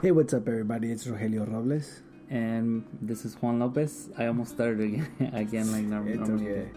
Hey, 0.00 0.12
what's 0.12 0.32
up, 0.32 0.46
everybody? 0.46 0.92
It's 0.92 1.08
Rogelio 1.08 1.52
Robles. 1.52 2.02
And 2.30 2.86
this 3.02 3.24
is 3.24 3.34
Juan 3.42 3.58
Lopez. 3.58 4.10
I 4.16 4.26
almost 4.26 4.52
started 4.52 4.78
again, 4.80 5.32
again 5.34 5.72
like 5.72 5.82
normal. 5.92 6.12
It's 6.12 6.30
okay. 6.30 6.68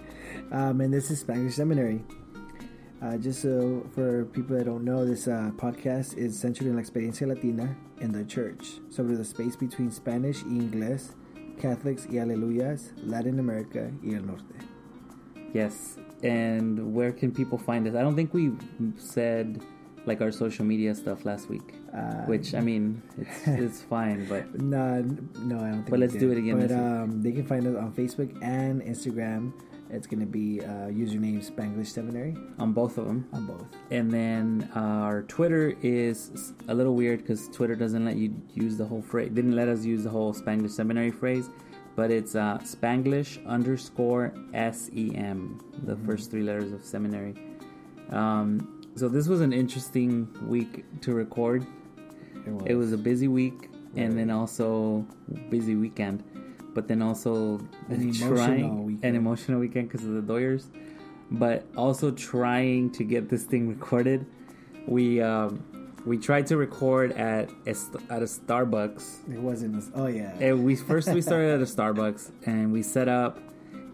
Um, 0.51 0.81
and 0.81 0.91
this 0.91 1.11
is 1.11 1.23
Spanglish 1.23 1.53
Seminary. 1.53 2.03
Uh, 2.99 3.17
just 3.17 3.43
so 3.43 3.87
for 3.93 4.25
people 4.25 4.57
that 4.57 4.65
don't 4.65 4.83
know, 4.83 5.05
this 5.05 5.27
uh, 5.27 5.51
podcast 5.55 6.17
is 6.17 6.39
centered 6.39 6.65
in 6.65 6.73
la 6.73 6.81
experiencia 6.81 7.27
latina 7.27 7.75
in 7.99 8.11
the 8.11 8.23
church, 8.25 8.79
sobre 8.89 9.15
the 9.15 9.23
space 9.23 9.55
between 9.55 9.91
Spanish 9.91 10.41
y 10.41 10.57
inglés, 10.57 11.13
Catholics 11.59 12.07
y 12.09 12.15
Aleluyas, 12.15 12.91
Latin 13.03 13.37
America 13.37 13.91
y 14.03 14.15
el 14.15 14.23
Norte. 14.23 14.55
Yes. 15.53 15.99
And 16.23 16.91
where 16.91 17.11
can 17.11 17.31
people 17.31 17.59
find 17.59 17.87
us? 17.87 17.93
I 17.93 18.01
don't 18.01 18.15
think 18.15 18.33
we 18.33 18.53
said 18.97 19.61
like 20.05 20.21
our 20.21 20.31
social 20.31 20.65
media 20.65 20.95
stuff 20.95 21.25
last 21.25 21.49
week. 21.49 21.73
Uh, 21.95 22.23
Which 22.25 22.53
I 22.53 22.59
mean, 22.61 23.01
it's 23.17 23.47
it's 23.47 23.81
fine, 23.83 24.25
but 24.25 24.59
No, 24.59 25.01
no, 25.39 25.57
I 25.57 25.69
don't 25.69 25.73
think. 25.83 25.89
But 25.89 25.99
let's 25.99 26.13
did. 26.13 26.19
do 26.19 26.31
it 26.31 26.37
again 26.37 26.59
But 26.59 26.71
um, 26.71 27.21
they 27.21 27.31
can 27.31 27.45
find 27.45 27.67
us 27.67 27.75
on 27.75 27.91
Facebook 27.93 28.31
and 28.41 28.81
Instagram. 28.81 29.53
It's 29.89 30.07
gonna 30.07 30.25
be 30.25 30.61
uh, 30.61 30.87
username 30.87 31.43
Spanglish 31.45 31.87
Seminary 31.87 32.33
on 32.59 32.71
both 32.71 32.97
of 32.97 33.05
them. 33.07 33.27
on 33.33 33.45
both. 33.45 33.65
And 33.91 34.09
then 34.09 34.69
our 34.73 35.23
Twitter 35.23 35.75
is 35.81 36.53
a 36.69 36.73
little 36.73 36.95
weird 36.95 37.19
because 37.19 37.49
Twitter 37.49 37.75
doesn't 37.75 38.05
let 38.05 38.15
you 38.15 38.33
use 38.53 38.77
the 38.77 38.85
whole 38.85 39.01
phrase. 39.01 39.31
Didn't 39.33 39.55
let 39.55 39.67
us 39.67 39.83
use 39.83 40.03
the 40.03 40.09
whole 40.09 40.33
Spanglish 40.33 40.71
seminary 40.71 41.11
phrase, 41.11 41.49
but 41.97 42.09
it's 42.09 42.35
uh, 42.35 42.57
Spanglish 42.63 43.45
underscore 43.45 44.33
sem, 44.53 45.59
the 45.83 45.97
first 46.05 46.31
three 46.31 46.43
letters 46.43 46.71
of 46.71 46.85
seminary. 46.85 47.35
Um, 48.11 48.80
so 48.95 49.07
this 49.07 49.27
was 49.27 49.41
an 49.41 49.53
interesting 49.53 50.27
week 50.47 50.85
to 51.01 51.13
record. 51.13 51.65
It 52.65 52.75
was 52.75 52.91
a 52.91 52.97
busy 52.97 53.27
week, 53.27 53.69
and 53.95 54.17
then 54.17 54.29
also 54.31 55.05
busy 55.49 55.75
weekend, 55.75 56.23
but 56.73 56.87
then 56.87 57.01
also 57.01 57.59
An 57.89 58.01
emotional 58.01 58.35
trying 58.35 58.85
weekend. 58.85 59.05
an 59.05 59.15
emotional 59.15 59.59
weekend 59.59 59.89
because 59.89 60.05
of 60.05 60.13
the 60.13 60.21
Doyers, 60.33 60.65
but 61.29 61.65
also 61.77 62.11
trying 62.11 62.91
to 62.91 63.03
get 63.03 63.29
this 63.29 63.43
thing 63.43 63.69
recorded. 63.69 64.25
We 64.87 65.21
um, 65.21 65.63
we 66.05 66.17
tried 66.17 66.47
to 66.47 66.57
record 66.57 67.11
at 67.11 67.51
a, 67.67 67.75
at 68.09 68.21
a 68.23 68.25
Starbucks. 68.25 69.31
It 69.31 69.39
wasn't. 69.39 69.77
As, 69.77 69.91
oh 69.93 70.07
yeah. 70.07 70.33
And 70.39 70.63
we 70.65 70.75
first 70.89 71.09
we 71.13 71.21
started 71.21 71.53
at 71.53 71.61
a 71.61 71.65
Starbucks 71.65 72.31
and 72.47 72.71
we 72.73 72.81
set 72.81 73.07
up 73.07 73.39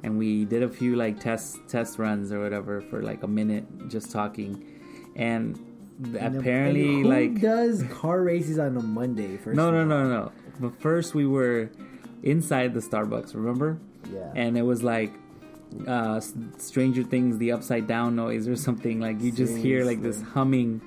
and 0.03 0.17
we 0.17 0.45
did 0.45 0.63
a 0.63 0.69
few 0.69 0.95
like 0.95 1.19
test 1.19 1.57
test 1.67 1.99
runs 1.99 2.31
or 2.31 2.39
whatever 2.39 2.79
for 2.81 3.01
like 3.01 3.23
a 3.23 3.27
minute 3.27 3.89
just 3.89 4.11
talking, 4.11 4.76
and 5.17 5.57
And 5.99 6.37
apparently 6.37 7.01
who 7.01 7.03
like 7.03 7.41
does 7.41 7.83
car 7.91 8.21
races 8.21 8.57
on 8.59 8.77
a 8.77 8.81
Monday? 8.81 9.35
First 9.37 9.57
no, 9.57 9.71
no, 9.71 9.79
all? 9.79 9.85
no, 9.85 10.07
no. 10.07 10.31
But 10.59 10.79
first 10.79 11.13
we 11.13 11.25
were 11.27 11.69
inside 12.23 12.73
the 12.73 12.79
Starbucks, 12.79 13.33
remember? 13.35 13.79
Yeah. 14.13 14.31
And 14.35 14.57
it 14.57 14.61
was 14.61 14.83
like 14.83 15.11
uh 15.85 16.21
Stranger 16.57 17.03
Things, 17.03 17.37
the 17.39 17.51
upside 17.51 17.87
down 17.87 18.15
noise 18.15 18.47
or 18.47 18.55
something. 18.55 19.01
Like 19.01 19.19
you 19.21 19.31
just 19.31 19.57
hear 19.57 19.83
like 19.83 20.01
this 20.01 20.21
humming 20.21 20.81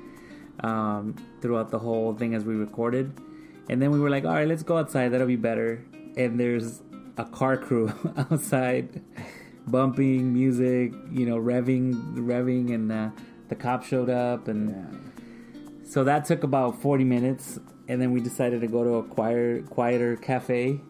um 0.61 1.17
throughout 1.43 1.71
the 1.71 1.79
whole 1.79 2.15
thing 2.15 2.35
as 2.35 2.45
we 2.45 2.55
recorded. 2.55 3.13
And 3.69 3.81
then 3.83 3.91
we 3.91 4.01
were 4.01 4.11
like, 4.11 4.25
all 4.25 4.35
right, 4.35 4.49
let's 4.49 4.63
go 4.63 4.79
outside. 4.79 5.09
That'll 5.11 5.27
be 5.27 5.37
better. 5.37 5.85
And 6.17 6.39
there's 6.41 6.83
a 7.17 7.25
car 7.25 7.57
crew 7.57 7.93
outside, 8.17 9.03
bumping 9.67 10.33
music, 10.33 10.93
you 11.13 11.27
know, 11.27 11.37
revving, 11.37 12.15
revving, 12.17 12.75
and 12.75 12.91
uh, 12.91 13.11
the 13.51 13.55
cop 13.57 13.85
showed 13.85 14.09
up, 14.09 14.49
and 14.49 14.71
yeah. 14.71 15.85
so 15.85 16.05
that 16.05 16.25
took 16.25 16.43
about 16.43 16.81
40 16.81 17.05
minutes, 17.05 17.59
and 17.89 18.01
then 18.01 18.13
we 18.13 18.21
decided 18.21 18.63
to 18.63 18.67
go 18.67 18.83
to 18.85 18.95
a 18.95 19.03
quieter, 19.03 19.63
quieter 19.69 20.17
cafe 20.17 20.81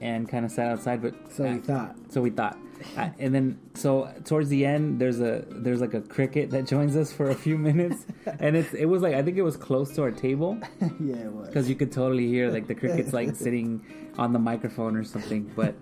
and 0.00 0.28
kind 0.28 0.44
of 0.44 0.50
sat 0.50 0.70
outside. 0.72 1.00
But 1.02 1.14
So 1.32 1.44
we 1.44 1.58
thought. 1.58 1.96
so 2.08 2.20
we 2.22 2.30
thought, 2.30 2.56
Uh, 2.96 3.08
and 3.18 3.34
then 3.34 3.58
so 3.74 4.08
towards 4.24 4.48
the 4.48 4.64
end, 4.64 5.00
there's 5.00 5.20
a 5.20 5.44
there's 5.50 5.80
like 5.80 5.94
a 5.94 6.00
cricket 6.00 6.50
that 6.50 6.66
joins 6.66 6.96
us 6.96 7.12
for 7.12 7.28
a 7.30 7.34
few 7.34 7.58
minutes, 7.70 8.06
and 8.40 8.56
it's 8.56 8.72
it 8.74 8.84
was 8.86 9.02
like 9.02 9.14
I 9.14 9.22
think 9.22 9.36
it 9.36 9.42
was 9.42 9.56
close 9.56 9.92
to 9.96 10.02
our 10.02 10.12
table 10.12 10.56
yeah, 11.00 11.16
it 11.16 11.32
was. 11.32 11.48
because 11.48 11.68
you 11.68 11.74
could 11.74 11.90
totally 11.92 12.26
hear 12.28 12.50
like 12.50 12.66
the 12.68 12.74
crickets 12.76 13.12
like 13.12 13.34
sitting 13.44 13.84
on 14.18 14.32
the 14.32 14.38
microphone 14.38 14.96
or 14.96 15.04
something. 15.04 15.50
But 15.56 15.74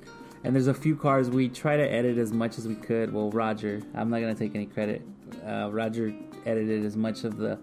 and 0.44 0.54
there's 0.54 0.68
a 0.68 0.74
few 0.74 0.96
cars 0.96 1.28
we 1.28 1.48
try 1.50 1.76
to 1.76 1.82
edit 1.98 2.16
as 2.18 2.32
much 2.32 2.56
as 2.56 2.66
we 2.66 2.74
could. 2.76 3.12
Well, 3.12 3.30
Roger, 3.30 3.82
I'm 3.94 4.08
not 4.10 4.20
gonna 4.20 4.34
take 4.34 4.54
any 4.54 4.66
credit. 4.66 5.02
Uh, 5.46 5.70
Roger 5.70 6.12
edited 6.44 6.84
as 6.84 6.96
much 6.96 7.24
of 7.24 7.36
the. 7.38 7.58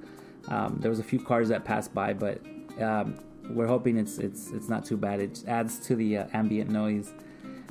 Um, 0.47 0.77
there 0.79 0.89
was 0.89 0.99
a 0.99 1.03
few 1.03 1.19
cars 1.19 1.49
that 1.49 1.63
passed 1.65 1.93
by, 1.93 2.13
but 2.13 2.39
um, 2.81 3.15
we're 3.49 3.67
hoping 3.67 3.97
it's 3.97 4.17
it's 4.19 4.51
it's 4.51 4.69
not 4.69 4.85
too 4.85 4.97
bad. 4.97 5.19
It 5.19 5.43
adds 5.47 5.79
to 5.87 5.95
the 5.95 6.17
uh, 6.19 6.27
ambient 6.33 6.69
noise. 6.69 7.13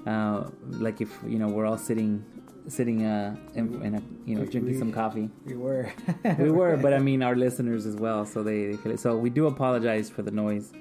Uh, 0.07 0.51
like 0.87 1.01
if 1.01 1.11
you 1.27 1.39
know 1.39 1.49
we're 1.49 1.67
all 1.67 1.79
sitting 1.79 2.25
sitting 2.69 3.05
uh, 3.05 3.35
in, 3.55 3.83
in 3.83 3.95
a 3.97 4.03
you 4.25 4.35
know 4.37 4.43
We- 4.43 4.49
drinking 4.49 4.73
we- 4.75 4.79
some 4.79 4.93
coffee 4.93 5.31
we 5.45 5.57
were. 5.57 5.93
we 6.39 6.51
were, 6.51 6.77
but 6.77 6.93
I 6.95 6.99
mean 7.11 7.23
our 7.23 7.35
listeners 7.37 7.87
as 7.87 7.97
well. 7.97 8.25
So 8.25 8.43
they, 8.43 8.73
they 8.85 8.97
so 8.97 9.17
we 9.17 9.31
do 9.31 9.47
apologize 9.47 10.09
for 10.11 10.23
the 10.23 10.31
noise. 10.31 10.73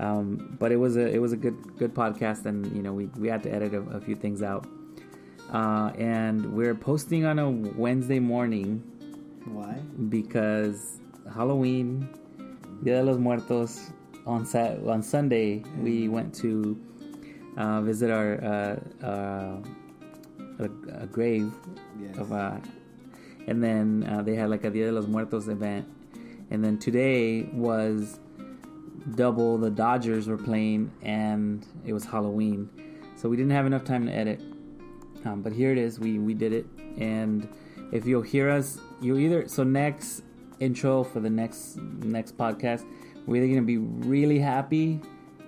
Um, 0.00 0.56
but 0.60 0.70
it 0.70 0.76
was 0.76 0.96
a 0.96 1.06
it 1.12 1.18
was 1.18 1.32
a 1.32 1.36
good 1.36 1.56
good 1.76 1.92
podcast, 1.94 2.46
and 2.46 2.66
you 2.76 2.82
know 2.82 2.92
we 2.92 3.06
we 3.18 3.28
had 3.28 3.42
to 3.44 3.52
edit 3.52 3.74
a, 3.74 3.80
a 3.96 4.00
few 4.00 4.14
things 4.14 4.42
out. 4.42 4.66
Uh, 5.52 5.90
and 5.98 6.52
we're 6.54 6.74
posting 6.74 7.24
on 7.24 7.38
a 7.38 7.50
Wednesday 7.50 8.18
morning 8.20 8.82
Why? 9.46 9.74
because 10.10 11.00
Halloween, 11.34 12.08
Dia 12.84 12.96
de 12.96 13.02
los 13.04 13.18
Muertos 13.18 13.90
on 14.26 14.44
Sat 14.44 14.78
on 14.86 15.02
Sunday 15.02 15.64
we 15.78 16.08
went 16.08 16.34
to 16.34 16.78
uh, 17.56 17.80
visit 17.80 18.10
our 18.10 18.44
uh, 18.44 19.06
uh, 19.06 19.56
a, 20.58 20.64
a 21.02 21.06
grave 21.06 21.50
Yes. 22.00 22.18
of 22.18 22.32
uh, 22.32 22.56
and 23.46 23.62
then 23.64 24.06
uh, 24.08 24.20
they 24.22 24.34
had 24.34 24.50
like 24.50 24.64
a 24.64 24.70
Dia 24.70 24.86
de 24.86 24.92
los 24.92 25.06
Muertos 25.06 25.48
event, 25.48 25.88
and 26.50 26.62
then 26.62 26.78
today 26.78 27.44
was 27.54 28.20
double. 29.14 29.56
The 29.56 29.70
Dodgers 29.70 30.28
were 30.28 30.36
playing, 30.36 30.92
and 31.02 31.64
it 31.86 31.94
was 31.94 32.04
Halloween, 32.04 32.68
so 33.16 33.30
we 33.30 33.36
didn't 33.38 33.52
have 33.52 33.64
enough 33.64 33.84
time 33.84 34.04
to 34.06 34.12
edit. 34.12 34.40
Um, 35.24 35.42
but 35.42 35.52
here 35.52 35.72
it 35.72 35.78
is. 35.78 35.98
We 35.98 36.18
we 36.18 36.34
did 36.34 36.52
it, 36.52 36.66
and 36.98 37.48
if 37.92 38.06
you'll 38.06 38.22
hear 38.22 38.48
us, 38.50 38.78
you 39.00 39.16
either 39.18 39.48
so 39.48 39.64
next 39.64 40.22
intro 40.60 41.02
for 41.04 41.20
the 41.20 41.30
next 41.30 41.76
next 41.76 42.36
podcast, 42.36 42.84
we're 43.26 43.42
either 43.42 43.54
gonna 43.54 43.66
be 43.66 43.78
really 43.78 44.38
happy 44.38 45.00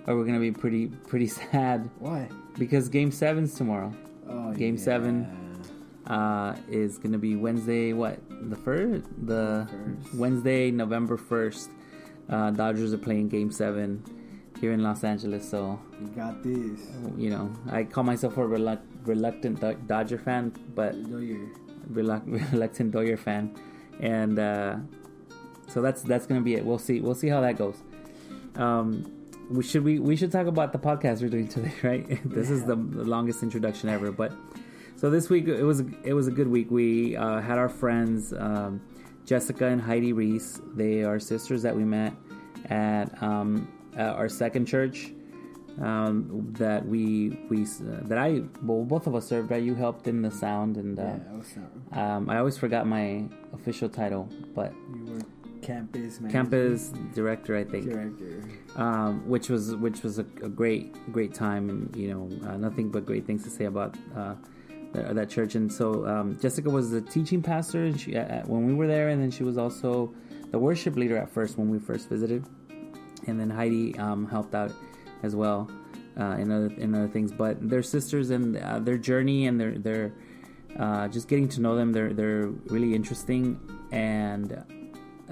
or 0.07 0.15
we're 0.15 0.25
gonna 0.25 0.39
be 0.39 0.51
pretty 0.51 0.87
pretty 0.87 1.27
sad 1.41 1.89
Why? 1.99 2.27
because 2.57 2.89
Game 2.89 3.11
Seven's 3.11 3.53
tomorrow 3.55 3.93
Oh, 4.29 4.53
Game 4.53 4.75
yeah. 4.75 4.81
seven. 4.83 5.37
uh, 6.07 6.55
is 6.69 6.97
going 6.97 7.11
to 7.11 7.17
be 7.17 7.35
Wednesday. 7.35 7.93
What 7.93 8.19
the 8.49 8.55
first? 8.55 9.05
The 9.27 9.67
First. 9.69 10.13
Wednesday, 10.15 10.71
November 10.71 11.15
first. 11.17 11.69
Uh, 12.29 12.49
Dodgers 12.51 12.93
are 12.93 12.97
playing 12.97 13.29
Game 13.29 13.51
Seven 13.51 14.03
here 14.59 14.71
in 14.73 14.81
Los 14.83 15.03
Angeles. 15.03 15.49
So 15.49 15.79
you 16.01 16.07
got 16.07 16.43
this. 16.43 16.79
you 17.17 17.29
know, 17.29 17.51
I 17.69 17.83
call 17.83 18.03
myself 18.03 18.37
a 18.37 18.41
reluct- 18.41 18.87
reluctant 19.05 19.59
Do- 19.59 19.77
Dodger 19.87 20.17
fan, 20.17 20.53
but 20.75 20.95
Know 20.95 21.17
your 21.19 21.47
reluct- 21.91 22.27
reluctant 22.51 22.91
Doyer 22.91 23.17
fan, 23.17 23.55
and 23.99 24.39
uh, 24.39 24.75
so 25.67 25.81
that's 25.81 26.01
that's 26.03 26.25
going 26.25 26.39
to 26.39 26.45
be 26.45 26.55
it. 26.55 26.65
We'll 26.65 26.79
see. 26.79 27.01
We'll 27.01 27.15
see 27.15 27.27
how 27.29 27.41
that 27.41 27.57
goes. 27.57 27.77
Um, 28.55 29.11
we 29.49 29.63
should 29.63 29.83
we 29.83 29.99
we 29.99 30.15
should 30.15 30.31
talk 30.31 30.47
about 30.47 30.71
the 30.71 30.79
podcast 30.79 31.21
we're 31.21 31.29
doing 31.29 31.47
today, 31.55 31.73
right? 31.83 32.19
this 32.25 32.49
is 32.49 32.63
the, 32.63 32.75
the 32.75 33.03
longest 33.03 33.43
introduction 33.43 33.89
ever, 33.89 34.11
but 34.11 34.31
so 34.95 35.09
this 35.09 35.29
week 35.29 35.47
it 35.47 35.63
was 35.63 35.81
it 36.03 36.13
was 36.13 36.27
a 36.27 36.31
good 36.31 36.47
week. 36.47 36.69
We 36.71 37.15
uh, 37.17 37.41
had 37.41 37.57
our 37.57 37.69
friends 37.69 38.33
um, 38.33 38.81
Jessica 39.25 39.67
and 39.67 39.81
Heidi 39.81 40.13
Ruiz. 40.13 40.61
They 40.75 41.03
are 41.03 41.19
sisters 41.19 41.61
that 41.63 41.75
we 41.75 41.83
met 41.83 42.13
at, 42.65 43.21
um, 43.23 43.67
at 43.95 44.09
our 44.15 44.29
second 44.29 44.65
church 44.65 45.11
um, 45.79 46.53
that 46.57 46.85
we 46.85 47.39
we 47.49 47.63
uh, 47.63 48.07
that 48.07 48.17
I 48.17 48.43
well 48.63 48.83
both 48.83 49.07
of 49.07 49.15
us 49.15 49.27
served. 49.27 49.51
Right, 49.51 49.63
you 49.63 49.75
helped 49.75 50.07
in 50.07 50.21
the 50.21 50.31
sound 50.31 50.77
and. 50.77 50.99
Uh, 50.99 51.03
yeah, 51.03 51.17
I 51.31 51.35
was 51.37 51.57
um, 51.93 52.29
I 52.29 52.37
always 52.37 52.57
forgot 52.57 52.87
my 52.87 53.25
official 53.53 53.89
title, 53.89 54.29
but 54.55 54.73
You 54.93 55.13
were 55.13 55.21
campus 55.61 56.19
manager, 56.19 56.31
campus 56.37 56.91
director, 57.13 57.55
I 57.55 57.63
think, 57.63 57.85
director. 57.89 58.43
um, 58.75 59.27
which 59.27 59.49
was 59.49 59.75
which 59.75 60.01
was 60.03 60.17
a, 60.19 60.25
a 60.41 60.49
great 60.49 60.93
great 61.11 61.33
time, 61.33 61.69
and 61.69 61.95
you 61.95 62.09
know 62.13 62.49
uh, 62.49 62.57
nothing 62.57 62.89
but 62.89 63.05
great 63.05 63.25
things 63.25 63.43
to 63.43 63.49
say 63.49 63.65
about 63.65 63.95
uh, 64.15 64.35
that, 64.93 65.15
that 65.15 65.29
church. 65.29 65.55
And 65.55 65.71
so 65.71 66.05
um, 66.07 66.37
Jessica 66.41 66.69
was 66.69 66.91
the 66.91 67.01
teaching 67.01 67.41
pastor, 67.41 67.83
and 67.85 67.99
she 67.99 68.15
uh, 68.17 68.41
when 68.45 68.65
we 68.65 68.73
were 68.73 68.87
there, 68.87 69.09
and 69.09 69.21
then 69.21 69.31
she 69.31 69.43
was 69.43 69.57
also 69.57 70.13
the 70.51 70.59
worship 70.59 70.95
leader 70.95 71.17
at 71.17 71.29
first 71.29 71.57
when 71.57 71.69
we 71.69 71.79
first 71.79 72.09
visited, 72.09 72.45
and 73.27 73.39
then 73.39 73.49
Heidi 73.49 73.97
um, 73.97 74.27
helped 74.27 74.55
out 74.55 74.71
as 75.23 75.35
well 75.35 75.69
uh, 76.19 76.35
in 76.39 76.51
other 76.51 76.73
in 76.77 76.95
other 76.95 77.07
things. 77.07 77.31
But 77.31 77.69
they're 77.69 77.83
sisters, 77.83 78.29
and 78.29 78.57
uh, 78.57 78.79
their 78.79 78.97
journey 78.97 79.47
and 79.47 79.59
their 79.59 79.77
their 79.77 80.13
uh, 80.79 81.07
just 81.07 81.27
getting 81.27 81.49
to 81.49 81.61
know 81.61 81.75
them, 81.75 81.91
they're 81.91 82.13
they're 82.13 82.47
really 82.67 82.93
interesting, 82.93 83.59
and 83.91 84.63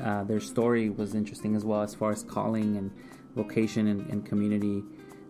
uh, 0.02 0.24
their 0.24 0.40
story 0.40 0.90
was 0.90 1.16
interesting 1.16 1.56
as 1.56 1.66
well 1.66 1.82
as 1.82 1.94
far 1.94 2.12
as 2.12 2.24
calling 2.24 2.78
and 2.78 2.92
vocation 3.36 3.88
and, 3.88 4.10
and 4.10 4.26
community. 4.26 4.84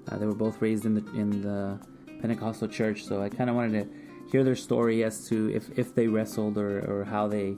Uh, 0.10 0.18
they 0.18 0.26
were 0.26 0.36
both 0.36 0.62
raised 0.62 0.86
in 0.86 0.96
the 0.96 1.06
in 1.14 1.42
the 1.42 1.80
Pentecostal 2.22 2.68
church, 2.68 3.06
so 3.06 3.22
I 3.22 3.30
kind 3.30 3.50
of 3.50 3.56
wanted 3.56 3.84
to 3.84 3.90
hear 4.32 4.44
their 4.44 4.56
story 4.56 5.04
as 5.04 5.28
to 5.28 5.50
if, 5.54 5.78
if 5.78 5.96
they 5.96 6.08
wrestled 6.08 6.58
or, 6.58 6.80
or 6.82 7.04
how 7.04 7.28
they 7.28 7.56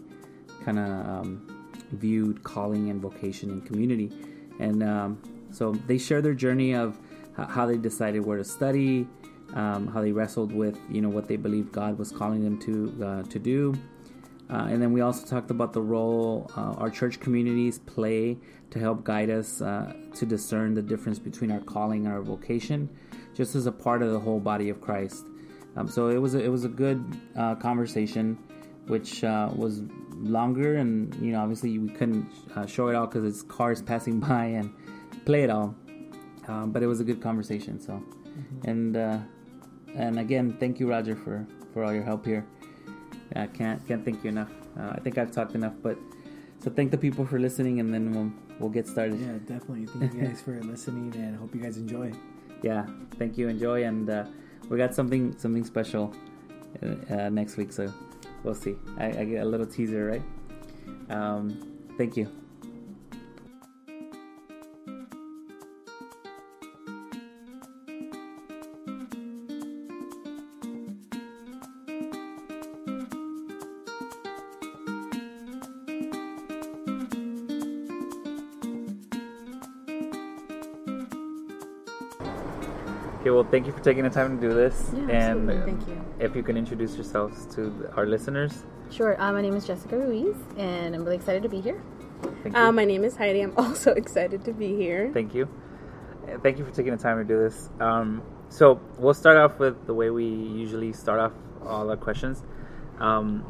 kind 0.64 0.80
of 0.80 0.88
um, 0.88 1.68
viewed 1.92 2.44
calling 2.44 2.90
and 2.90 3.02
vocation 3.02 3.50
and 3.50 3.66
community. 3.66 4.12
And 4.60 4.84
um, 4.84 5.22
so 5.52 5.74
they 5.88 5.98
share 5.98 6.22
their 6.22 6.34
journey 6.34 6.74
of 6.74 6.98
how 7.50 7.66
they 7.66 7.78
decided 7.78 8.26
where 8.26 8.38
to 8.38 8.44
study, 8.44 9.08
um, 9.54 9.88
how 9.88 10.02
they 10.02 10.12
wrestled 10.12 10.54
with 10.54 10.80
you 10.90 11.02
know 11.02 11.10
what 11.10 11.28
they 11.28 11.36
believed 11.36 11.72
God 11.72 11.98
was 11.98 12.12
calling 12.12 12.44
them 12.44 12.60
to 12.60 13.06
uh, 13.06 13.24
to 13.24 13.40
do. 13.40 13.74
Uh, 14.50 14.68
and 14.70 14.82
then 14.82 14.92
we 14.92 15.00
also 15.00 15.26
talked 15.26 15.50
about 15.50 15.72
the 15.72 15.82
role 15.82 16.52
uh, 16.58 16.74
our 16.78 16.90
church 16.90 17.22
communities 17.22 17.80
play 17.80 18.38
to 18.70 18.80
help 18.80 19.04
guide 19.04 19.30
us 19.30 19.62
uh, 19.62 19.94
to 20.14 20.26
discern 20.26 20.74
the 20.74 20.82
difference 20.82 21.20
between 21.20 21.52
our 21.52 21.62
calling 21.62 22.06
and 22.06 22.14
our 22.14 22.22
vocation, 22.22 22.90
just 23.34 23.56
as 23.56 23.66
a 23.66 23.72
part 23.72 24.02
of 24.02 24.12
the 24.12 24.20
whole 24.20 24.40
body 24.40 24.70
of 24.70 24.82
Christ. 24.82 25.26
Um, 25.78 25.88
so 25.88 26.10
it 26.10 26.18
was 26.18 26.36
a, 26.36 26.44
it 26.44 26.50
was 26.50 26.66
a 26.66 26.70
good 26.70 27.18
uh, 27.38 27.56
conversation, 27.56 28.38
which 28.88 29.24
uh, 29.24 29.50
was 29.56 29.84
longer, 30.16 30.76
and 30.76 31.16
you 31.16 31.32
know 31.32 31.42
obviously 31.42 31.78
we 31.78 31.90
couldn't 31.90 32.30
show 32.68 32.90
it 32.90 32.96
all 32.96 33.08
because 33.08 33.24
it's 33.24 33.42
cars 33.44 33.82
passing 33.82 34.20
by 34.28 34.46
and 34.46 34.74
play 35.26 35.44
it 35.44 35.50
all. 35.50 35.76
Um, 36.48 36.72
but 36.72 36.84
it 36.84 36.88
was 36.88 37.00
a 37.00 37.04
good 37.04 37.22
conversation. 37.22 37.80
So, 37.80 37.94
mm-hmm. 37.94 38.70
and 38.70 38.98
uh, 38.98 39.20
and 39.96 40.20
again, 40.20 40.58
thank 40.60 40.80
you, 40.80 40.90
Roger, 40.90 41.16
for 41.16 41.46
for 41.74 41.84
all 41.84 41.94
your 41.94 42.04
help 42.04 42.26
here. 42.26 42.46
I 43.36 43.48
can't 43.48 43.86
can't 43.88 44.04
thank 44.04 44.24
you 44.24 44.30
enough. 44.30 44.52
Uh, 44.80 44.92
I 44.96 45.00
think 45.00 45.18
I've 45.18 45.32
talked 45.32 45.56
enough, 45.56 45.74
but 45.82 45.98
so 46.60 46.70
thank 46.70 46.92
the 46.92 46.98
people 46.98 47.26
for 47.26 47.40
listening, 47.40 47.80
and 47.80 47.94
then 47.94 48.12
we'll 48.12 48.32
we'll 48.60 48.70
get 48.70 48.88
started. 48.88 49.20
Yeah, 49.20 49.38
definitely. 49.46 49.86
Thank 49.86 50.14
you 50.14 50.22
guys 50.22 50.42
for 50.42 50.62
listening, 50.62 51.14
and 51.16 51.38
hope 51.38 51.54
you 51.56 51.62
guys 51.62 51.78
enjoy. 51.78 52.12
Yeah, 52.64 52.86
thank 53.18 53.40
you, 53.40 53.48
enjoy, 53.48 53.86
and 53.86 54.08
uh, 54.08 54.26
we 54.70 54.78
got 54.78 54.94
something 54.94 55.36
something 55.40 55.66
special 55.66 56.14
uh, 56.84 57.16
uh, 57.16 57.30
next 57.30 57.58
week, 57.58 57.74
so 57.74 57.92
we'll 58.44 58.54
see. 58.54 58.76
I, 59.00 59.06
I, 59.08 59.24
get 59.26 59.42
a 59.42 59.46
little 59.46 59.66
teaser, 59.66 60.06
right? 60.06 60.22
Um, 61.10 61.58
thank 61.98 62.16
you. 62.16 62.41
Thank 83.52 83.68
you 83.68 83.74
for 83.74 83.82
taking 83.82 84.04
the 84.04 84.10
time 84.10 84.40
to 84.40 84.48
do 84.48 84.54
this. 84.54 84.92
Yeah, 84.94 85.02
and 85.02 85.50
absolutely. 85.50 85.74
thank 85.74 85.88
you. 85.88 86.06
If 86.20 86.36
you 86.36 86.42
can 86.42 86.58
introduce 86.58 86.96
yourselves 86.96 87.46
to 87.56 87.92
our 87.96 88.06
listeners. 88.08 88.64
Sure. 88.90 89.22
Uh, 89.22 89.32
my 89.34 89.42
name 89.42 89.56
is 89.56 89.68
Jessica 89.68 89.98
Ruiz, 89.98 90.36
and 90.58 90.96
I'm 90.96 91.04
really 91.04 91.18
excited 91.18 91.44
to 91.44 91.50
be 91.50 91.62
here. 91.62 91.82
Thank 92.44 92.56
you. 92.56 92.62
Uh, 92.62 92.72
my 92.72 92.86
name 92.86 93.04
is 93.04 93.16
Heidi. 93.18 93.42
I'm 93.42 93.54
also 93.58 93.92
excited 93.92 94.46
to 94.46 94.54
be 94.54 94.76
here. 94.76 95.12
Thank 95.14 95.36
you. 95.36 95.50
Thank 96.42 96.58
you 96.58 96.66
for 96.66 96.72
taking 96.72 96.96
the 96.96 97.02
time 97.02 97.18
to 97.18 97.24
do 97.26 97.38
this. 97.38 97.70
Um, 97.80 98.24
so 98.50 98.80
we'll 98.98 99.14
start 99.14 99.38
off 99.38 99.60
with 99.60 99.86
the 99.86 99.94
way 99.94 100.10
we 100.10 100.26
usually 100.26 100.94
start 100.94 101.20
off 101.20 101.34
all 101.66 101.90
our 101.90 101.98
questions. 101.98 102.44
Um, 103.00 103.42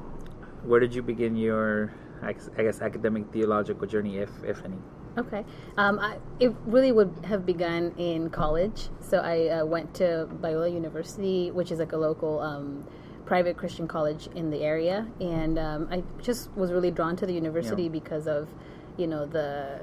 where 0.63 0.79
did 0.79 0.95
you 0.95 1.01
begin 1.01 1.35
your, 1.35 1.93
I 2.23 2.33
guess, 2.33 2.81
academic 2.81 3.31
theological 3.31 3.87
journey, 3.87 4.17
if 4.17 4.29
if 4.43 4.63
any? 4.63 4.77
Okay. 5.17 5.43
Um, 5.77 5.99
I, 5.99 6.17
it 6.39 6.53
really 6.65 6.91
would 6.91 7.13
have 7.25 7.45
begun 7.45 7.93
in 7.97 8.29
college. 8.29 8.89
So 9.01 9.17
I 9.19 9.47
uh, 9.47 9.65
went 9.65 9.93
to 9.95 10.29
Biola 10.41 10.71
University, 10.71 11.51
which 11.51 11.71
is 11.71 11.79
like 11.79 11.91
a 11.91 11.97
local 11.97 12.39
um, 12.39 12.87
private 13.25 13.57
Christian 13.57 13.87
college 13.87 14.29
in 14.35 14.49
the 14.49 14.61
area, 14.61 15.07
and 15.19 15.59
um, 15.59 15.87
I 15.91 16.03
just 16.21 16.51
was 16.55 16.71
really 16.71 16.91
drawn 16.91 17.15
to 17.17 17.25
the 17.25 17.33
university 17.33 17.83
yeah. 17.83 17.89
because 17.89 18.27
of, 18.27 18.49
you 18.97 19.07
know, 19.07 19.25
the 19.25 19.81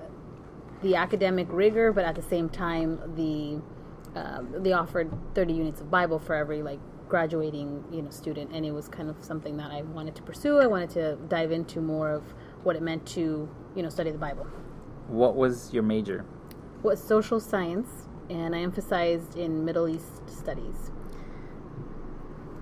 the 0.83 0.95
academic 0.95 1.49
rigor, 1.51 1.93
but 1.93 2.05
at 2.05 2.15
the 2.15 2.23
same 2.23 2.49
time, 2.49 3.01
the 3.17 3.61
um, 4.19 4.63
they 4.63 4.73
offered 4.73 5.13
30 5.35 5.53
units 5.53 5.81
of 5.81 5.91
Bible 5.91 6.19
for 6.19 6.35
every 6.35 6.63
like 6.63 6.81
graduating 7.09 7.85
you 7.91 8.03
know 8.03 8.11
student, 8.11 8.51
and 8.53 8.65
it 8.65 8.71
was 8.71 8.89
kind 8.89 9.11
of 9.11 9.17
something 9.23 9.57
that 9.57 9.71
I 9.71 9.83
wanted 9.83 10.15
to 10.17 10.23
pursue. 10.23 10.59
I 10.59 10.67
wanted 10.67 10.91
to 10.91 11.17
dive 11.29 11.53
into 11.53 11.81
more 11.81 12.11
of 12.11 12.23
what 12.63 12.77
it 12.77 12.83
meant 12.83 13.07
to 13.09 13.49
you 13.75 13.83
know 13.83 13.89
study 13.89 14.11
the 14.11 14.19
Bible. 14.19 14.47
What 15.09 15.37
was 15.37 15.73
your 15.73 15.83
major? 15.83 16.25
Was 16.83 17.03
social 17.03 17.41
science, 17.41 17.89
and 18.29 18.55
I 18.55 18.61
emphasized 18.61 19.37
in 19.37 19.65
Middle 19.65 19.89
East 19.89 20.29
studies. 20.29 20.91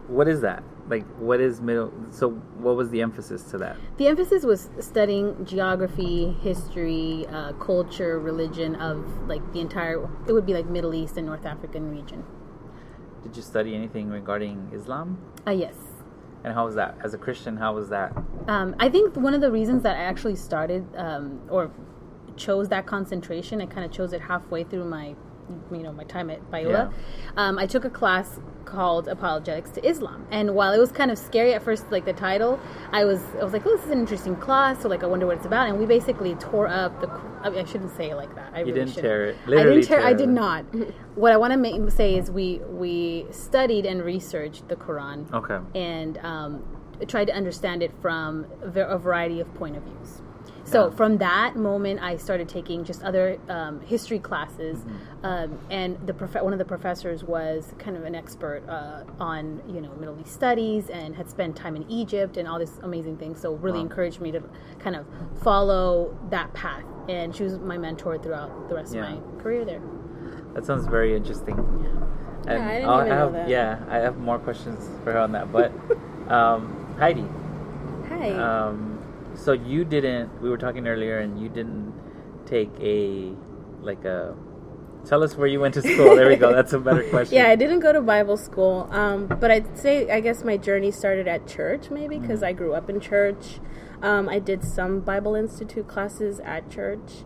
What 0.06 0.28
is 0.28 0.40
that? 0.42 0.62
Like, 0.88 1.04
what 1.18 1.40
is 1.40 1.60
middle? 1.60 1.92
So, 2.10 2.30
what 2.58 2.76
was 2.76 2.90
the 2.90 3.02
emphasis 3.02 3.42
to 3.50 3.58
that? 3.58 3.76
The 3.96 4.06
emphasis 4.06 4.44
was 4.44 4.70
studying 4.78 5.44
geography, 5.44 6.36
history, 6.40 7.26
uh, 7.28 7.54
culture, 7.54 8.20
religion 8.20 8.76
of 8.76 9.04
like 9.26 9.52
the 9.52 9.58
entire. 9.58 10.08
It 10.28 10.32
would 10.32 10.46
be 10.46 10.54
like 10.54 10.66
Middle 10.66 10.94
East 10.94 11.16
and 11.16 11.26
North 11.26 11.44
African 11.44 11.90
region. 11.90 12.24
Did 13.24 13.36
you 13.36 13.42
study 13.42 13.74
anything 13.74 14.08
regarding 14.08 14.70
Islam? 14.72 15.18
Uh, 15.44 15.50
yes. 15.50 15.74
And 16.44 16.54
how 16.54 16.66
was 16.66 16.76
that? 16.76 16.96
As 17.02 17.12
a 17.12 17.18
Christian, 17.18 17.56
how 17.56 17.74
was 17.74 17.88
that? 17.88 18.16
Um, 18.46 18.76
I 18.78 18.88
think 18.88 19.16
one 19.16 19.34
of 19.34 19.40
the 19.40 19.50
reasons 19.50 19.82
that 19.82 19.96
I 19.96 20.02
actually 20.02 20.36
started, 20.36 20.86
um, 20.96 21.40
or 21.50 21.72
chose 22.36 22.68
that 22.68 22.86
concentration. 22.86 23.60
I 23.60 23.66
kind 23.66 23.84
of 23.84 23.92
chose 23.92 24.12
it 24.12 24.20
halfway 24.20 24.64
through 24.64 24.84
my, 24.84 25.14
you 25.70 25.82
know, 25.82 25.92
my 25.92 26.04
time 26.04 26.30
at 26.30 26.50
Biola. 26.50 26.92
Yeah. 26.92 26.92
Um, 27.36 27.58
I 27.58 27.66
took 27.66 27.84
a 27.84 27.90
class 27.90 28.40
called 28.64 29.06
Apologetics 29.08 29.70
to 29.70 29.88
Islam, 29.88 30.26
and 30.30 30.54
while 30.54 30.72
it 30.72 30.78
was 30.78 30.90
kind 30.92 31.10
of 31.10 31.18
scary 31.18 31.54
at 31.54 31.62
first, 31.62 31.90
like 31.90 32.04
the 32.04 32.12
title, 32.12 32.58
I 32.92 33.04
was 33.04 33.22
I 33.40 33.44
was 33.44 33.52
like, 33.52 33.64
oh, 33.64 33.76
this 33.76 33.86
is 33.86 33.92
an 33.92 34.00
interesting 34.00 34.36
class. 34.36 34.82
So 34.82 34.88
like, 34.88 35.02
I 35.02 35.06
wonder 35.06 35.26
what 35.26 35.36
it's 35.36 35.46
about. 35.46 35.68
And 35.68 35.78
we 35.78 35.86
basically 35.86 36.34
tore 36.36 36.68
up 36.68 37.00
the. 37.00 37.08
I, 37.42 37.50
mean, 37.50 37.60
I 37.60 37.64
shouldn't 37.64 37.96
say 37.96 38.10
it 38.10 38.16
like 38.16 38.34
that. 38.34 38.52
I 38.54 38.60
you 38.60 38.66
really 38.66 38.86
didn't 38.86 38.94
tear 38.96 39.26
it. 39.26 39.36
Literally 39.46 39.60
I 39.60 39.74
didn't 39.74 39.88
tear. 39.88 39.98
tear 39.98 40.06
I 40.06 40.12
did 40.14 40.28
not. 40.28 40.64
what 41.14 41.32
I 41.32 41.36
want 41.36 41.52
to 41.52 41.58
make, 41.58 41.90
say 41.90 42.16
is 42.16 42.30
we 42.30 42.60
we 42.68 43.26
studied 43.30 43.86
and 43.86 44.02
researched 44.02 44.68
the 44.68 44.76
Quran. 44.76 45.32
Okay. 45.32 45.58
And 45.78 46.18
um, 46.18 46.64
tried 47.04 47.26
to 47.26 47.34
understand 47.34 47.82
it 47.82 47.92
from 48.00 48.46
a 48.62 48.98
variety 48.98 49.40
of 49.40 49.52
point 49.54 49.76
of 49.76 49.82
views. 49.82 50.22
So 50.66 50.88
yeah. 50.88 50.96
from 50.96 51.18
that 51.18 51.54
moment, 51.54 52.02
I 52.02 52.16
started 52.16 52.48
taking 52.48 52.82
just 52.82 53.02
other 53.04 53.38
um, 53.48 53.80
history 53.82 54.18
classes, 54.18 54.78
mm-hmm. 54.78 55.24
um, 55.24 55.58
and 55.70 55.96
the 56.06 56.12
prof- 56.12 56.42
one 56.42 56.52
of 56.52 56.58
the 56.58 56.64
professors 56.64 57.22
was 57.22 57.72
kind 57.78 57.96
of 57.96 58.04
an 58.04 58.16
expert 58.16 58.68
uh, 58.68 59.04
on 59.20 59.62
you 59.68 59.80
know 59.80 59.92
Middle 59.94 60.20
East 60.20 60.34
studies 60.34 60.90
and 60.90 61.14
had 61.14 61.30
spent 61.30 61.54
time 61.54 61.76
in 61.76 61.88
Egypt 61.88 62.36
and 62.36 62.48
all 62.48 62.58
this 62.58 62.78
amazing 62.82 63.16
things. 63.16 63.40
So 63.40 63.54
really 63.54 63.78
wow. 63.78 63.84
encouraged 63.84 64.20
me 64.20 64.32
to 64.32 64.42
kind 64.80 64.96
of 64.96 65.06
follow 65.40 66.16
that 66.30 66.52
path, 66.52 66.84
and 67.08 67.34
she 67.34 67.44
was 67.44 67.58
my 67.60 67.78
mentor 67.78 68.18
throughout 68.18 68.68
the 68.68 68.74
rest 68.74 68.92
yeah. 68.92 69.04
of 69.04 69.36
my 69.36 69.42
career 69.42 69.64
there. 69.64 69.82
That 70.54 70.66
sounds 70.66 70.86
very 70.86 71.14
interesting. 71.14 71.56
Yeah, 72.44 72.54
yeah 72.54 72.68
I 72.68 72.74
didn't 72.80 72.94
even 72.94 73.06
have, 73.06 73.08
know 73.08 73.32
that. 73.32 73.48
Yeah, 73.48 73.84
I 73.88 73.98
have 73.98 74.18
more 74.18 74.40
questions 74.40 74.90
for 75.04 75.12
her 75.12 75.18
on 75.18 75.30
that, 75.32 75.52
but 75.52 75.72
um, 76.28 76.96
Heidi. 76.98 77.24
Hi. 78.08 78.30
Um, 78.32 78.95
so 79.36 79.52
you 79.52 79.84
didn't. 79.84 80.40
We 80.40 80.48
were 80.48 80.58
talking 80.58 80.86
earlier, 80.86 81.18
and 81.18 81.40
you 81.40 81.48
didn't 81.48 81.92
take 82.46 82.70
a 82.80 83.32
like 83.80 84.04
a. 84.04 84.34
Tell 85.04 85.22
us 85.22 85.36
where 85.36 85.46
you 85.46 85.60
went 85.60 85.74
to 85.74 85.82
school. 85.82 86.16
There 86.16 86.28
we 86.28 86.36
go. 86.36 86.52
That's 86.52 86.72
a 86.72 86.80
better 86.80 87.04
question. 87.10 87.36
yeah, 87.36 87.48
I 87.48 87.54
didn't 87.54 87.80
go 87.80 87.92
to 87.92 88.00
Bible 88.00 88.36
school, 88.36 88.88
um, 88.90 89.26
but 89.26 89.50
I'd 89.50 89.78
say 89.78 90.10
I 90.10 90.20
guess 90.20 90.42
my 90.42 90.56
journey 90.56 90.90
started 90.90 91.28
at 91.28 91.46
church, 91.46 91.90
maybe 91.90 92.18
because 92.18 92.40
mm-hmm. 92.40 92.48
I 92.48 92.52
grew 92.52 92.74
up 92.74 92.90
in 92.90 93.00
church. 93.00 93.60
Um, 94.02 94.28
I 94.28 94.38
did 94.40 94.64
some 94.64 95.00
Bible 95.00 95.34
Institute 95.34 95.88
classes 95.88 96.40
at 96.40 96.70
church, 96.70 97.24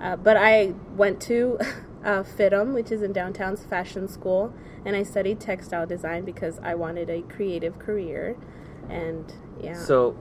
uh, 0.00 0.16
but 0.16 0.36
I 0.36 0.74
went 0.96 1.20
to 1.22 1.58
uh, 2.04 2.22
which 2.22 2.90
is 2.90 3.02
in 3.02 3.12
downtown's 3.12 3.64
fashion 3.64 4.08
school, 4.08 4.52
and 4.84 4.96
I 4.96 5.02
studied 5.02 5.40
textile 5.40 5.86
design 5.86 6.24
because 6.24 6.58
I 6.62 6.74
wanted 6.74 7.10
a 7.10 7.22
creative 7.22 7.78
career. 7.78 8.36
And 8.88 9.32
yeah. 9.60 9.74
So 9.74 10.16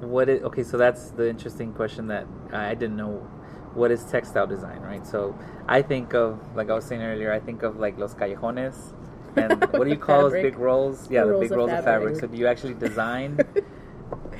what 0.00 0.28
is 0.28 0.42
okay? 0.44 0.62
So 0.62 0.76
that's 0.76 1.10
the 1.10 1.28
interesting 1.28 1.72
question 1.72 2.08
that 2.08 2.26
I 2.52 2.74
didn't 2.74 2.96
know. 2.96 3.28
What 3.74 3.90
is 3.90 4.02
textile 4.04 4.46
design, 4.46 4.80
right? 4.80 5.06
So 5.06 5.38
I 5.68 5.82
think 5.82 6.14
of 6.14 6.40
like 6.56 6.70
I 6.70 6.74
was 6.74 6.84
saying 6.84 7.02
earlier. 7.02 7.32
I 7.32 7.38
think 7.40 7.62
of 7.62 7.78
like 7.78 7.98
los 7.98 8.14
callejones, 8.14 8.94
and 9.36 9.60
what 9.72 9.84
do 9.84 9.90
you 9.90 9.98
call 9.98 10.22
those 10.22 10.32
big 10.32 10.58
rolls? 10.58 11.10
Yeah, 11.10 11.24
the, 11.24 11.34
the 11.34 11.38
big 11.40 11.50
rolls 11.50 11.70
of 11.70 11.84
fabric. 11.84 12.14
of 12.14 12.20
fabric. 12.20 12.20
So 12.20 12.26
do 12.28 12.36
you 12.38 12.46
actually 12.46 12.74
design 12.74 13.38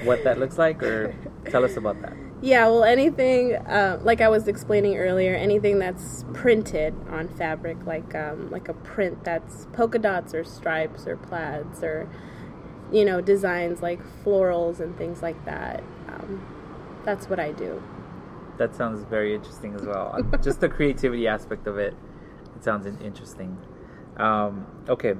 what 0.04 0.24
that 0.24 0.38
looks 0.38 0.58
like, 0.58 0.82
or 0.82 1.14
tell 1.50 1.64
us 1.64 1.76
about 1.76 2.00
that? 2.02 2.14
Yeah, 2.40 2.66
well, 2.66 2.84
anything 2.84 3.56
uh, 3.56 3.98
like 4.02 4.20
I 4.20 4.28
was 4.28 4.46
explaining 4.46 4.96
earlier, 4.96 5.34
anything 5.34 5.78
that's 5.80 6.24
printed 6.34 6.94
on 7.10 7.28
fabric, 7.28 7.84
like 7.84 8.14
um, 8.14 8.50
like 8.50 8.68
a 8.68 8.74
print 8.74 9.24
that's 9.24 9.66
polka 9.72 9.98
dots 9.98 10.34
or 10.34 10.44
stripes 10.44 11.06
or 11.06 11.16
plaids 11.16 11.82
or 11.82 12.08
you 12.92 13.04
know, 13.04 13.20
designs 13.20 13.82
like 13.82 14.00
florals 14.24 14.80
and 14.80 14.96
things 14.96 15.22
like 15.22 15.42
that. 15.44 15.82
Um, 16.08 16.40
that's 17.04 17.28
what 17.28 17.38
I 17.40 17.52
do. 17.52 17.82
that 18.58 18.74
sounds 18.74 19.02
very 19.04 19.34
interesting 19.34 19.74
as 19.74 19.82
well. 19.82 20.14
Uh, 20.14 20.36
Just 20.42 20.60
the 20.60 20.68
creativity 20.68 21.28
aspect 21.28 21.66
of 21.66 21.78
it, 21.78 21.94
it 22.56 22.64
sounds 22.64 22.86
interesting. 22.86 23.56
Um, 24.16 24.66
okay, 24.88 25.14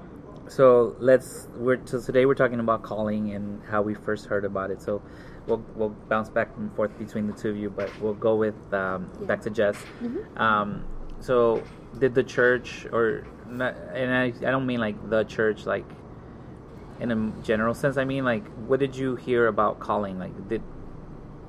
so 0.49 0.97
let's. 0.99 1.49
We're 1.55 1.79
so 1.85 2.01
today 2.01 2.27
we're 2.27 2.35
talking 2.35 2.59
about 2.61 2.83
calling 2.83 3.33
and 3.33 3.63
how 3.71 3.83
we 3.83 3.95
first 3.95 4.27
heard 4.27 4.45
about 4.45 4.71
it. 4.71 4.83
So 4.83 5.01
we'll 5.47 5.65
we'll 5.77 5.91
bounce 6.09 6.31
back 6.31 6.51
and 6.57 6.75
forth 6.75 6.97
between 6.99 7.27
the 7.29 7.33
two 7.33 7.51
of 7.51 7.57
you, 7.57 7.71
but 7.71 7.91
we'll 8.01 8.15
go 8.15 8.35
with 8.35 8.57
um, 8.75 9.09
back 9.23 9.41
to 9.43 9.51
Jess. 9.51 9.77
Um, 10.37 10.85
so 11.21 11.63
did 11.99 12.15
the 12.15 12.23
church 12.25 12.87
or 12.93 13.25
and 13.47 13.63
I 13.63 14.25
I 14.47 14.51
don't 14.51 14.67
mean 14.67 14.81
like 14.81 14.97
the 15.11 15.25
church 15.25 15.65
like 15.67 15.85
in 17.01 17.11
a 17.11 17.33
general 17.43 17.75
sense. 17.75 17.97
I 17.97 18.05
mean 18.05 18.25
like 18.25 18.45
what 18.67 18.81
did 18.81 18.97
you 18.97 19.17
hear 19.17 19.47
about 19.47 19.81
calling? 19.81 20.19
Like 20.19 20.49
did 20.49 20.63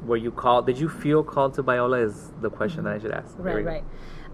were 0.05 0.17
you 0.17 0.31
called? 0.31 0.65
Did 0.65 0.79
you 0.79 0.89
feel 0.89 1.23
called 1.23 1.53
to 1.55 1.63
Biola? 1.63 2.03
Is 2.05 2.31
the 2.41 2.49
question 2.49 2.83
that 2.85 2.93
I 2.93 2.99
should 2.99 3.11
ask. 3.11 3.35
Right, 3.37 3.65
right. 3.65 3.83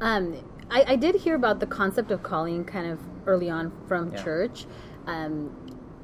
Um, 0.01 0.35
I, 0.69 0.83
I 0.89 0.95
did 0.95 1.15
hear 1.15 1.35
about 1.35 1.59
the 1.59 1.65
concept 1.65 2.11
of 2.11 2.21
calling 2.23 2.65
kind 2.65 2.91
of 2.91 2.99
early 3.25 3.49
on 3.49 3.71
from 3.87 4.11
Yeah. 4.11 4.23
church, 4.23 4.65
um, 5.07 5.55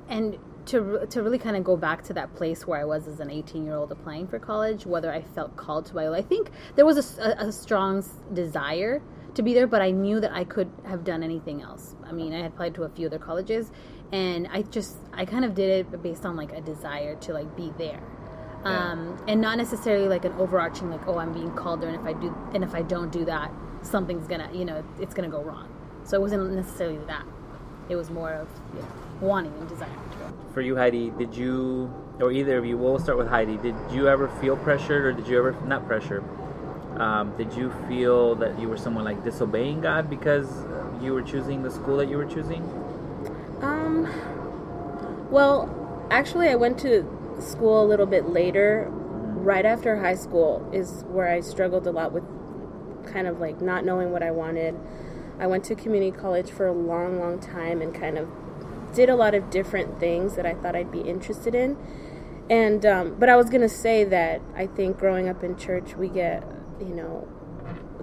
and 0.10 0.38
to 0.68 1.06
to 1.10 1.24
really 1.24 1.38
kind 1.40 1.56
of 1.56 1.64
go 1.64 1.76
back 1.76 2.04
to 2.04 2.14
that 2.14 2.34
place 2.36 2.68
where 2.68 2.80
I 2.80 2.86
was 2.86 3.08
as 3.08 3.20
an 3.20 3.30
18 3.30 3.66
year 3.66 3.76
old 3.76 3.92
applying 3.92 4.28
for 4.28 4.40
college, 4.40 4.86
whether 4.86 5.12
I 5.12 5.22
felt 5.22 5.56
called 5.56 5.86
to 5.88 5.94
Biola. 5.94 6.18
I 6.18 6.22
think 6.22 6.52
there 6.76 6.86
was 6.86 7.18
a 7.20 7.52
strong 7.52 8.04
desire 8.34 9.02
to 9.34 9.42
be 9.42 9.54
there, 9.54 9.68
but 9.68 9.82
I 9.82 9.92
knew 9.92 10.20
that 10.20 10.32
I 10.32 10.44
could 10.44 10.70
have 10.86 11.04
done 11.04 11.24
anything 11.24 11.62
else. 11.62 11.96
I 12.06 12.12
mean, 12.12 12.34
I 12.34 12.38
had 12.38 12.52
applied 12.52 12.76
to 12.76 12.84
a 12.84 12.90
few 12.90 13.08
other 13.08 13.20
colleges, 13.20 13.72
and 14.12 14.48
I 14.52 14.64
just 14.64 14.98
I 15.14 15.26
kind 15.26 15.46
of 15.46 15.56
did 15.56 15.70
it 15.70 16.04
based 16.04 16.26
on 16.26 16.36
like 16.36 16.52
a 16.54 16.62
desire 16.62 17.16
to 17.16 17.34
like 17.34 17.56
be 17.56 17.74
there 17.78 18.02
um, 18.64 19.18
and 19.28 19.42
not 19.42 19.58
necessarily 19.58 20.08
like 20.08 20.26
an 20.26 20.34
overarching 20.34 20.90
like 20.90 21.08
oh 21.08 21.18
i'm 21.18 21.34
being 21.34 21.52
called 21.52 21.82
there 21.82 21.90
and 21.90 22.00
if 22.00 22.06
i 22.06 22.14
do 22.14 22.36
and 22.54 22.64
if 22.64 22.76
i 22.76 22.82
don't 22.82 23.12
do 23.12 23.26
that 23.26 23.52
something's 23.82 24.28
gonna 24.28 24.50
you 24.54 24.66
know 24.66 24.84
it's 25.00 25.14
gonna 25.14 25.30
go 25.30 25.42
wrong 25.42 25.68
so 26.04 26.18
it 26.18 26.22
wasn't 26.22 26.52
necessarily 26.52 26.98
that 27.06 27.26
it 27.90 27.96
was 27.96 28.10
more 28.10 28.34
of 28.34 28.48
you 28.74 28.82
know, 28.82 28.88
wanting 29.20 29.54
and 29.54 29.68
desiring 29.68 29.96
to 30.12 30.54
For 30.54 30.62
you, 30.62 30.76
Heidi, 30.76 31.10
did 31.12 31.36
you 31.36 31.94
or 32.20 32.32
either 32.32 32.58
of 32.58 32.66
you? 32.66 32.78
We'll 32.78 33.00
start 33.00 33.18
with 33.18 33.28
Heidi. 33.28 33.58
Did 33.58 33.76
you 33.92 34.08
ever 34.08 34.28
feel 34.40 34.56
pressured, 34.56 35.06
or 35.06 35.12
did 35.12 35.28
you 35.28 35.38
ever 35.38 35.52
not 35.66 35.86
pressured? 35.88 36.24
Um, 36.98 37.36
did 37.38 37.54
you 37.54 37.74
feel 37.88 38.36
that 38.36 38.60
you 38.60 38.70
were 38.70 38.78
someone 38.78 39.04
like 39.04 39.24
disobeying 39.24 39.82
God 39.82 40.10
because 40.10 40.48
you 41.02 41.14
were 41.14 41.22
choosing 41.22 41.64
the 41.64 41.72
school 41.72 41.98
that 41.98 42.10
you 42.10 42.18
were 42.18 42.26
choosing? 42.26 42.64
Well, 45.32 46.08
actually, 46.12 46.50
I 46.50 46.56
went 46.56 46.78
to 46.80 47.06
school 47.40 47.84
a 47.84 47.88
little 47.88 48.06
bit 48.06 48.30
later. 48.30 48.88
Right 48.92 49.66
after 49.66 49.98
high 49.98 50.16
school 50.16 50.70
is 50.72 51.04
where 51.08 51.28
I 51.28 51.40
struggled 51.40 51.88
a 51.88 51.92
lot 51.92 52.12
with 52.12 52.24
kind 53.12 53.28
of 53.28 53.40
like 53.40 53.62
not 53.62 53.86
knowing 53.86 54.12
what 54.12 54.24
I 54.24 54.32
wanted. 54.32 54.76
I 55.40 55.48
went 55.48 55.64
to 55.66 55.76
community 55.76 56.16
college 56.16 56.52
for 56.52 56.68
a 56.68 56.74
long, 56.74 57.20
long 57.20 57.40
time 57.40 57.82
and 57.82 57.94
kind 57.94 58.18
of 58.18 58.30
did 58.94 59.10
a 59.10 59.16
lot 59.16 59.34
of 59.34 59.50
different 59.50 60.00
things 60.00 60.36
that 60.36 60.46
I 60.46 60.54
thought 60.54 60.76
I'd 60.76 60.92
be 60.92 61.02
interested 61.02 61.56
in. 61.56 61.78
And, 62.50 62.86
um, 62.86 63.16
but 63.18 63.30
I 63.30 63.38
was 63.38 63.50
going 63.50 63.62
to 63.62 63.70
say 63.70 64.04
that 64.04 64.42
I 64.56 64.68
think 64.68 64.98
growing 65.00 65.30
up 65.30 65.44
in 65.44 65.58
church, 65.58 65.96
we 65.96 66.10
get, 66.10 66.44
you 66.80 66.94
know, 66.94 67.28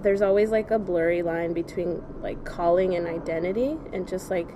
there's 0.01 0.21
always 0.21 0.49
like 0.49 0.71
a 0.71 0.79
blurry 0.79 1.21
line 1.21 1.53
between 1.53 2.03
like 2.21 2.43
calling 2.45 2.95
and 2.95 3.07
identity 3.07 3.77
and 3.93 4.07
just 4.07 4.29
like 4.29 4.49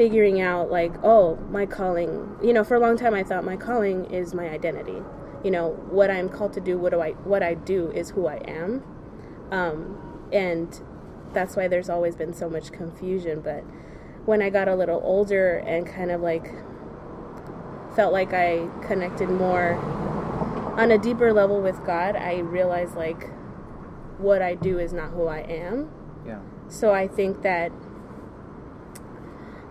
figuring 0.00 0.40
out 0.40 0.70
like 0.70 0.94
oh 1.04 1.36
my 1.50 1.66
calling 1.66 2.34
you 2.42 2.54
know 2.54 2.64
for 2.64 2.74
a 2.74 2.80
long 2.80 2.96
time 2.96 3.12
i 3.12 3.22
thought 3.22 3.44
my 3.44 3.54
calling 3.54 4.06
is 4.06 4.32
my 4.32 4.48
identity. 4.48 5.02
You 5.44 5.50
know 5.50 5.72
what 5.90 6.10
i'm 6.10 6.30
called 6.30 6.54
to 6.54 6.60
do 6.60 6.78
what 6.78 6.92
do 6.92 7.02
i 7.02 7.10
what 7.10 7.42
i 7.42 7.52
do 7.52 7.90
is 7.90 8.08
who 8.08 8.26
i 8.26 8.36
am. 8.36 8.82
Um, 9.50 10.26
and 10.32 10.80
that's 11.34 11.54
why 11.54 11.68
there's 11.68 11.90
always 11.90 12.16
been 12.16 12.32
so 12.32 12.48
much 12.48 12.72
confusion. 12.72 13.42
But 13.42 13.60
when 14.24 14.40
i 14.40 14.48
got 14.48 14.68
a 14.68 14.74
little 14.74 15.02
older 15.04 15.58
and 15.58 15.86
kind 15.86 16.10
of 16.10 16.22
like 16.22 16.46
felt 17.94 18.14
like 18.14 18.32
i 18.32 18.70
connected 18.80 19.28
more 19.28 19.74
on 20.78 20.90
a 20.90 20.96
deeper 20.96 21.30
level 21.30 21.60
with 21.60 21.84
god 21.84 22.16
i 22.16 22.38
realized 22.38 22.94
like 22.94 23.28
what 24.16 24.40
i 24.40 24.54
do 24.54 24.78
is 24.78 24.94
not 24.94 25.10
who 25.10 25.26
i 25.26 25.40
am. 25.40 25.90
Yeah. 26.26 26.40
so 26.68 26.94
I 26.94 27.06
think 27.06 27.42
that 27.42 27.70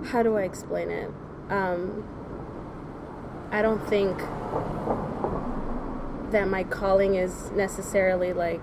how 0.05 0.23
do 0.23 0.37
I 0.37 0.43
explain 0.43 0.89
it? 0.89 1.11
Um, 1.49 2.03
I 3.51 3.61
don't 3.61 3.85
think 3.87 4.17
that 6.31 6.47
my 6.47 6.63
calling 6.63 7.15
is 7.15 7.51
necessarily 7.51 8.33
like 8.33 8.61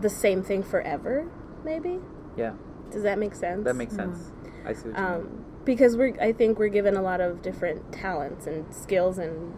the 0.00 0.10
same 0.10 0.42
thing 0.42 0.62
forever. 0.62 1.26
Maybe 1.64 2.00
Yeah. 2.36 2.52
does 2.90 3.02
that 3.02 3.18
make 3.18 3.34
sense? 3.34 3.64
That 3.64 3.76
makes 3.76 3.94
sense. 3.94 4.32
I 4.66 4.72
see 4.74 4.88
what 4.90 4.98
you 4.98 5.04
mean. 5.04 5.12
um, 5.14 5.44
because 5.64 5.96
we're 5.96 6.14
I 6.20 6.32
think 6.32 6.58
we're 6.58 6.68
given 6.68 6.96
a 6.96 7.02
lot 7.02 7.20
of 7.20 7.42
different 7.42 7.92
talents 7.92 8.46
and 8.46 8.72
skills 8.74 9.18
and 9.18 9.54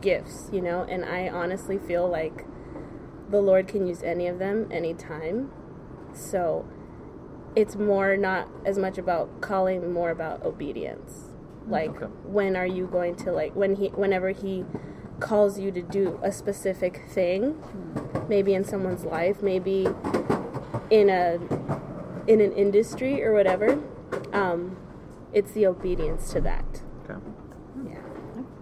gifts, 0.00 0.48
you 0.52 0.60
know, 0.60 0.82
and 0.88 1.04
I 1.04 1.28
honestly 1.28 1.78
feel 1.78 2.08
like 2.08 2.46
the 3.30 3.40
Lord 3.40 3.66
can 3.68 3.86
use 3.86 4.02
any 4.02 4.26
of 4.28 4.38
them 4.38 4.68
anytime. 4.70 5.50
So 6.14 6.64
it's 7.56 7.74
more 7.76 8.16
not 8.16 8.48
as 8.64 8.78
much 8.78 8.98
about 8.98 9.40
calling, 9.40 9.92
more 9.92 10.10
about 10.10 10.44
obedience. 10.44 11.24
Like 11.66 11.90
Okay. 12.02 12.06
when 12.24 12.54
are 12.54 12.66
you 12.66 12.86
going 12.86 13.16
to 13.16 13.32
like 13.32 13.56
when 13.56 13.74
he 13.76 13.88
whenever 13.88 14.30
he 14.30 14.64
calls 15.18 15.58
you 15.58 15.72
to 15.72 15.82
do 15.82 16.20
a 16.22 16.30
specific 16.30 17.02
thing, 17.08 17.56
maybe 18.28 18.54
in 18.54 18.62
someone's 18.62 19.04
life, 19.04 19.42
maybe 19.42 19.88
in 20.90 21.08
a 21.10 21.38
in 22.28 22.40
an 22.40 22.52
industry 22.52 23.22
or 23.24 23.32
whatever, 23.32 23.78
um, 24.32 24.76
it's 25.32 25.52
the 25.52 25.66
obedience 25.66 26.32
to 26.32 26.40
that. 26.42 26.82
Okay. 27.08 27.18
yeah 27.88 27.98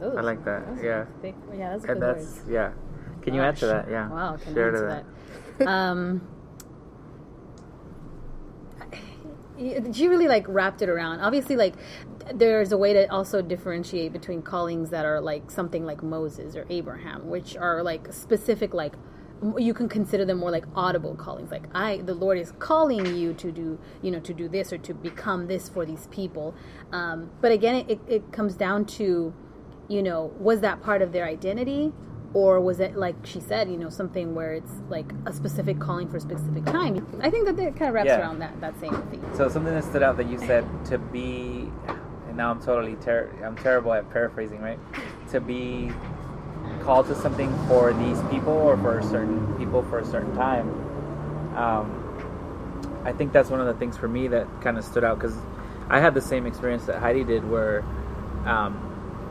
Those- 0.01 0.17
I 0.17 0.21
like 0.21 0.45
that. 0.45 0.67
those 0.77 0.83
Yeah. 0.85 1.05
big- 1.21 1.35
yeah 1.57 1.71
that's 1.73 1.85
a 1.85 1.91
And 1.93 2.03
that's 2.03 2.25
words. 2.37 2.49
yeah. 2.49 2.71
Can 3.23 3.35
you 3.35 3.41
add 3.43 3.57
to 3.59 3.67
that? 3.67 3.91
Yeah. 3.91 4.09
Wow, 4.11 4.37
can 4.37 4.55
Share 4.55 4.69
I 4.69 4.71
to 4.71 4.77
answer 4.77 5.05
that? 5.59 5.69
um, 5.69 6.21
y- 8.81 8.99
she 9.58 10.08
really 10.08 10.28
like 10.28 10.44
wrapped 10.49 10.82
it 10.82 10.88
around. 10.88 11.20
Obviously, 11.20 11.56
like 11.56 11.75
there's 12.32 12.73
a 12.73 12.78
way 12.78 12.92
to 12.92 13.11
also 13.12 13.42
differentiate 13.42 14.12
between 14.12 14.42
callings 14.42 14.90
that 14.90 15.04
are 15.04 15.20
like 15.20 15.50
something 15.50 15.84
like 15.84 16.02
Moses 16.02 16.56
or 16.56 16.66
Abraham, 16.70 17.28
which 17.28 17.56
are 17.56 17.82
like 17.82 18.12
specific, 18.12 18.75
like 18.75 18.94
you 19.58 19.75
can 19.75 19.88
consider 19.88 20.25
them 20.25 20.38
more 20.38 20.50
like 20.50 20.64
audible 20.75 21.14
callings. 21.14 21.50
Like 21.50 21.64
I, 21.75 21.99
the 21.99 22.14
Lord 22.14 22.38
is 22.38 22.52
calling 22.58 23.04
you 23.16 23.34
to 23.34 23.52
do, 23.52 23.78
you 24.02 24.11
know, 24.11 24.20
to 24.20 24.32
do 24.32 24.49
this 24.49 24.73
or 24.73 24.78
to 24.78 24.94
become 24.94 25.46
this 25.46 25.68
for 25.68 25.84
these 25.84 26.06
people. 26.08 26.54
Um, 26.92 27.30
but 27.40 27.52
again, 27.52 27.84
it, 27.88 28.00
it 28.06 28.32
comes 28.32 28.54
down 28.54 28.87
to, 28.87 29.34
you 29.88 30.02
know, 30.02 30.32
was 30.38 30.61
that 30.61 30.82
part 30.82 31.02
of 31.02 31.12
their 31.12 31.26
identity? 31.26 31.92
Or 32.35 32.61
was 32.61 32.81
it 32.81 32.97
like 32.97 33.14
she 33.25 33.41
said 33.41 33.71
you 33.71 33.76
know 33.76 33.88
something 33.88 34.35
where 34.35 34.53
it's 34.55 34.73
like 34.88 35.11
a 35.26 35.33
specific 35.33 35.79
calling 35.79 36.09
for 36.09 36.17
a 36.19 36.21
specific 36.21 36.64
time 36.67 37.07
i 37.23 37.31
think 37.31 37.47
that 37.47 37.59
it 37.59 37.76
kind 37.76 37.88
of 37.88 37.95
wraps 37.95 38.07
Yeah. 38.09 38.21
around 38.21 38.41
that 38.41 38.61
that 38.61 38.79
same 38.81 38.93
theme 39.11 39.25
So 39.37 39.49
something 39.49 39.73
that 39.73 39.85
stood 39.85 40.03
out 40.03 40.17
that 40.19 40.29
you 40.29 40.38
said 40.47 40.64
to 40.87 40.99
be, 40.99 41.71
and 42.29 42.37
now 42.37 42.50
I'm 42.50 42.61
totally 42.61 42.97
ter- 42.97 43.31
I'm 43.45 43.57
terrible 43.57 43.93
at 43.93 44.11
paraphrasing, 44.11 44.61
right? 44.61 44.79
To 45.31 45.41
be 45.41 45.91
called 46.83 47.07
to 47.07 47.14
something 47.14 47.50
for 47.69 47.93
these 47.95 48.21
people 48.31 48.53
or 48.53 48.76
for 48.76 49.00
certain 49.03 49.55
people 49.57 49.83
for 49.85 49.99
a 50.00 50.05
certain 50.05 50.35
time. 50.35 50.69
Um, 51.57 52.00
I 53.05 53.12
think 53.12 53.33
that's 53.33 53.50
one 53.50 53.61
of 53.61 53.67
the 53.67 53.75
things 53.75 53.97
for 53.97 54.09
me 54.09 54.29
that 54.29 54.47
kind 54.61 54.76
of 54.79 54.85
stood 54.85 55.05
out 55.05 55.19
because 55.19 55.37
I 55.88 56.00
had 56.00 56.14
the 56.14 56.21
same 56.21 56.47
experience 56.47 56.85
that 56.87 56.99
Heidi 57.00 57.23
did, 57.25 57.49
where, 57.49 57.83
um, 58.47 58.75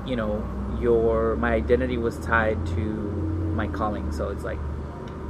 you 0.06 0.16
know, 0.16 0.42
your 0.84 1.36
my 1.38 1.54
identity 1.54 1.98
was 1.98 2.20
tied 2.20 2.64
to 2.68 2.82
my 3.56 3.68
calling. 3.68 4.12
So 4.12 4.30
it's 4.30 4.44
like 4.44 4.60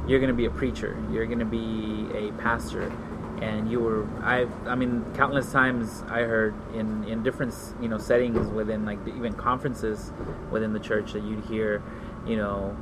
you're 0.06 0.20
to 0.28 0.34
be 0.34 0.44
a 0.44 0.50
preacher 0.50 0.96
you're 1.10 1.26
to 1.26 1.44
be 1.44 2.06
a 2.14 2.32
pastor 2.32 2.92
and 3.40 3.70
you 3.70 3.80
were 3.80 4.06
i 4.22 4.46
i 4.66 4.74
mean 4.74 5.04
countless 5.14 5.50
times 5.50 6.02
i 6.08 6.20
heard 6.20 6.54
in 6.74 7.04
in 7.04 7.22
different 7.22 7.54
you 7.80 7.88
know 7.88 7.98
settings 7.98 8.48
within 8.48 8.84
like 8.84 8.98
even 9.08 9.32
conferences 9.32 10.12
within 10.50 10.72
the 10.72 10.78
church 10.78 11.12
that 11.12 11.22
you'd 11.22 11.44
hear 11.46 11.82
you 12.26 12.36
know 12.36 12.76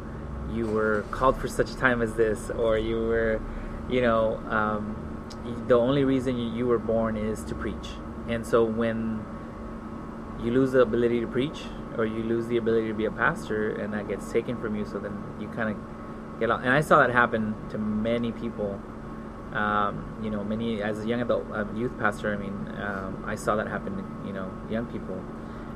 you 0.52 0.67
were 0.67 1.05
called 1.11 1.37
for 1.37 1.49
such 1.49 1.71
a 1.71 1.76
time 1.76 2.02
as 2.02 2.14
this 2.14 2.50
or 2.50 2.76
you 2.76 2.97
were 2.97 3.41
you 3.88 4.00
know 4.00 4.37
um, 4.49 4.97
the 5.67 5.75
only 5.75 6.05
reason 6.05 6.37
you 6.55 6.67
were 6.67 6.79
born 6.79 7.17
is 7.17 7.43
to 7.45 7.55
preach 7.55 7.88
and 8.29 8.47
so 8.47 8.62
when 8.64 9.25
you 10.43 10.50
lose 10.50 10.73
the 10.73 10.81
ability 10.81 11.21
to 11.21 11.26
preach 11.26 11.62
or 11.97 12.07
you 12.07 12.23
lose 12.23 12.47
the 12.47 12.57
ability 12.57 12.89
to 12.89 12.95
be 12.95 13.05
a 13.05 13.11
pastor 13.11 13.77
and 13.77 13.93
that 13.93 14.09
gets 14.09 14.31
taken 14.33 14.61
from 14.61 14.77
you 14.77 14.85
so 14.85 14.99
then 14.99 15.23
you 15.41 15.49
kind 15.49 15.71
of 15.71 16.41
get 16.41 16.51
out 16.51 16.61
and 16.61 16.71
i 16.71 16.81
saw 16.81 16.99
that 16.99 17.11
happen 17.11 17.55
to 17.69 17.79
many 17.79 18.33
people 18.33 18.81
um, 19.53 20.19
you 20.23 20.31
know 20.31 20.43
many 20.43 20.83
as 20.83 21.05
a 21.05 21.07
young 21.07 21.21
adult 21.21 21.45
uh, 21.53 21.65
youth 21.75 21.97
pastor 21.99 22.33
i 22.33 22.37
mean 22.37 22.75
um, 22.81 23.23
i 23.27 23.35
saw 23.35 23.55
that 23.57 23.69
happen 23.69 23.97
to 23.97 24.27
you 24.27 24.33
know 24.33 24.51
young 24.71 24.87
people 24.87 25.23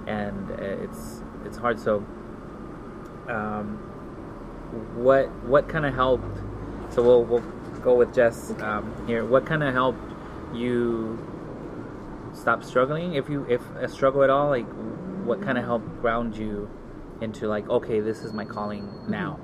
and 0.07 0.51
uh, 0.53 0.55
it's 0.85 1.23
it's 1.45 1.59
hard 1.59 1.79
so 1.79 2.05
um, 3.29 3.79
what 4.95 5.31
what 5.45 5.69
kind 5.69 5.87
of 5.87 5.95
helped? 5.95 6.39
So 6.91 7.03
we'll 7.03 7.25
we'll 7.25 7.45
go 7.83 7.95
with 7.95 8.15
Jess 8.15 8.53
um, 8.61 8.95
here. 9.07 9.25
What 9.25 9.47
kind 9.47 9.63
of 9.63 9.73
helped 9.73 10.13
you 10.55 11.19
stop 12.33 12.65
struggling? 12.65 13.15
If 13.15 13.29
you 13.29 13.47
if 13.49 13.63
a 13.77 13.89
struggle 13.89 14.23
at 14.23 14.31
all, 14.31 14.49
like 14.49 14.67
what 15.27 15.43
kind 15.43 15.59
of 15.59 15.65
helped 15.65 16.01
ground 16.01 16.37
you 16.37 16.71
into 17.21 17.47
like 17.47 17.69
okay, 17.69 18.01
this 18.01 18.23
is 18.23 18.33
my 18.33 18.45
calling 18.45 18.89
now. 19.09 19.39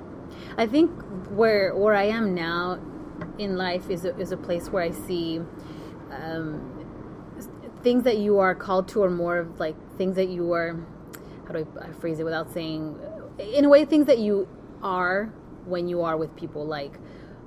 I 0.57 0.67
think 0.67 0.91
where 1.29 1.75
where 1.75 1.95
I 1.95 2.05
am 2.05 2.33
now 2.33 2.79
in 3.37 3.57
life 3.57 3.89
is 3.89 4.05
a, 4.05 4.17
is 4.17 4.31
a 4.31 4.37
place 4.37 4.69
where 4.69 4.83
I 4.83 4.91
see 4.91 5.41
um, 6.11 6.73
things 7.81 8.03
that 8.03 8.17
you 8.17 8.39
are 8.39 8.55
called 8.55 8.87
to, 8.89 9.03
or 9.03 9.09
more 9.09 9.37
of 9.37 9.59
like 9.59 9.75
things 9.97 10.15
that 10.15 10.29
you 10.29 10.51
are. 10.53 10.79
How 11.45 11.53
do 11.53 11.67
I, 11.79 11.85
I 11.85 11.91
phrase 11.93 12.19
it 12.19 12.23
without 12.23 12.51
saying? 12.51 12.99
In 13.39 13.65
a 13.65 13.69
way, 13.69 13.85
things 13.85 14.05
that 14.07 14.19
you 14.19 14.47
are 14.81 15.33
when 15.65 15.87
you 15.87 16.01
are 16.01 16.17
with 16.17 16.35
people, 16.35 16.65
like 16.65 16.99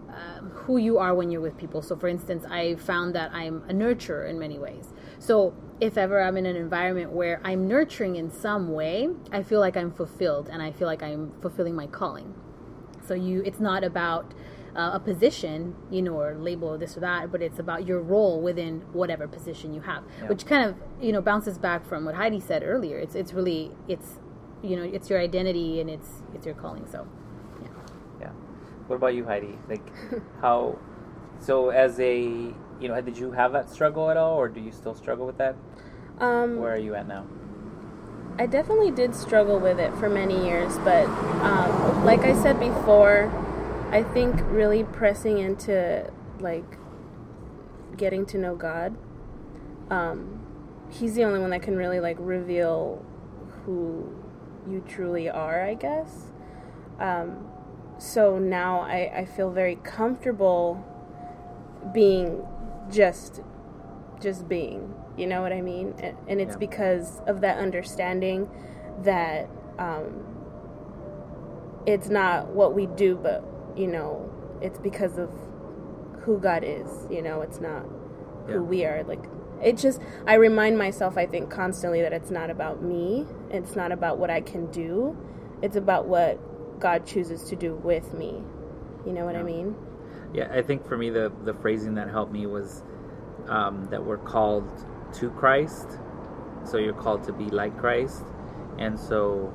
um, 0.09 0.51
who 0.51 0.79
you 0.79 0.99
are 0.99 1.15
when 1.15 1.31
you're 1.31 1.41
with 1.41 1.57
people. 1.57 1.83
So, 1.83 1.97
for 1.97 2.09
instance, 2.09 2.45
I 2.49 2.77
found 2.77 3.15
that 3.15 3.33
I'm 3.33 3.63
a 3.69 3.73
nurturer 3.73 4.29
in 4.29 4.39
many 4.39 4.59
ways. 4.59 4.93
So, 5.19 5.55
if 5.81 5.99
ever 5.99 6.23
I'm 6.23 6.37
in 6.37 6.47
an 6.47 6.57
environment 6.57 7.13
where 7.13 7.41
I'm 7.45 7.69
nurturing 7.69 8.17
in 8.17 8.31
some 8.31 8.73
way, 8.73 9.09
I 9.31 9.43
feel 9.43 9.61
like 9.61 9.77
I'm 9.77 9.93
fulfilled 9.93 10.49
and 10.51 10.63
I 10.63 10.73
feel 10.73 10.87
like 10.89 11.03
I'm 11.03 11.33
fulfilling 11.43 11.75
my 11.75 11.87
calling. 11.87 12.35
So 13.07 13.15
you, 13.15 13.43
it's 13.45 13.61
not 13.61 13.85
about 13.85 14.33
uh, 14.75 14.91
a 14.95 15.01
position, 15.01 15.75
you 15.91 16.03
know, 16.03 16.19
or 16.19 16.35
label 16.35 16.69
or 16.69 16.79
this 16.79 16.97
or 16.97 17.01
that, 17.01 17.31
but 17.31 17.41
it's 17.43 17.59
about 17.59 17.87
your 17.87 18.01
role 18.01 18.41
within 18.41 18.81
whatever 18.93 19.27
position 19.29 19.73
you 19.75 19.81
have, 19.83 20.03
Yeah. 20.21 20.29
which 20.29 20.47
kind 20.47 20.69
of 20.69 20.77
you 21.01 21.13
know 21.13 21.21
bounces 21.23 21.57
back 21.59 21.87
from 21.87 22.05
what 22.05 22.15
Heidi 22.15 22.41
said 22.41 22.63
earlier. 22.65 22.99
It's 22.99 23.15
it's 23.15 23.33
really 23.33 23.71
it's 23.89 24.19
you 24.63 24.77
know 24.77 24.83
it's 24.83 25.09
your 25.09 25.19
identity 25.21 25.81
and 25.81 25.89
it's 25.89 26.23
it's 26.35 26.45
your 26.47 26.55
calling. 26.55 26.87
So 26.87 27.07
Yeah. 27.63 27.69
Yeah. 28.21 28.31
What 28.87 28.97
about 28.97 29.15
you, 29.15 29.25
Heidi? 29.25 29.59
Like 29.69 29.87
how? 30.41 30.79
So 31.39 31.71
as 31.71 31.99
a 32.01 32.53
you 32.81 32.89
know, 32.89 33.01
did 33.01 33.17
you 33.17 33.33
have 33.33 33.53
that 33.53 33.71
struggle 33.71 34.11
at 34.11 34.17
all, 34.17 34.37
or 34.37 34.49
do 34.49 34.61
you 34.61 34.73
still 34.73 34.95
struggle 34.95 35.27
with 35.27 35.39
that? 35.39 35.57
Um, 36.19 36.59
Where 36.59 36.75
are 36.75 36.79
you 36.79 36.95
at 36.95 37.07
now? 37.07 37.27
I 38.39 38.47
definitely 38.47 38.91
did 38.91 39.15
struggle 39.15 39.59
with 39.59 39.79
it 39.79 39.95
for 39.95 40.11
many 40.11 40.45
years, 40.47 40.77
but 40.79 41.07
um, 41.07 42.05
like 42.05 42.21
I 42.21 42.35
said 42.43 42.61
before, 42.61 43.33
I 43.91 44.03
think 44.03 44.35
really 44.51 44.85
pressing 44.85 45.39
into 45.39 46.11
like 46.41 46.79
getting 47.97 48.27
to 48.27 48.39
know 48.39 48.55
God. 48.55 48.95
Um, 49.91 50.41
he's 50.91 51.15
the 51.15 51.25
only 51.25 51.41
one 51.41 51.51
that 51.51 51.63
can 51.63 51.77
really 51.77 52.01
like 52.01 52.17
reveal 52.21 53.03
who 53.65 54.15
you 54.69 54.85
truly 54.87 55.31
are, 55.31 55.63
I 55.63 55.75
guess. 55.75 56.27
Um, 56.99 57.47
so 57.99 58.39
now 58.39 58.81
I, 58.81 59.21
I 59.21 59.25
feel 59.25 59.51
very 59.51 59.77
comfortable 59.77 60.85
being 61.95 62.45
just 62.91 63.41
just 64.21 64.49
being 64.49 64.95
you 65.17 65.27
know 65.27 65.43
what 65.43 65.53
i 65.53 65.61
mean 65.61 65.95
and, 65.99 66.17
and 66.29 66.41
it's 66.41 66.53
Yeah. 66.55 66.59
because 66.59 67.21
of 67.27 67.41
that 67.43 67.59
understanding 67.59 68.49
that 69.03 69.49
um, 69.79 70.25
it's 71.87 72.09
not 72.09 72.49
what 72.49 72.75
we 72.75 72.87
do 72.87 73.17
but 73.17 73.45
you 73.77 73.87
know 73.87 74.31
it's 74.63 74.79
because 74.79 75.19
of 75.19 75.31
who 76.23 76.39
god 76.39 76.65
is 76.65 76.89
you 77.11 77.23
know 77.23 77.41
it's 77.43 77.61
not 77.61 77.85
Yeah. 78.49 78.55
who 78.55 78.65
we 78.65 78.85
are 78.85 79.03
like 79.05 79.25
it 79.63 79.77
just 79.77 80.01
i 80.27 80.35
remind 80.35 80.79
myself 80.79 81.17
i 81.17 81.27
think 81.27 81.51
constantly 81.51 82.01
that 82.03 82.13
it's 82.13 82.31
not 82.31 82.51
about 82.51 82.83
me 82.83 83.27
it's 83.51 83.77
not 83.77 83.93
about 83.93 84.19
what 84.19 84.31
i 84.31 84.41
can 84.41 84.71
do 84.71 85.17
it's 85.63 85.77
about 85.77 86.07
what 86.07 86.39
god 86.81 87.07
chooses 87.07 87.43
to 87.45 87.57
do 87.57 87.75
with 87.75 88.13
me 88.15 88.43
you 89.07 89.13
know 89.13 89.25
what 89.25 89.37
i 89.37 89.43
mean 89.43 89.75
Yeah, 90.35 90.49
I 90.53 90.63
think 90.63 90.87
for 90.87 90.97
me 90.97 91.11
the 91.11 91.33
the 91.45 91.55
phrasing 91.55 91.95
that 91.95 92.09
helped 92.09 92.33
me 92.33 92.47
was 92.47 92.83
um, 93.49 93.87
that 93.91 94.05
we're 94.05 94.19
called 94.19 94.69
to 95.15 95.31
Christ, 95.31 95.99
so 96.65 96.79
you're 96.79 96.93
called 96.93 97.25
to 97.25 97.33
be 97.33 97.45
like 97.47 97.77
Christ, 97.79 98.25
and 98.79 98.99
so 98.99 99.53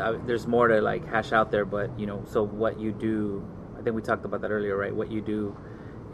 uh, 0.00 0.14
there's 0.26 0.46
more 0.46 0.68
to 0.68 0.80
like 0.80 1.06
hash 1.06 1.32
out 1.32 1.50
there. 1.50 1.64
But 1.64 1.98
you 1.98 2.06
know, 2.06 2.22
so 2.26 2.42
what 2.42 2.78
you 2.80 2.92
do, 2.92 3.44
I 3.78 3.82
think 3.82 3.96
we 3.96 4.02
talked 4.02 4.24
about 4.24 4.40
that 4.42 4.50
earlier, 4.50 4.76
right? 4.76 4.94
What 4.94 5.10
you 5.10 5.20
do 5.20 5.56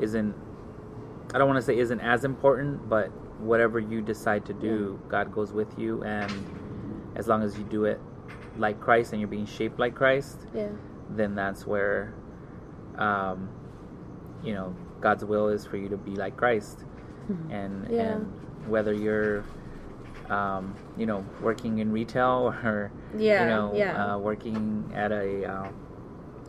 isn't. 0.00 0.34
I 1.34 1.38
don't 1.38 1.48
want 1.48 1.58
to 1.58 1.66
say 1.66 1.76
isn't 1.78 2.00
as 2.00 2.24
important, 2.24 2.88
but 2.88 3.08
whatever 3.40 3.78
you 3.80 4.00
decide 4.00 4.46
to 4.46 4.54
do, 4.54 5.00
God 5.08 5.32
goes 5.32 5.52
with 5.52 5.78
you, 5.78 6.02
and 6.04 6.32
as 7.16 7.26
long 7.28 7.42
as 7.42 7.58
you 7.58 7.64
do 7.64 7.84
it 7.84 8.00
like 8.56 8.80
Christ 8.80 9.12
and 9.12 9.20
you're 9.20 9.28
being 9.28 9.44
shaped 9.44 9.78
like 9.78 9.94
Christ, 9.94 10.38
yeah 10.54 10.68
then 11.10 11.34
that's 11.34 11.66
where 11.66 12.14
um, 12.98 13.48
you 14.42 14.54
know 14.54 14.74
God's 15.00 15.24
will 15.24 15.48
is 15.48 15.66
for 15.66 15.76
you 15.76 15.88
to 15.88 15.96
be 15.96 16.12
like 16.16 16.36
Christ, 16.36 16.84
and 17.50 17.86
Yeah. 17.90 18.14
and 18.16 18.32
whether 18.68 18.92
you're 18.92 19.44
um, 20.30 20.74
you 20.96 21.06
know 21.06 21.24
working 21.40 21.78
in 21.78 21.92
retail 21.92 22.52
or 22.64 22.90
Yeah, 23.16 23.42
you 23.42 23.48
know 23.48 23.72
yeah. 23.74 24.14
uh, 24.14 24.18
working 24.18 24.90
at 24.94 25.12
a 25.12 25.44
uh, 25.44 25.68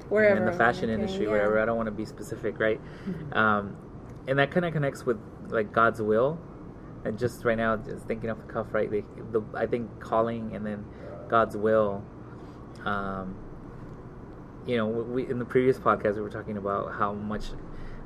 wherever 0.10 0.38
in 0.40 0.46
the 0.46 0.52
fashion 0.54 0.90
industry, 0.90 1.26
yeah. 1.26 1.32
wherever. 1.32 1.60
I 1.60 1.66
don't 1.66 1.78
want 1.78 1.88
to 1.88 1.92
be 1.92 2.06
specific, 2.06 2.60
right? 2.60 2.80
Um, 3.34 3.76
and 4.28 4.40
that 4.40 4.52
kind 4.52 4.66
of 4.66 4.74
connects 4.74 5.06
with 5.06 5.18
like 5.50 5.72
God's 5.72 6.02
will. 6.02 6.40
And 7.06 7.18
just 7.18 7.46
right 7.46 7.56
now, 7.58 7.78
just 7.78 8.06
thinking 8.06 8.30
off 8.30 8.38
the 8.40 8.52
cuff, 8.52 8.68
right? 8.74 8.90
The, 8.90 9.04
the 9.32 9.42
I 9.54 9.66
think 9.66 10.00
calling 10.00 10.54
and 10.56 10.66
then 10.66 10.84
God's 11.30 11.56
will. 11.56 12.04
Um, 12.84 13.36
you 14.66 14.76
know, 14.78 14.88
we 14.88 15.26
in 15.30 15.40
the 15.40 15.46
previous 15.46 15.78
podcast 15.80 16.16
we 16.16 16.22
were 16.22 16.30
talking 16.30 16.58
about 16.58 16.94
how 16.94 17.14
much 17.14 17.46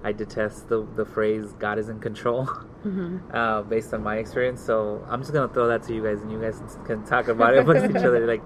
I 0.04 0.12
detest 0.12 0.70
the 0.70 0.86
the 0.96 1.06
phrase 1.06 1.54
"God 1.60 1.78
is 1.78 1.90
in 1.90 2.00
control," 2.00 2.50
uh, 3.34 3.62
based 3.64 3.94
on 3.94 4.04
my 4.04 4.18
experience. 4.18 4.62
So 4.62 5.06
I'm 5.10 5.22
just 5.22 5.34
gonna 5.34 5.54
throw 5.54 5.68
that 5.68 5.84
to 5.84 5.94
you 5.94 6.04
guys, 6.04 6.22
and 6.22 6.32
you 6.32 6.40
guys 6.42 6.62
can 6.86 7.04
talk 7.06 7.28
about 7.28 7.54
it 7.54 7.60
amongst 7.66 7.90
each 7.90 8.04
other. 8.04 8.26
Like, 8.26 8.42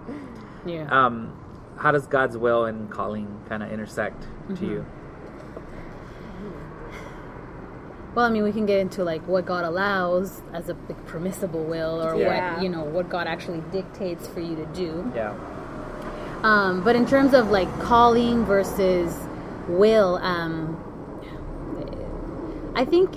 yeah. 0.66 0.88
um, 0.90 1.34
how 1.78 1.92
does 1.92 2.08
God's 2.08 2.38
will 2.38 2.66
and 2.66 2.90
calling 2.90 3.28
kind 3.48 3.64
of 3.64 3.72
intersect 3.72 4.28
to 4.58 4.66
you? 4.66 4.86
Well, 8.16 8.26
I 8.26 8.30
mean, 8.30 8.44
we 8.44 8.54
can 8.54 8.66
get 8.66 8.80
into 8.80 9.04
like 9.04 9.28
what 9.28 9.46
God 9.46 9.66
allows 9.66 10.42
as 10.54 10.70
a 10.70 10.74
like, 10.88 11.06
permissible 11.06 11.64
will, 11.64 12.02
or 12.02 12.16
Yeah. 12.16 12.54
what 12.54 12.64
you 12.64 12.70
know, 12.70 12.84
what 12.84 13.10
God 13.10 13.28
actually 13.28 13.62
dictates 13.72 14.26
for 14.28 14.40
you 14.40 14.56
to 14.56 14.66
do. 14.68 15.12
Yeah. 15.14 15.34
Um, 16.42 16.82
but 16.84 16.96
in 16.96 17.06
terms 17.06 17.34
of 17.34 17.50
like 17.52 17.68
calling 17.80 18.46
versus 18.46 19.14
will, 19.68 20.18
um, 20.18 20.78
I 22.76 22.86
think 22.86 23.16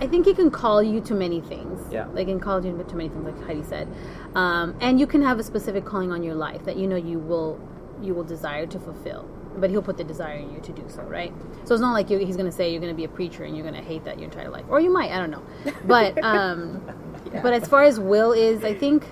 I 0.00 0.08
think 0.08 0.26
he 0.26 0.34
can 0.34 0.50
call 0.50 0.82
you 0.82 1.00
to 1.02 1.14
many 1.14 1.40
things. 1.40 1.80
Yeah. 1.92 2.06
Like 2.06 2.26
he 2.26 2.32
can 2.32 2.40
call 2.40 2.64
you 2.64 2.76
to 2.76 2.96
many 2.96 3.08
things, 3.08 3.24
like 3.24 3.40
Heidi 3.46 3.62
said. 3.62 3.86
Um, 4.34 4.74
and 4.80 4.98
you 4.98 5.06
can 5.06 5.22
have 5.22 5.38
a 5.38 5.44
specific 5.44 5.84
calling 5.84 6.10
on 6.10 6.24
your 6.24 6.34
life 6.34 6.64
that 6.64 6.76
you 6.76 6.88
know 6.88 6.96
you 6.96 7.20
will 7.20 7.60
you 8.00 8.12
will 8.12 8.24
desire 8.24 8.66
to 8.66 8.80
fulfill. 8.80 9.28
But 9.56 9.70
he'll 9.70 9.82
put 9.82 9.98
the 9.98 10.04
desire 10.04 10.38
in 10.38 10.52
you 10.52 10.60
to 10.60 10.72
do 10.72 10.82
so, 10.88 11.02
right? 11.02 11.32
So 11.64 11.74
it's 11.74 11.80
not 11.80 11.92
like 11.92 12.10
you, 12.10 12.18
he's 12.18 12.36
going 12.36 12.50
to 12.50 12.56
say 12.56 12.72
you're 12.72 12.80
going 12.80 12.92
to 12.92 12.96
be 12.96 13.04
a 13.04 13.08
preacher 13.08 13.44
and 13.44 13.54
you're 13.54 13.66
going 13.66 13.80
to 13.80 13.86
hate 13.86 14.02
that 14.04 14.18
your 14.18 14.24
entire 14.24 14.48
life, 14.48 14.64
or 14.68 14.80
you 14.80 14.90
might, 14.90 15.12
I 15.12 15.18
don't 15.18 15.30
know. 15.30 15.44
But 15.84 16.18
um, 16.24 16.82
but 17.42 17.52
as 17.52 17.68
far 17.68 17.84
as 17.84 18.00
will 18.00 18.32
is, 18.32 18.64
I 18.64 18.74
think 18.74 19.04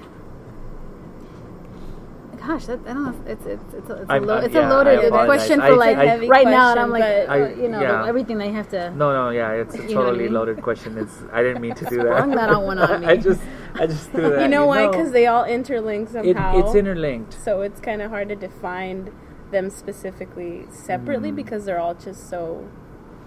gosh, 2.47 2.67
that, 2.67 2.81
I 2.87 2.93
don't 2.95 3.05
know. 3.05 3.11
If 3.27 3.27
it's 3.27 3.47
it's 3.47 3.75
it's 3.75 3.91
a, 3.91 3.95
it's 4.03 4.11
a, 4.11 4.21
lo- 4.21 4.39
it's 4.39 4.55
yeah, 4.55 4.69
a 4.69 4.73
loaded 4.73 5.11
question 5.13 5.61
for 5.61 5.77
like 5.77 5.97
I- 5.97 6.07
heavy 6.07 6.29
right 6.29 6.47
now, 6.47 6.71
and 6.71 6.81
I'm 6.81 6.91
like, 6.91 7.27
question, 7.27 7.59
uh, 7.61 7.63
you 7.63 7.69
know, 7.69 7.81
yeah. 7.81 8.07
everything 8.09 8.41
you 8.41 8.53
have 8.53 8.69
to. 8.71 8.91
No, 8.91 9.13
no, 9.13 9.31
yeah, 9.31 9.53
it's 9.53 9.75
a 9.79 9.85
I 9.85 9.87
totally 9.93 10.25
mean? 10.25 10.33
loaded 10.33 10.63
question. 10.63 10.97
It's 10.99 11.23
I 11.33 11.43
didn't 11.43 11.61
mean 11.63 11.75
to 11.75 11.85
do 11.87 11.97
that. 11.99 12.17
Sprung 12.17 12.31
that 12.33 12.51
on 12.51 12.63
one 12.71 12.79
on 12.79 13.01
me. 13.03 13.07
I 13.07 13.17
just 13.17 13.41
I 13.75 13.87
just 13.87 14.11
threw 14.11 14.31
that. 14.35 14.43
You 14.43 14.49
know 14.49 14.67
why? 14.67 14.87
Because 14.89 15.13
they 15.13 15.27
all 15.27 15.45
interlink 15.45 16.09
it, 16.09 16.13
somehow. 16.13 16.59
it's 16.59 16.75
interlinked. 16.75 17.35
so 17.35 17.61
it's 17.63 17.81
kind 17.81 18.01
of 18.03 18.11
hard 18.11 18.29
to 18.31 18.37
define 18.37 19.13
them 19.51 19.69
specifically 19.69 20.67
separately 20.71 21.31
Mm. 21.33 21.37
because 21.37 21.65
they're 21.65 21.81
all 21.81 21.95
just 21.95 22.31
so 22.31 22.69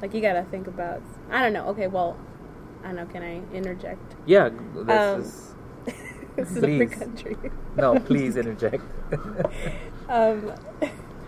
like 0.02 0.14
you 0.14 0.22
gotta 0.22 0.44
think 0.50 0.68
about 0.68 1.02
i 1.30 1.42
don't 1.42 1.52
know 1.52 1.66
okay 1.68 1.88
well 1.88 2.18
i 2.82 2.88
don't 2.88 2.96
know 2.96 3.06
can 3.06 3.22
i 3.24 3.42
interject 3.54 4.16
Yeah, 4.26 4.50
this 4.74 4.90
Um, 4.90 5.22
is 5.22 5.53
this 6.36 6.52
is 6.52 6.58
a 6.58 6.62
free 6.62 6.86
Please. 6.88 6.96
country 7.00 7.38
no. 7.76 8.00
Please 8.10 8.36
interject. 8.38 8.84
um 10.10 10.52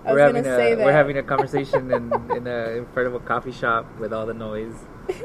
i 0.04 0.14
we're 0.14 0.14
was 0.14 0.22
having 0.22 0.44
gonna 0.44 0.56
a 0.56 0.58
say 0.58 0.76
that 0.76 0.86
we're 0.86 0.92
having 0.92 1.18
a 1.18 1.24
conversation 1.24 1.92
in 1.92 2.14
in, 2.36 2.48
a, 2.48 2.78
in 2.78 2.86
front 2.94 3.08
of 3.08 3.14
a 3.16 3.20
coffee 3.20 3.52
shop 3.52 3.86
with 4.00 4.14
all 4.14 4.26
the 4.26 4.34
noise. 4.34 4.76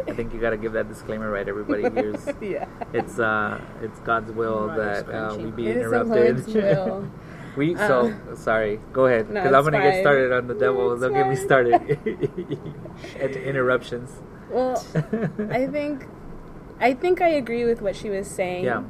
I 0.06 0.12
think 0.12 0.32
you 0.34 0.40
got 0.40 0.50
to 0.50 0.58
give 0.58 0.72
that 0.72 0.88
disclaimer 0.88 1.30
right. 1.30 1.48
Everybody 1.48 1.88
hears. 1.90 2.28
yeah 2.42 2.66
It's 2.92 3.18
uh, 3.18 3.60
it's 3.82 3.98
God's 4.00 4.30
will 4.32 4.68
Rogers 4.68 5.04
that 5.04 5.32
uh, 5.32 5.36
we 5.36 5.50
be 5.50 5.68
It 5.68 5.76
is 5.78 5.90
the 5.90 6.00
interrupted. 6.00 6.36
Lord's 6.36 6.46
will. 6.54 7.10
we 7.56 7.74
so 7.76 8.14
sorry. 8.34 8.78
Go 8.92 9.06
ahead, 9.06 9.28
No, 9.30 9.42
because 9.42 9.54
I'm 9.54 9.64
gonna 9.64 9.82
get 9.82 10.02
started 10.02 10.32
on 10.32 10.46
the 10.48 10.54
devil. 10.54 10.96
No, 10.96 11.00
Don't 11.08 11.14
get 11.14 11.28
me 11.28 11.36
started. 11.36 11.74
At 13.20 13.32
interruptions. 13.36 14.10
well 14.50 14.76
i 15.50 15.66
think 15.66 16.06
i 16.80 16.92
think 16.92 17.20
i 17.20 17.28
agree 17.28 17.64
with 17.64 17.80
what 17.80 17.94
she 17.94 18.10
was 18.10 18.26
saying 18.26 18.64
Yeah. 18.64 18.82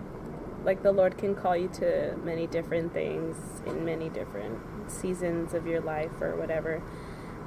Like 0.65 0.83
the 0.83 0.93
lord 0.93 1.17
can 1.17 1.35
call 1.35 1.57
you 1.57 1.69
to 1.69 2.15
many 2.25 2.47
different 2.47 2.93
things 2.93 3.37
in 3.67 3.85
many 3.85 4.09
different 4.11 4.59
seasons 4.89 5.55
of 5.55 5.67
your 5.67 5.81
life 5.81 6.21
or 6.21 6.37
whatever 6.37 6.79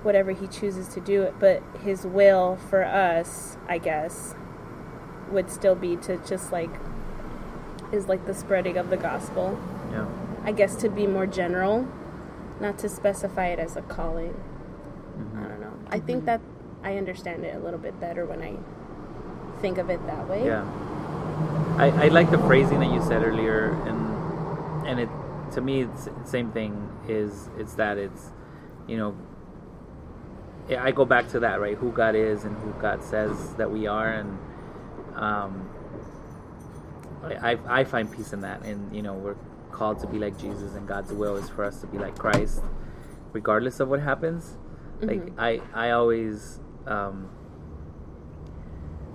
whatever 0.04 0.32
he 0.32 0.48
chooses 0.48 0.88
to 0.88 1.00
do 1.00 1.22
it 1.24 1.34
but 1.40 1.62
his 1.84 2.06
will 2.06 2.58
for 2.70 2.84
us 2.84 3.58
i 3.68 3.78
guess 3.78 4.36
would 5.32 5.50
still 5.50 5.76
be 5.76 5.96
to 5.96 6.18
just 6.28 6.52
like 6.52 6.70
is 7.92 8.08
like 8.08 8.26
the 8.26 8.34
spreading 8.34 8.78
of 8.78 8.90
the 8.90 8.98
gospel 8.98 9.58
Yeah. 9.92 10.06
i 10.44 10.52
guess 10.52 10.76
to 10.78 10.90
be 10.90 11.06
more 11.08 11.28
general 11.28 11.88
not 12.60 12.78
to 12.80 12.90
specify 12.90 13.48
it 13.48 13.60
as 13.60 13.76
a 13.76 13.82
calling 13.84 14.34
Mm-hmm. 15.18 15.44
i 15.44 15.48
don't 15.48 15.62
know 15.62 15.74
i 15.92 16.00
think 16.00 16.26
that 16.26 16.42
i 16.84 16.98
understand 16.98 17.46
it 17.46 17.56
a 17.56 17.60
little 17.60 17.78
bit 17.80 18.00
better 18.00 18.26
when 18.26 18.42
i 18.42 18.58
think 19.62 19.78
of 19.78 19.92
it 19.92 20.04
that 20.08 20.28
way 20.28 20.46
Yeah. 20.46 20.66
I, 21.78 22.06
I 22.06 22.08
like 22.10 22.32
the 22.32 22.38
phrasing 22.40 22.80
that 22.82 22.94
you 22.94 23.02
said 23.02 23.24
earlier, 23.24 23.72
and 23.88 24.88
and 24.88 25.00
it 25.00 25.10
to 25.54 25.62
me 25.62 25.82
it's 25.84 26.06
the 26.06 26.26
same 26.26 26.52
thing. 26.52 26.90
Is 27.08 27.50
it's 27.58 27.74
that 27.76 27.98
it's 27.98 28.32
you 28.88 28.98
know 28.98 29.16
I 30.70 30.92
go 30.92 31.06
back 31.06 31.30
to 31.30 31.40
that 31.42 31.60
right, 31.60 31.76
who 31.76 31.92
God 31.92 32.16
is 32.16 32.46
and 32.46 32.56
who 32.58 32.72
God 32.82 33.04
says 33.04 33.56
that 33.56 33.72
we 33.72 33.88
are, 33.88 34.14
and 34.14 34.38
um, 35.16 35.70
I 37.24 37.52
I 37.54 37.82
I 37.82 37.84
find 37.84 38.12
peace 38.12 38.34
in 38.34 38.42
that, 38.42 38.62
and 38.64 38.96
you 38.96 39.02
know 39.02 39.14
we're 39.14 39.36
called 39.72 40.00
to 40.00 40.08
be 40.08 40.20
like 40.20 40.38
Jesus, 40.38 40.76
and 40.76 40.88
God's 40.88 41.12
will 41.12 41.36
is 41.36 41.50
for 41.50 41.66
us 41.66 41.82
to 41.82 41.88
be 41.88 41.98
like 41.98 42.18
Christ, 42.18 42.62
regardless 43.34 43.80
of 43.80 43.90
what 43.90 44.00
happens. 44.00 44.58
Like 45.02 45.34
I 45.38 45.62
I 45.74 45.92
always 45.92 46.60
um, 46.88 47.30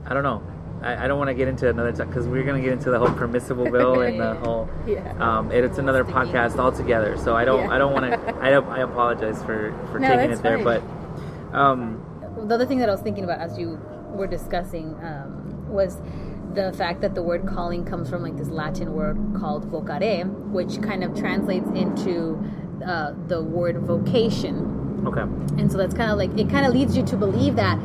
I 0.05 0.13
don't 0.13 0.23
know. 0.25 0.43
I, 0.83 1.05
I 1.05 1.09
don't 1.09 1.19
want 1.19 1.29
to 1.29 1.35
get 1.35 1.49
into 1.49 1.69
another 1.69 1.93
because 1.93 2.27
we're 2.27 2.45
going 2.45 2.57
to 2.61 2.63
get 2.63 2.73
into 2.73 2.91
the 2.91 2.99
whole 2.99 3.11
permissible 3.11 3.69
will 3.71 4.01
and 4.01 4.19
the 4.21 4.35
whole. 4.43 4.69
Yeah. 4.87 5.13
Um, 5.19 5.51
it, 5.51 5.65
it's 5.65 5.79
another 5.79 6.05
podcast 6.05 6.57
altogether. 6.59 7.17
So 7.17 7.35
I 7.35 7.45
don't. 7.45 7.65
Yeah. 7.65 7.75
I 7.75 7.79
don't 7.79 7.93
want 7.93 8.07
to. 8.11 8.37
I 8.41 8.51
don't, 8.51 8.67
I 8.69 8.81
apologize 8.83 9.43
for 9.43 9.73
for 9.91 9.99
No, 9.99 10.09
taking 10.09 10.31
it 10.33 10.43
there, 10.43 10.59
fine. 10.63 10.83
but 11.51 11.57
um, 11.57 12.05
the 12.49 12.55
other 12.55 12.67
thing 12.67 12.79
that 12.79 12.89
I 12.89 12.93
was 12.93 13.01
thinking 13.01 13.25
about 13.25 13.41
as 13.41 13.59
you 13.59 13.79
were 14.11 14.27
discussing 14.27 14.95
um, 15.03 15.69
was 15.69 15.97
the 16.55 16.73
fact 16.73 17.01
that 17.03 17.15
the 17.15 17.23
word 17.23 17.47
calling 17.47 17.85
comes 17.85 18.09
from 18.09 18.23
like 18.23 18.37
this 18.37 18.49
Latin 18.49 18.93
word 18.95 19.17
called 19.39 19.71
vocare, 19.71 20.27
which 20.51 20.81
kind 20.83 21.05
of 21.05 21.15
translates 21.17 21.69
into 21.71 22.43
uh, 22.87 23.13
the 23.27 23.43
word 23.43 23.79
vocation. 23.81 25.05
okay. 25.07 25.23
And 25.61 25.71
so 25.71 25.77
that's 25.79 25.95
kind 25.95 26.11
of 26.11 26.19
like 26.19 26.31
it 26.39 26.49
kind 26.49 26.65
of 26.67 26.73
leads 26.73 26.97
you 26.97 27.03
to 27.05 27.17
believe 27.17 27.57
that 27.57 27.79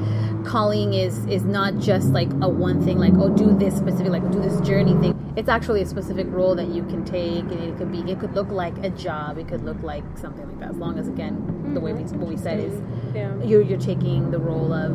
calling 0.45 0.93
is 0.93 1.25
is 1.27 1.43
not 1.43 1.77
just 1.77 2.09
like 2.09 2.31
a 2.41 2.49
one 2.49 2.83
thing 2.83 2.97
like 2.97 3.13
oh 3.15 3.29
do 3.29 3.53
this 3.57 3.75
specific 3.75 4.11
like 4.11 4.29
do 4.31 4.39
this 4.39 4.59
journey 4.61 4.93
thing. 4.95 5.19
It's 5.35 5.49
actually 5.49 5.81
a 5.81 5.85
specific 5.85 6.27
role 6.29 6.53
that 6.55 6.67
you 6.67 6.83
can 6.83 7.03
take, 7.03 7.45
and 7.45 7.59
it 7.59 7.77
could 7.77 7.91
be 7.91 7.99
it 8.11 8.19
could 8.19 8.35
look 8.35 8.49
like 8.49 8.77
a 8.83 8.89
job, 8.89 9.37
it 9.37 9.47
could 9.47 9.63
look 9.63 9.81
like 9.81 10.03
something 10.17 10.47
like 10.47 10.59
that. 10.59 10.69
As 10.69 10.77
long 10.77 10.99
as 10.99 11.07
again 11.07 11.73
the 11.73 11.79
way 11.79 11.93
we 11.93 12.03
what 12.03 12.27
we 12.27 12.37
said 12.37 12.59
is 12.59 12.81
yeah 13.15 13.33
you're 13.43 13.61
you're 13.61 13.79
taking 13.79 14.31
the 14.31 14.39
role 14.39 14.73
of 14.73 14.91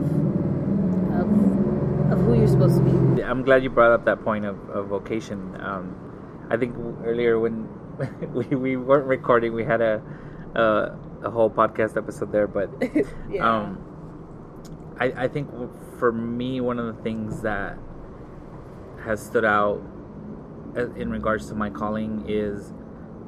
of 1.21 2.13
of 2.13 2.19
who 2.25 2.35
you're 2.39 2.49
supposed 2.49 2.79
to 2.79 2.83
be. 2.83 3.23
I'm 3.23 3.43
glad 3.43 3.63
you 3.63 3.71
brought 3.71 3.93
up 3.93 4.05
that 4.07 4.25
point 4.25 4.45
of, 4.45 4.57
of 4.71 4.87
vocation. 4.87 5.57
Um, 5.61 5.95
I 6.51 6.57
think 6.57 6.75
earlier 7.05 7.39
when 7.39 7.69
we, 8.33 8.47
we 8.57 8.77
weren't 8.77 9.07
recording, 9.07 9.53
we 9.53 9.65
had 9.65 9.81
a, 9.81 10.03
a 10.55 10.97
a 11.23 11.31
whole 11.31 11.51
podcast 11.51 11.97
episode 11.97 12.33
there, 12.33 12.47
but 12.47 12.71
yeah 13.31 13.43
um, 13.43 13.88
I, 15.01 15.25
I 15.25 15.29
think 15.29 15.51
for 15.99 16.13
me, 16.13 16.61
one 16.61 16.79
of 16.79 16.97
the 16.97 17.03
things 17.03 17.43
that 17.43 17.79
has 19.05 19.25
stood 19.25 19.45
out 19.45 19.81
in 20.97 21.11
regards 21.11 21.47
to 21.49 21.55
my 21.55 21.71
calling 21.71 22.25
is 22.29 22.73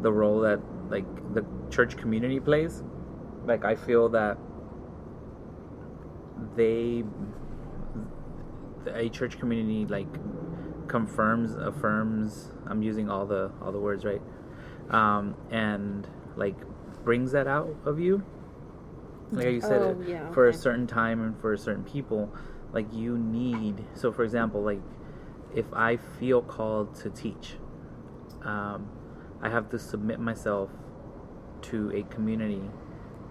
the 0.02 0.12
role 0.12 0.40
that 0.40 0.60
like 0.88 1.06
the 1.34 1.44
church 1.70 1.96
community 1.96 2.40
plays. 2.40 2.82
Like 3.46 3.64
I 3.64 3.76
feel 3.76 4.08
that 4.10 4.36
they 6.56 7.04
a 8.92 9.08
church 9.08 9.38
community 9.38 9.86
like 9.86 10.08
confirms 10.88 11.54
affirms 11.54 12.52
i'm 12.66 12.82
using 12.82 13.08
all 13.10 13.26
the 13.26 13.50
all 13.62 13.70
the 13.70 13.78
words 13.78 14.04
right 14.04 14.22
um 14.90 15.36
and 15.50 16.08
like 16.36 16.56
brings 17.04 17.32
that 17.32 17.46
out 17.46 17.74
of 17.84 18.00
you 18.00 18.24
like 19.32 19.46
you 19.46 19.60
said 19.60 19.82
Oh, 19.82 20.02
yeah, 20.06 20.30
for 20.32 20.48
a 20.48 20.54
certain 20.54 20.86
time 20.86 21.20
and 21.22 21.38
for 21.40 21.56
certain 21.56 21.84
people 21.84 22.32
like 22.72 22.92
you 22.92 23.18
need 23.18 23.84
so 23.94 24.12
for 24.12 24.24
example 24.24 24.62
like 24.62 24.80
if 25.54 25.66
i 25.72 25.96
feel 25.96 26.42
called 26.42 26.94
to 26.96 27.10
teach 27.10 27.54
um 28.42 28.88
i 29.42 29.48
have 29.48 29.68
to 29.70 29.78
submit 29.78 30.20
myself 30.20 30.70
to 31.62 31.90
a 31.92 32.02
community 32.14 32.62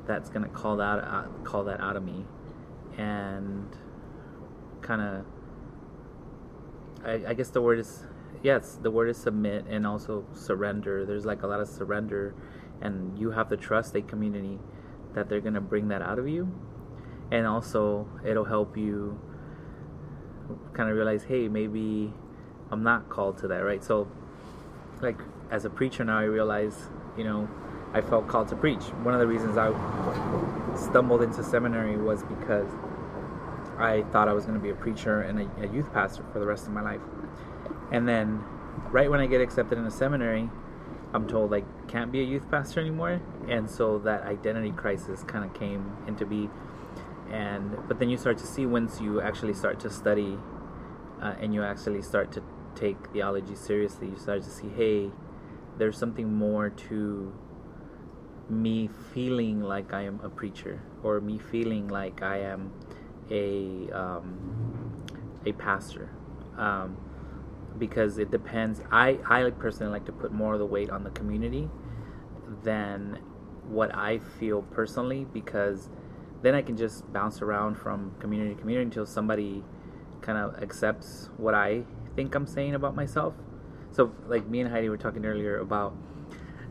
that's 0.10 0.30
gonna 0.30 0.50
call 0.50 0.78
that 0.78 1.04
out, 1.04 1.44
call 1.44 1.64
that 1.66 1.80
out 1.80 1.96
of 1.96 2.04
me. 2.04 2.26
And 2.98 3.68
kind 4.82 5.02
of 5.02 5.26
I, 7.06 7.30
I 7.30 7.34
guess 7.34 7.50
the 7.50 7.62
word 7.62 7.80
is 7.80 8.06
yes 8.42 8.78
the 8.82 8.92
word 8.92 9.10
is 9.10 9.18
submit 9.18 9.66
and 9.70 9.86
also 9.86 10.26
surrender. 10.34 11.06
There's 11.06 11.26
like 11.26 11.44
a 11.44 11.48
lot 11.48 11.60
of 11.60 11.68
surrender 11.68 12.34
and 12.82 13.18
you 13.20 13.32
have 13.32 13.50
to 13.50 13.58
trust 13.58 13.96
a 13.96 14.02
community 14.02 14.60
that 15.13 15.30
they're 15.30 15.41
gonna 15.41 15.62
bring 15.62 15.88
that 15.89 16.02
out 16.02 16.19
of 16.19 16.28
you. 16.28 16.52
And 17.32 17.45
also 17.45 18.08
it'll 18.26 18.45
help 18.45 18.78
you 18.78 19.19
kind 20.74 20.89
of 20.89 20.95
realize 20.95 21.24
hey 21.24 21.48
maybe 21.48 22.12
i'm 22.72 22.82
not 22.82 23.08
called 23.08 23.38
to 23.38 23.48
that 23.48 23.60
right? 23.60 23.84
So 23.84 24.08
like 25.02 25.19
as 25.52 25.65
a 25.65 25.69
preacher 25.69 26.04
now 26.04 26.17
i 26.17 26.24
realize 26.24 26.76
you 27.17 27.24
know 27.24 27.48
i 27.93 28.02
felt 28.02 28.28
called 28.28 28.48
to 28.50 28.56
preach. 28.56 28.84
One 29.04 29.13
of 29.13 29.19
the 29.19 29.28
reasons 29.28 29.58
i 29.58 29.69
stumbled 30.76 31.22
into 31.22 31.43
seminary 31.43 31.98
was 31.98 32.24
because 32.24 32.69
I 33.80 34.04
thought 34.12 34.28
I 34.28 34.34
was 34.34 34.45
going 34.45 34.58
to 34.58 34.63
be 34.63 34.72
a 34.72 34.76
preacher 34.76 35.22
and 35.22 35.39
a, 35.39 35.63
a 35.63 35.67
youth 35.74 35.91
pastor 35.93 36.24
for 36.34 36.39
the 36.39 36.45
rest 36.45 36.67
of 36.67 36.74
my 36.74 36.82
life. 36.82 37.00
And 37.91 38.08
then, 38.08 38.43
right 38.91 39.10
when 39.10 39.22
I 39.22 39.26
get 39.26 39.39
accepted 39.39 39.78
in 39.78 39.86
a 39.86 39.91
seminary, 39.91 40.50
I'm 41.13 41.28
told 41.28 41.54
I 41.54 41.63
can't 41.88 42.12
be 42.12 42.19
a 42.22 42.24
youth 42.24 42.50
pastor 42.52 42.80
anymore, 42.80 43.22
and 43.48 43.69
so 43.69 43.98
that 44.00 44.24
identity 44.24 44.72
crisis 44.72 45.24
kind 45.24 45.43
of 45.43 45.54
came 45.54 45.98
into 46.08 46.26
be. 46.26 46.50
And 47.32 47.76
but 47.88 48.00
then 48.00 48.10
you 48.10 48.17
start 48.17 48.38
to 48.39 48.48
see 48.48 48.65
once 48.65 49.02
you 49.02 49.22
actually 49.22 49.54
start 49.54 49.80
to 49.82 49.89
study, 49.89 50.38
uh, 51.22 51.34
and 51.39 51.54
you 51.54 51.63
actually 51.63 52.02
start 52.02 52.32
to 52.34 52.43
take 52.76 53.12
theology 53.12 53.56
seriously, 53.56 54.08
you 54.08 54.17
start 54.17 54.43
to 54.43 54.50
see, 54.50 54.69
hey, 54.69 55.12
there's 55.78 55.98
something 55.98 56.34
more 56.34 56.69
to 56.69 57.34
me 58.50 58.89
feeling 59.13 59.62
like 59.62 59.93
I 59.93 60.04
am 60.04 60.19
a 60.24 60.30
preacher, 60.30 60.82
or 61.04 61.19
me 61.22 61.38
feeling 61.38 61.88
like 61.88 62.22
I 62.22 62.39
am 62.39 62.72
a 63.32 63.89
um, 63.91 65.04
a 65.45 65.54
pastor, 65.54 66.10
um, 66.58 66.98
because 67.77 68.17
it 68.17 68.32
depends. 68.32 68.82
I 68.91 69.19
I 69.29 69.49
personally 69.51 69.91
like 69.91 70.05
to 70.05 70.12
put 70.12 70.32
more 70.32 70.53
of 70.53 70.60
the 70.60 70.65
weight 70.65 70.89
on 70.89 71.03
the 71.03 71.12
community 71.12 71.69
than 72.63 73.19
what 73.67 73.95
I 73.95 74.19
feel 74.19 74.63
personally, 74.63 75.25
because 75.32 75.89
then 76.41 76.55
I 76.55 76.62
can 76.62 76.77
just 76.77 77.12
bounce 77.13 77.41
around 77.41 77.75
from 77.75 78.13
community 78.19 78.55
to 78.55 78.60
community 78.60 78.86
until 78.86 79.05
somebody 79.05 79.63
kind 80.21 80.38
of 80.38 80.62
accepts 80.62 81.29
what 81.38 81.53
I 81.53 81.84
think 82.15 82.36
I'm 82.36 82.47
saying 82.47 82.75
about 82.75 82.95
myself. 82.95 83.34
So, 83.91 84.13
like 84.27 84.47
me 84.47 84.62
and 84.62 84.69
Heidi 84.69 84.89
were 84.89 84.97
talking 84.97 85.25
earlier 85.25 85.60
about 85.60 85.95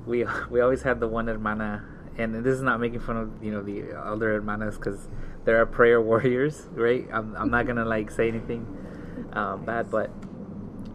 we 0.07 0.25
we 0.51 0.61
always 0.61 0.83
had 0.83 1.01
the 1.01 1.09
one 1.09 1.27
hermana, 1.27 1.85
and 2.17 2.35
this 2.45 2.55
is 2.55 2.63
not 2.63 2.81
making 2.81 3.01
fun 3.01 3.17
of 3.17 3.45
you 3.45 3.53
know 3.53 3.63
the 3.63 3.97
other 3.99 4.33
hermanas 4.33 4.77
because 4.77 5.09
there 5.45 5.61
are 5.61 5.67
prayer 5.67 6.01
warriors, 6.11 6.69
right? 6.73 7.07
I'm 7.13 7.37
I'm 7.37 7.51
not 7.51 7.67
gonna 7.67 7.85
like 7.85 8.11
say 8.11 8.29
anything 8.29 8.67
um, 9.33 9.65
bad, 9.65 9.91
but 9.91 10.11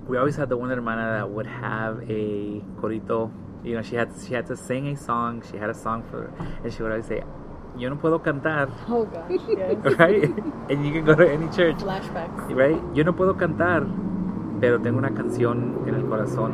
we 0.08 0.18
always 0.18 0.36
had 0.36 0.50
the 0.50 0.58
one 0.58 0.70
hermana 0.70 1.20
that 1.20 1.30
would 1.30 1.48
have 1.48 2.00
a 2.10 2.62
corito. 2.80 3.32
You 3.64 3.76
know, 3.76 3.82
she 3.82 3.96
had 3.96 4.10
she 4.28 4.34
had 4.34 4.46
to 4.48 4.58
sing 4.58 4.88
a 4.88 4.98
song. 4.98 5.44
She 5.50 5.58
had 5.58 5.70
a 5.70 5.74
song 5.74 6.04
for, 6.10 6.32
and 6.64 6.74
she 6.74 6.84
would 6.84 6.92
always 6.92 7.06
say, 7.08 7.24
"Yo 7.78 7.90
no 7.90 7.96
puedo 7.96 8.20
cantar," 8.22 8.70
Oh 8.90 9.06
gosh, 9.06 9.32
yes. 9.48 9.76
right? 10.00 10.24
and 10.70 10.86
you 10.86 10.92
can 10.92 11.06
go 11.06 11.16
to 11.16 11.30
any 11.32 11.48
church 11.50 11.78
Flashbacks. 11.78 12.54
right? 12.54 12.82
Yo 12.94 13.04
no 13.04 13.14
puedo 13.14 13.38
cantar, 13.38 13.88
pero 14.60 14.80
tengo 14.80 14.98
una 15.00 15.12
canción 15.12 15.88
en 15.88 15.96
el 15.96 16.04
corazón. 16.04 16.54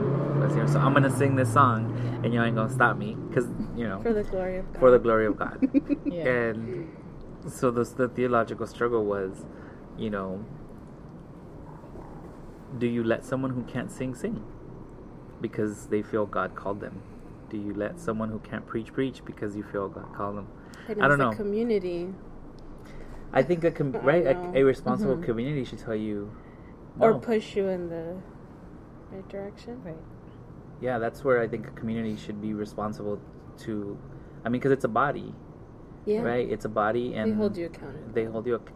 So 0.69 0.79
I'm 0.79 0.93
gonna 0.93 1.09
sing 1.09 1.35
this 1.35 1.51
song, 1.51 1.91
and 2.23 2.33
you 2.33 2.41
ain't 2.41 2.55
gonna 2.55 2.69
stop 2.71 2.97
me, 2.97 3.15
because 3.27 3.47
you 3.75 3.87
know, 3.87 4.01
for 4.01 4.13
the 4.13 4.23
glory 4.23 4.57
of 4.59 4.71
God. 4.73 4.79
for 4.79 4.91
the 4.91 4.99
glory 4.99 5.25
of 5.25 5.35
God. 5.37 5.57
Yeah. 6.05 6.25
And 6.27 6.87
so 7.49 7.71
the 7.71 7.83
the 7.83 8.07
theological 8.07 8.67
struggle 8.67 9.03
was, 9.05 9.45
you 9.97 10.09
know, 10.11 10.45
do 12.77 12.87
you 12.87 13.03
let 13.03 13.25
someone 13.25 13.51
who 13.51 13.63
can't 13.63 13.91
sing 13.91 14.13
sing 14.15 14.43
because 15.41 15.87
they 15.87 16.01
feel 16.01 16.25
God 16.25 16.55
called 16.55 16.79
them? 16.81 17.01
Do 17.49 17.57
you 17.57 17.73
let 17.73 17.99
someone 17.99 18.29
who 18.29 18.39
can't 18.39 18.65
preach 18.67 18.93
preach 18.93 19.23
because 19.25 19.55
you 19.55 19.63
feel 19.63 19.89
God 19.89 20.13
called 20.13 20.37
them? 20.37 20.47
And 20.87 21.03
I 21.03 21.07
don't 21.07 21.19
a 21.21 21.25
know. 21.31 21.31
community 21.35 22.13
I 23.31 23.43
think 23.43 23.63
a 23.63 23.71
com- 23.71 23.95
I 23.95 23.99
right 23.99 24.25
a, 24.25 24.57
a 24.59 24.63
responsible 24.63 25.17
Mhm. 25.17 25.23
community 25.23 25.63
should 25.63 25.79
tell 25.79 25.95
you. 25.95 26.31
or 26.99 27.17
push 27.19 27.55
you 27.55 27.67
in 27.69 27.89
the 27.89 28.17
right 29.11 29.27
direction. 29.29 29.81
Right. 29.85 29.95
yeah 30.81 30.97
that's 30.99 31.23
where 31.23 31.39
i 31.41 31.47
think 31.47 31.67
a 31.67 31.71
community 31.71 32.15
should 32.15 32.41
be 32.41 32.53
responsible 32.53 33.19
to 33.65 33.97
I 34.43 34.47
mean, 34.49 34.59
because 34.61 34.71
it's 34.71 34.85
a 34.85 34.93
body, 35.03 35.33
Yeah. 36.05 36.21
right? 36.21 36.49
It's 36.49 36.63
a 36.63 36.69
body, 36.69 37.13
and 37.13 37.31
They 37.33 37.35
hold 37.35 37.57
you 37.57 37.65
accountable. 37.65 38.13
They 38.13 38.23
hold 38.23 38.47
you. 38.47 38.55
ac- 38.55 38.73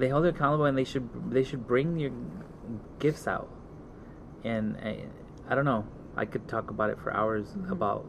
They 0.00 0.08
hold 0.08 0.24
you 0.24 0.30
accountable, 0.30 0.64
and 0.64 0.78
they 0.78 0.84
should 0.84 1.06
they 1.30 1.42
should 1.44 1.66
bring 1.66 1.98
your 1.98 2.10
gifts 2.98 3.26
out. 3.26 3.48
And 4.44 4.76
I, 4.76 5.04
I 5.48 5.54
don't 5.54 5.64
know. 5.64 5.86
I 6.16 6.24
could 6.24 6.48
talk 6.48 6.70
about 6.70 6.90
it 6.90 6.98
for 7.00 7.12
hours 7.14 7.48
Mm-hmm. 7.48 7.72
about 7.72 8.06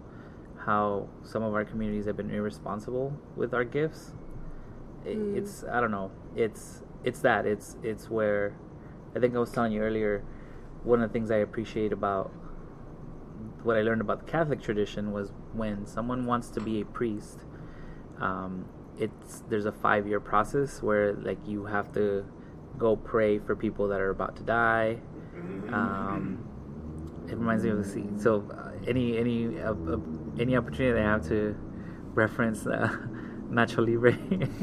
how 0.65 1.08
some 1.24 1.41
of 1.41 1.54
our 1.54 1.63
communities 1.63 2.06
have 2.06 2.17
been 2.17 2.32
irresponsible 2.32 3.13
with 3.36 3.54
our 3.54 3.63
gifts. 3.63 4.12
Mm. 5.06 5.38
It's 5.38 5.63
I 5.63 5.80
don't 5.80 5.91
know. 5.91 6.12
It's 6.36 6.84
it's 7.04 7.22
that. 7.22 7.45
It's 7.45 7.78
it's 7.82 8.10
where 8.10 8.56
I 9.15 9.19
think 9.19 9.36
I 9.36 9.39
was 9.39 9.52
telling 9.52 9.72
you 9.72 9.82
earlier. 9.82 10.24
One 10.84 11.02
of 11.02 11.10
the 11.10 11.13
things 11.13 11.32
I 11.32 11.38
appreciate 11.38 11.91
about 11.93 12.32
what 13.63 13.78
I 13.78 13.82
learned 13.82 14.02
about 14.02 14.26
the 14.26 14.32
Catholic 14.32 14.62
tradition 14.62 15.12
was 15.12 15.32
when 15.54 15.86
someone 15.86 16.26
wants 16.26 16.50
to 16.52 16.62
be 16.62 16.82
a 16.82 16.86
priest, 16.86 17.39
um, 18.19 18.65
it's 18.98 19.43
there's 19.50 19.65
a 19.65 19.72
five 19.72 20.08
year 20.08 20.19
process 20.19 20.82
where 20.84 21.13
like 21.13 21.39
you 21.48 21.65
have 21.65 21.91
to 21.93 22.26
go 22.78 22.96
pray 22.96 23.40
for 23.40 23.56
people 23.56 23.88
that 23.90 24.00
are 24.02 24.10
about 24.12 24.36
to 24.38 24.44
die. 24.44 24.98
Um, 25.72 26.44
it 27.28 27.36
reminds 27.38 27.64
me 27.64 27.70
of 27.70 27.78
the 27.78 27.84
scene. 27.84 28.20
So 28.20 28.44
uh, 28.52 28.72
any 28.88 29.18
any 29.18 29.60
uh, 29.60 29.74
uh, 29.74 29.98
any 30.40 30.56
opportunity 30.58 30.94
they 30.94 31.02
have 31.04 31.28
to 31.28 31.56
reference 32.16 32.66
uh, 32.66 32.90
Nacho 33.50 33.86
Libre. 33.86 34.18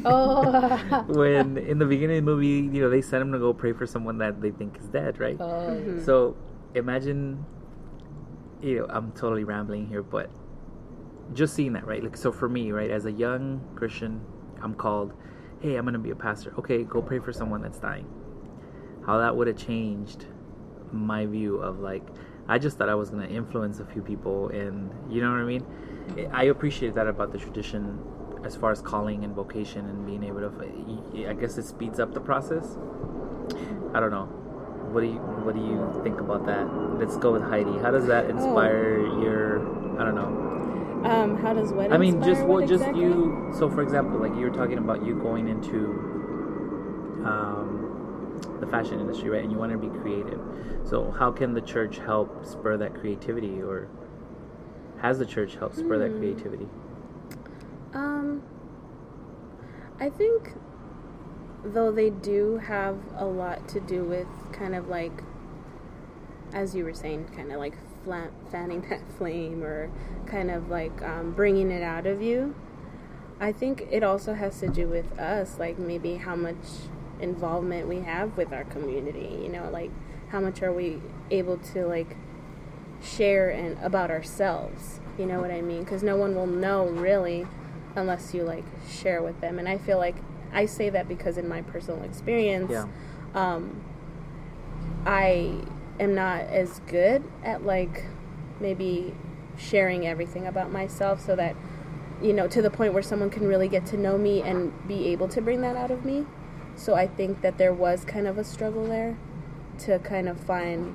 Oh. 0.05 1.05
when 1.09 1.57
in 1.59 1.79
the 1.79 1.87
beginning 1.87 2.19
of 2.19 2.25
the 2.25 2.31
movie, 2.31 2.75
you 2.77 2.83
know, 2.83 2.91
they 2.91 3.01
send 3.03 3.23
him 3.23 3.33
to 3.33 3.39
go 3.39 3.53
pray 3.53 3.73
for 3.73 3.87
someone 3.87 4.19
that 4.19 4.41
they 4.41 4.51
think 4.51 4.79
is 4.79 4.87
dead, 4.87 5.19
right? 5.21 5.37
Oh, 5.41 5.45
Mhm. 5.71 6.05
So 6.05 6.37
imagine, 6.75 7.45
you 8.61 8.81
know, 8.81 8.87
I'm 8.89 9.13
totally 9.13 9.45
rambling 9.45 9.87
here, 9.89 10.03
but 10.03 10.31
just 11.35 11.55
seeing 11.55 11.73
that, 11.75 11.87
right? 11.87 12.03
Like, 12.03 12.17
so 12.17 12.31
for 12.33 12.49
me, 12.49 12.71
right, 12.73 12.91
as 12.91 13.07
a 13.07 13.13
young 13.13 13.61
Christian, 13.75 14.21
I'm 14.63 14.75
called, 14.75 15.13
hey, 15.61 15.77
I'm 15.77 15.85
gonna 15.85 15.99
be 15.99 16.11
a 16.11 16.17
pastor. 16.17 16.53
Okay, 16.59 16.85
go 16.85 17.03
pray 17.03 17.19
for 17.19 17.33
someone 17.33 17.63
that's 17.63 17.79
dying. 17.79 18.07
How 19.05 19.19
that 19.19 19.37
would 19.37 19.47
have 19.47 19.57
changed 19.57 20.27
my 20.93 21.27
view 21.27 21.57
of 21.57 21.81
like, 21.81 22.07
I 22.49 22.59
just 22.59 22.79
thought 22.79 22.89
I 22.89 22.95
was 22.95 23.11
gonna 23.11 23.27
influence 23.27 23.81
a 23.81 23.85
few 23.85 24.03
people, 24.03 24.49
and 24.49 24.91
you 25.13 25.21
know 25.21 25.31
what 25.31 25.41
I 25.41 25.45
mean. 25.45 25.67
I 26.33 26.45
appreciate 26.45 26.95
that 26.95 27.07
about 27.07 27.33
the 27.33 27.39
tradition, 27.39 27.99
as 28.45 28.55
far 28.55 28.71
as 28.71 28.81
calling 28.81 29.25
and 29.25 29.35
vocation 29.35 29.87
and 29.87 30.07
being 30.07 30.23
able 30.23 30.41
to. 30.41 31.29
I 31.29 31.33
guess 31.35 31.59
it 31.59 31.65
speeds 31.65 31.99
up 31.99 32.15
the 32.15 32.21
process. 32.21 32.79
I 33.95 34.01
don't 34.01 34.11
know. 34.11 34.27
What 34.93 35.01
do 35.01 35.09
you 35.09 35.19
What 35.19 35.57
do 35.57 35.61
you 35.61 36.01
think 36.05 36.21
about 36.21 36.47
that? 36.47 36.65
Let's 36.99 37.17
go 37.17 37.33
with 37.33 37.43
Heidi. 37.43 37.77
How 37.79 37.91
does 37.91 38.07
that 38.07 38.27
oh. 38.27 38.31
inspire 38.31 39.01
your? 39.23 39.61
I 40.01 40.05
don't 40.05 40.15
know. 40.15 40.46
Um, 41.05 41.37
how 41.37 41.53
does 41.53 41.73
what? 41.73 41.93
I 41.93 41.99
mean, 41.99 42.23
just 42.23 42.41
what 42.41 42.49
what, 42.49 42.69
just 42.69 42.83
exactly? 42.83 43.03
you. 43.03 43.53
So, 43.57 43.71
for 43.71 43.83
example, 43.83 44.19
like 44.19 44.35
you 44.35 44.41
were 44.43 44.51
talking 44.51 44.79
about 44.79 45.05
you 45.05 45.15
going 45.15 45.49
into 45.49 45.87
um, 47.25 48.41
the 48.61 48.67
fashion 48.67 49.01
industry, 49.01 49.29
right? 49.31 49.43
And 49.43 49.53
you 49.53 49.59
want 49.59 49.73
to 49.73 49.79
be 49.79 49.89
creative. 50.01 50.41
So, 50.85 51.11
how 51.11 51.31
can 51.31 51.55
the 51.55 51.61
church 51.61 51.99
help 51.99 52.45
spur 52.45 52.77
that 52.79 52.95
creativity, 52.95 53.63
or 53.63 53.89
has 55.01 55.19
the 55.19 55.27
church 55.27 55.55
helped 55.57 55.77
spur 55.77 55.99
that 55.99 56.11
Hmm. 56.11 56.19
creativity? 56.19 56.69
Um, 57.95 58.43
I 60.01 60.11
think 60.11 60.53
though 61.65 61.91
they 61.91 62.11
do 62.11 62.59
have 62.59 62.99
a 63.17 63.25
lot 63.25 63.69
to 63.69 63.81
do 63.81 64.05
with 64.05 64.29
kind 64.53 64.75
of 64.75 64.89
like, 64.89 65.13
as 66.53 66.75
you 66.75 66.85
were 66.85 66.95
saying, 66.95 67.29
kind 67.35 67.51
of 67.51 67.59
like 67.59 67.77
fla- 68.07 68.31
fanning 68.51 68.81
that 68.89 69.01
flame 69.19 69.63
or 69.63 69.91
kind 70.27 70.51
of 70.51 70.71
like 70.71 71.03
um, 71.03 71.33
bringing 71.33 71.71
it 71.71 71.83
out 71.83 72.07
of 72.07 72.23
you. 72.23 72.55
I 73.39 73.53
think 73.53 73.87
it 73.91 74.03
also 74.03 74.33
has 74.33 74.59
to 74.61 74.69
do 74.69 74.87
with 74.89 75.19
us, 75.19 75.59
like 75.59 75.79
maybe 75.79 76.15
how 76.17 76.37
much 76.37 76.57
involvement 77.21 77.87
we 77.89 78.01
have 78.01 78.37
with 78.37 78.53
our 78.53 78.65
community. 78.65 79.39
You 79.43 79.49
know, 79.51 79.69
like 79.71 79.91
how 80.31 80.41
much 80.41 80.63
are 80.63 80.73
we 80.73 81.01
able 81.31 81.59
to 81.59 81.87
like 81.87 82.17
share 83.03 83.51
and 83.51 83.77
about 83.83 84.11
ourselves. 84.11 85.01
You 85.19 85.27
know 85.27 85.41
what 85.41 85.51
I 85.51 85.61
mean? 85.61 85.81
Because 85.85 86.03
no 86.03 86.17
one 86.17 86.35
will 86.35 86.47
know 86.47 86.87
really 86.87 87.47
unless 87.95 88.33
you 88.33 88.43
like 88.43 88.65
share 88.89 89.23
with 89.23 89.41
them. 89.41 89.59
And 89.59 89.69
I 89.69 89.77
feel 89.79 89.99
like 89.99 90.17
I 90.53 90.65
say 90.67 90.89
that 90.91 91.09
because 91.09 91.37
in 91.37 91.49
my 91.49 91.61
personal 91.63 92.03
experience, 92.05 92.71
Yeah. 92.71 92.87
um, 93.35 93.83
I 95.05 95.55
am 95.99 96.15
not 96.15 96.43
as 96.43 96.81
good 96.87 97.23
at 97.43 97.65
like 97.65 98.05
maybe 98.61 99.15
sharing 99.57 100.07
everything 100.07 100.47
about 100.47 100.71
myself 100.71 101.21
so 101.21 101.35
that 101.37 101.57
you 102.23 102.33
know 102.33 102.47
to 102.49 102.63
the 102.63 102.71
point 102.71 102.93
where 102.93 103.03
someone 103.03 103.31
can 103.31 103.47
really 103.47 103.69
get 103.69 103.85
to 103.87 103.97
know 103.97 104.17
me 104.19 104.43
and 104.43 104.73
be 104.89 105.09
able 105.09 105.29
to 105.29 105.41
bring 105.41 105.61
that 105.63 105.77
out 105.77 105.91
of 105.91 106.05
me. 106.05 106.27
So 106.75 106.95
I 106.95 107.07
think 107.07 107.41
that 107.43 107.57
there 107.59 107.73
was 107.73 108.05
kind 108.05 108.27
of 108.27 108.37
a 108.39 108.45
struggle 108.45 108.85
there 108.87 109.17
to 109.79 109.99
kind 110.01 110.29
of 110.29 110.39
find 110.41 110.95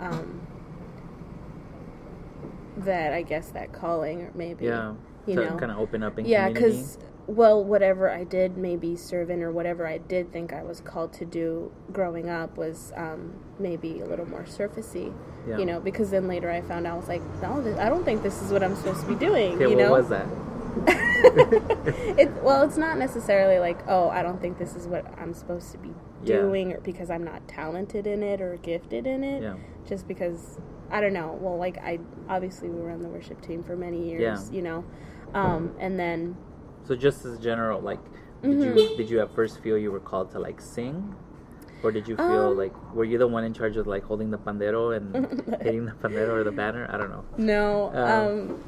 um, 0.00 0.40
that 2.76 3.12
I 3.12 3.22
guess 3.22 3.48
that 3.50 3.72
calling 3.72 4.22
or 4.22 4.30
maybe 4.34 4.66
Yeah. 4.66 4.94
you 5.26 5.36
to 5.36 5.44
know 5.50 5.56
kind 5.56 5.70
of 5.72 5.78
open 5.78 6.02
up 6.02 6.18
in 6.18 6.24
yeah 6.26 6.48
community. 6.48 6.76
because 6.78 6.98
well 7.26 7.62
whatever 7.62 8.10
i 8.10 8.24
did 8.24 8.56
maybe 8.56 8.96
serve 8.96 9.30
in 9.30 9.42
or 9.42 9.50
whatever 9.52 9.86
i 9.86 9.96
did 9.98 10.32
think 10.32 10.52
i 10.52 10.62
was 10.62 10.80
called 10.80 11.12
to 11.12 11.24
do 11.24 11.70
growing 11.92 12.28
up 12.28 12.56
was 12.56 12.92
um, 12.96 13.32
maybe 13.58 14.00
a 14.00 14.04
little 14.06 14.26
more 14.28 14.42
surfacey 14.42 15.12
Yeah. 15.46 15.58
you 15.58 15.64
know 15.66 15.78
because 15.80 16.10
then 16.10 16.26
later 16.26 16.50
i 16.50 16.60
found 16.62 16.86
out 16.86 16.94
i 16.94 16.96
was 16.96 17.08
like 17.08 17.22
no 17.40 17.62
th- 17.62 17.76
i 17.78 17.88
don't 17.88 18.04
think 18.04 18.22
this 18.24 18.42
is 18.42 18.50
what 18.52 18.62
i'm 18.62 18.74
supposed 18.74 19.00
to 19.02 19.06
be 19.06 19.14
doing 19.14 19.54
Okay, 19.54 19.70
you 19.70 19.76
what 19.76 19.84
know 19.84 19.92
was 19.92 20.08
that? 20.08 20.26
it, 22.18 22.30
well 22.42 22.62
it's 22.62 22.76
not 22.76 22.98
necessarily 22.98 23.58
like 23.58 23.78
oh 23.88 24.08
i 24.08 24.22
don't 24.22 24.40
think 24.40 24.58
this 24.58 24.74
is 24.74 24.86
what 24.88 25.06
i'm 25.18 25.34
supposed 25.34 25.70
to 25.72 25.78
be 25.78 25.90
Yeah. 26.24 26.38
doing 26.38 26.72
or 26.72 26.80
because 26.80 27.10
i'm 27.10 27.24
not 27.24 27.46
talented 27.46 28.06
in 28.06 28.22
it 28.22 28.40
or 28.40 28.56
gifted 28.56 29.06
in 29.06 29.22
it 29.22 29.42
Yeah. 29.42 29.54
just 29.86 30.06
because 30.08 30.58
I 30.90 31.00
don't 31.00 31.14
know. 31.14 31.38
Well, 31.40 31.56
like 31.56 31.78
I 31.78 32.00
obviously 32.28 32.68
we 32.68 32.78
were 32.78 32.90
on 32.90 33.00
the 33.00 33.08
worship 33.08 33.40
team 33.40 33.62
for 33.64 33.74
many 33.74 34.10
years, 34.10 34.50
Yeah. 34.50 34.54
you 34.54 34.60
know, 34.60 34.84
um, 35.32 35.74
and 35.80 35.98
then 35.98 36.36
So 36.84 36.96
just 36.96 37.24
as 37.24 37.38
general, 37.38 37.80
like, 37.80 38.00
did 38.42 38.58
Mhm. 38.58 38.64
you 38.64 38.96
did 38.96 39.08
you 39.10 39.20
at 39.20 39.34
first 39.34 39.60
feel 39.62 39.78
you 39.78 39.92
were 39.92 40.00
called 40.00 40.30
to 40.32 40.38
like 40.38 40.60
sing, 40.60 41.14
or 41.82 41.92
did 41.92 42.08
you 42.08 42.16
feel 42.16 42.50
Um, 42.50 42.56
like 42.56 42.74
were 42.94 43.04
you 43.04 43.18
the 43.18 43.26
one 43.28 43.44
in 43.44 43.54
charge 43.54 43.76
of 43.76 43.86
like 43.86 44.02
holding 44.04 44.30
the 44.30 44.38
pandero 44.38 44.96
and 44.96 45.26
hitting 45.62 45.84
the 45.86 45.92
pandero 45.92 46.30
or 46.40 46.44
the 46.44 46.52
banner? 46.52 46.88
I 46.92 46.96
don't 46.98 47.10
know. 47.10 47.24
no, 47.38 47.92
Um, 47.94 48.28
um, 48.28 48.64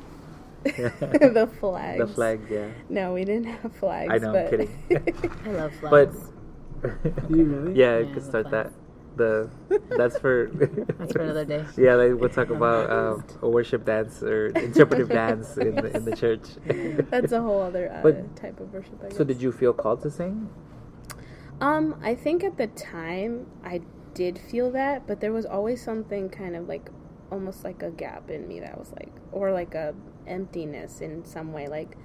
the 1.35 1.49
flags. 1.61 1.99
The 1.99 2.07
flag, 2.15 2.41
yeah. 2.51 2.69
No, 2.89 3.13
we 3.15 3.25
didn't 3.25 3.47
have 3.47 3.73
flags. 3.77 4.15
I 4.15 4.19
know, 4.19 4.35
I'm 4.37 4.49
kidding. 4.51 4.71
I 5.45 5.51
love 5.51 5.73
But 5.91 6.11
flags. 6.11 6.31
Do 7.29 7.37
you 7.39 7.45
really? 7.45 7.75
yeah, 7.75 7.97
I 7.97 8.05
Yeah, 8.05 8.15
could 8.15 8.23
start 8.23 8.49
flags. 8.49 8.71
that. 8.71 8.84
The 9.17 9.49
that's 9.91 10.19
for 10.19 10.47
That's 10.99 11.13
for 11.13 11.23
another 11.23 11.45
day. 11.45 11.65
Yeah, 11.77 11.95
like, 11.95 12.21
we'll 12.21 12.31
talk 12.31 12.51
about 12.51 12.91
um, 12.99 13.25
a 13.43 13.49
worship 13.49 13.85
dance 13.85 14.23
or 14.23 14.49
interpretive 14.49 15.09
dance 15.09 15.57
in 15.57 15.75
the, 15.77 15.97
in 15.97 16.05
the 16.05 16.17
church. 16.17 16.43
That's 17.11 17.33
a 17.33 17.41
whole 17.41 17.63
other 17.63 17.93
uh, 17.93 18.03
But- 18.03 18.37
type 18.37 18.59
of 18.61 18.73
worship. 18.73 18.99
I 19.01 19.09
guess. 19.09 19.17
So 19.17 19.25
did 19.25 19.41
you 19.41 19.53
feel 19.53 19.73
called 19.73 20.03
to 20.03 20.11
sing? 20.11 20.49
Um, 21.61 22.01
I 22.03 22.15
think 22.15 22.43
at 22.43 22.59
the 22.59 22.67
time 22.67 23.47
I 23.65 23.81
did 24.15 24.39
feel 24.39 24.71
that, 24.73 25.07
but 25.07 25.21
there 25.21 25.33
was 25.33 25.47
always 25.47 25.83
something 25.83 26.29
kind 26.29 26.57
of 26.57 26.69
like 26.69 26.91
almost 27.31 27.65
like 27.65 27.83
a 27.83 27.91
gap 27.91 28.31
in 28.31 28.47
me 28.47 28.61
that 28.61 28.79
was 28.79 28.93
like 28.93 29.13
or 29.33 29.53
like 29.53 29.75
a 29.75 29.95
emptiness 30.27 31.01
in 31.01 31.25
some 31.25 31.53
way. 31.53 31.69
Like 31.69 31.97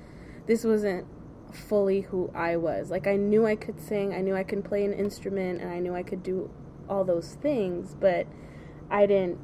this 0.45 0.63
wasn't 0.63 1.05
fully 1.53 2.01
who 2.01 2.31
I 2.35 2.57
was. 2.57 2.91
Like 2.91 3.07
I 3.07 3.15
knew 3.15 3.45
I 3.45 3.55
could 3.55 3.79
sing, 3.79 4.13
I 4.13 4.21
knew 4.21 4.35
I 4.35 4.43
could 4.43 4.63
play 4.63 4.85
an 4.85 4.93
instrument, 4.93 5.61
and 5.61 5.69
I 5.71 5.79
knew 5.79 5.95
I 5.95 6.03
could 6.03 6.23
do 6.23 6.49
all 6.89 7.04
those 7.04 7.36
things, 7.36 7.95
but 7.99 8.28
I 8.89 9.06
didn't 9.06 9.39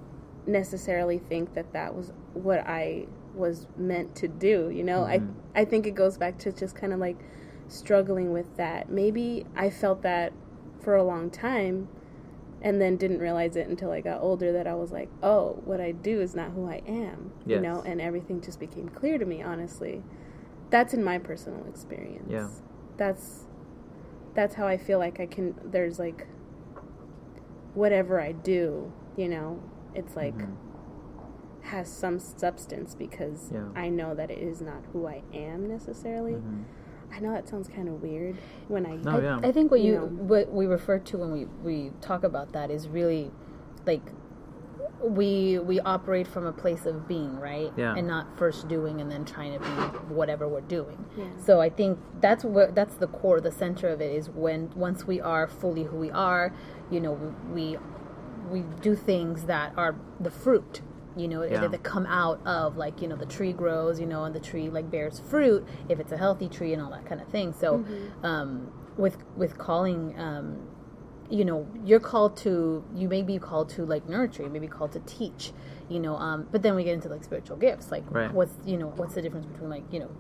necessarily 0.48 1.18
think 1.18 1.54
that 1.54 1.74
that 1.74 1.96
was 1.96 2.12
what 2.34 2.60
I 2.68 3.08
was 3.36 3.68
meant 3.78 4.16
to 4.16 4.28
do, 4.28 4.70
you 4.70 4.84
know? 4.84 5.02
Mhm. 5.02 5.34
I 5.56 5.62
I 5.62 5.66
think 5.66 5.88
it 5.88 5.92
goes 5.96 6.18
back 6.18 6.38
to 6.40 6.52
just 6.52 6.76
kind 6.76 6.94
of 6.94 7.00
like 7.00 7.18
struggling 7.68 8.32
with 8.34 8.56
that. 8.58 8.90
Maybe 8.90 9.46
I 9.56 9.70
felt 9.70 10.02
that 10.04 10.34
for 10.80 10.96
a 10.96 11.04
long 11.04 11.30
time 11.30 11.88
and 12.62 12.82
then 12.82 12.98
didn't 12.98 13.20
realize 13.20 13.56
it 13.56 13.68
until 13.68 13.92
I 13.92 14.02
got 14.02 14.22
older 14.22 14.52
that 14.54 14.68
I 14.68 14.76
was 14.76 14.92
like, 14.92 15.10
"Oh, 15.24 15.62
what 15.66 15.80
I 15.80 15.92
do 15.92 16.20
is 16.22 16.36
not 16.36 16.52
who 16.52 16.68
I 16.68 16.82
am." 16.88 17.32
You 17.58 17.62
know, 17.62 17.82
and 17.86 18.02
everything 18.02 18.42
just 18.42 18.60
became 18.60 18.90
clear 18.90 19.18
to 19.18 19.26
me, 19.26 19.42
honestly. 19.42 20.04
That's 20.70 20.94
in 20.94 21.04
my 21.04 21.20
personal 21.20 21.64
experience. 21.68 22.28
Yeah. 22.30 22.50
That's 22.98 23.46
that's 24.34 24.56
how 24.56 24.68
I 24.68 24.78
feel 24.78 25.00
like 25.00 25.20
I 25.20 25.26
can 25.26 25.56
there's 25.64 26.00
like 26.00 26.28
whatever 27.76 28.20
I 28.20 28.32
do, 28.32 28.92
you 29.16 29.30
know, 29.30 29.60
it's 29.94 30.16
like 30.16 30.38
Mhm. 30.38 30.56
has 31.62 31.88
some 31.88 32.20
substance 32.20 32.96
because 32.96 33.52
Yeah. 33.54 33.64
I 33.76 33.90
know 33.90 34.14
that 34.16 34.30
it 34.32 34.38
is 34.40 34.62
not 34.62 34.84
who 34.94 35.08
I 35.08 35.24
am 35.34 35.68
necessarily. 35.68 36.34
Mhm. 36.34 36.64
I 37.12 37.20
know 37.20 37.32
that 37.32 37.48
sounds 37.48 37.68
kind 37.68 37.88
of 37.88 38.02
weird 38.04 38.36
when 38.68 38.86
I 38.86 38.98
No, 38.98 39.12
I, 39.12 39.22
yeah. 39.22 39.40
I 39.44 39.52
think 39.52 39.72
what 39.72 39.80
You 39.82 39.94
you, 39.94 40.00
know. 40.00 40.06
what 40.08 40.52
we 40.52 40.66
refer 40.68 41.00
to 41.00 41.18
when 41.18 41.32
we, 41.32 41.46
we 41.64 41.92
talk 42.02 42.24
about 42.24 42.52
that 42.54 42.70
is 42.72 42.88
really 42.90 43.32
like 43.88 44.02
we 45.02 45.60
we 45.60 45.80
operate 45.82 46.28
from 46.28 46.46
a 46.46 46.52
place 46.54 46.86
of 46.86 47.08
being 47.08 47.38
right 47.40 47.72
Yeah. 47.78 47.96
and 47.96 48.08
not 48.08 48.38
first 48.38 48.68
doing 48.68 49.02
and 49.02 49.12
then 49.12 49.26
trying 49.26 49.54
to 49.54 49.60
be 49.60 49.66
whatever 50.14 50.48
we're 50.48 50.62
doing 50.62 51.06
Yeah. 51.18 51.26
so 51.44 51.60
i 51.62 51.70
think 51.70 52.00
that's 52.22 52.44
where 52.44 52.72
that's 52.72 52.96
the 52.96 53.08
core 53.08 53.40
the 53.42 53.52
center 53.52 53.90
of 53.90 54.02
it 54.02 54.12
is 54.16 54.30
when 54.30 54.72
once 54.76 55.06
we 55.06 55.20
are 55.22 55.48
fully 55.48 55.84
who 55.84 55.98
we 55.98 56.12
are 56.12 56.54
you 56.90 57.00
know 57.00 57.14
we 57.54 57.78
we 58.50 58.62
do 58.82 58.96
things 58.96 59.44
that 59.46 59.74
are 59.78 59.96
the 60.20 60.32
fruit 60.32 60.82
you 61.18 61.28
know 61.28 61.44
Yeah. 61.44 61.62
that, 61.62 61.72
that 61.72 61.84
come 61.84 62.06
out 62.08 62.40
of 62.46 62.78
like 62.78 63.02
you 63.02 63.08
know 63.08 63.16
the 63.16 63.26
tree 63.26 63.54
grows 63.54 64.00
you 64.00 64.06
know 64.06 64.24
and 64.24 64.34
the 64.34 64.40
tree 64.40 64.70
like 64.70 64.90
bears 64.90 65.20
fruit 65.20 65.68
if 65.90 66.00
it's 66.00 66.12
a 66.12 66.18
healthy 66.18 66.48
tree 66.50 66.74
and 66.74 66.82
all 66.82 66.92
that 66.92 67.06
kind 67.06 67.22
of 67.22 67.28
thing 67.28 67.54
so 67.54 67.84
um 68.24 68.72
with 68.98 69.18
with 69.36 69.58
calling 69.58 70.18
um 70.20 70.58
you 71.30 71.44
know 71.46 71.68
you're 71.84 72.00
called 72.00 72.38
to 72.38 72.84
you 72.96 73.08
may 73.08 73.22
be 73.22 73.40
called 73.40 73.70
to 73.70 73.86
like 73.86 74.08
nurture 74.08 74.44
you 74.44 74.50
may 74.50 74.60
be 74.60 74.68
called 74.68 74.92
to 74.92 75.00
teach 75.02 75.52
you 75.90 76.00
know 76.00 76.16
um 76.18 76.48
but 76.52 76.62
then 76.62 76.76
we 76.76 76.84
get 76.84 76.94
into 76.94 77.10
like 77.10 77.24
spiritual 77.24 77.58
gifts 77.58 77.92
like 77.92 78.04
Right. 78.12 78.32
what's 78.32 78.54
you 78.66 78.78
know 78.78 78.90
what's 78.96 79.16
the 79.16 79.22
difference 79.22 79.46
between 79.48 79.70
like 79.70 79.84
you 79.92 80.00
know 80.00 80.12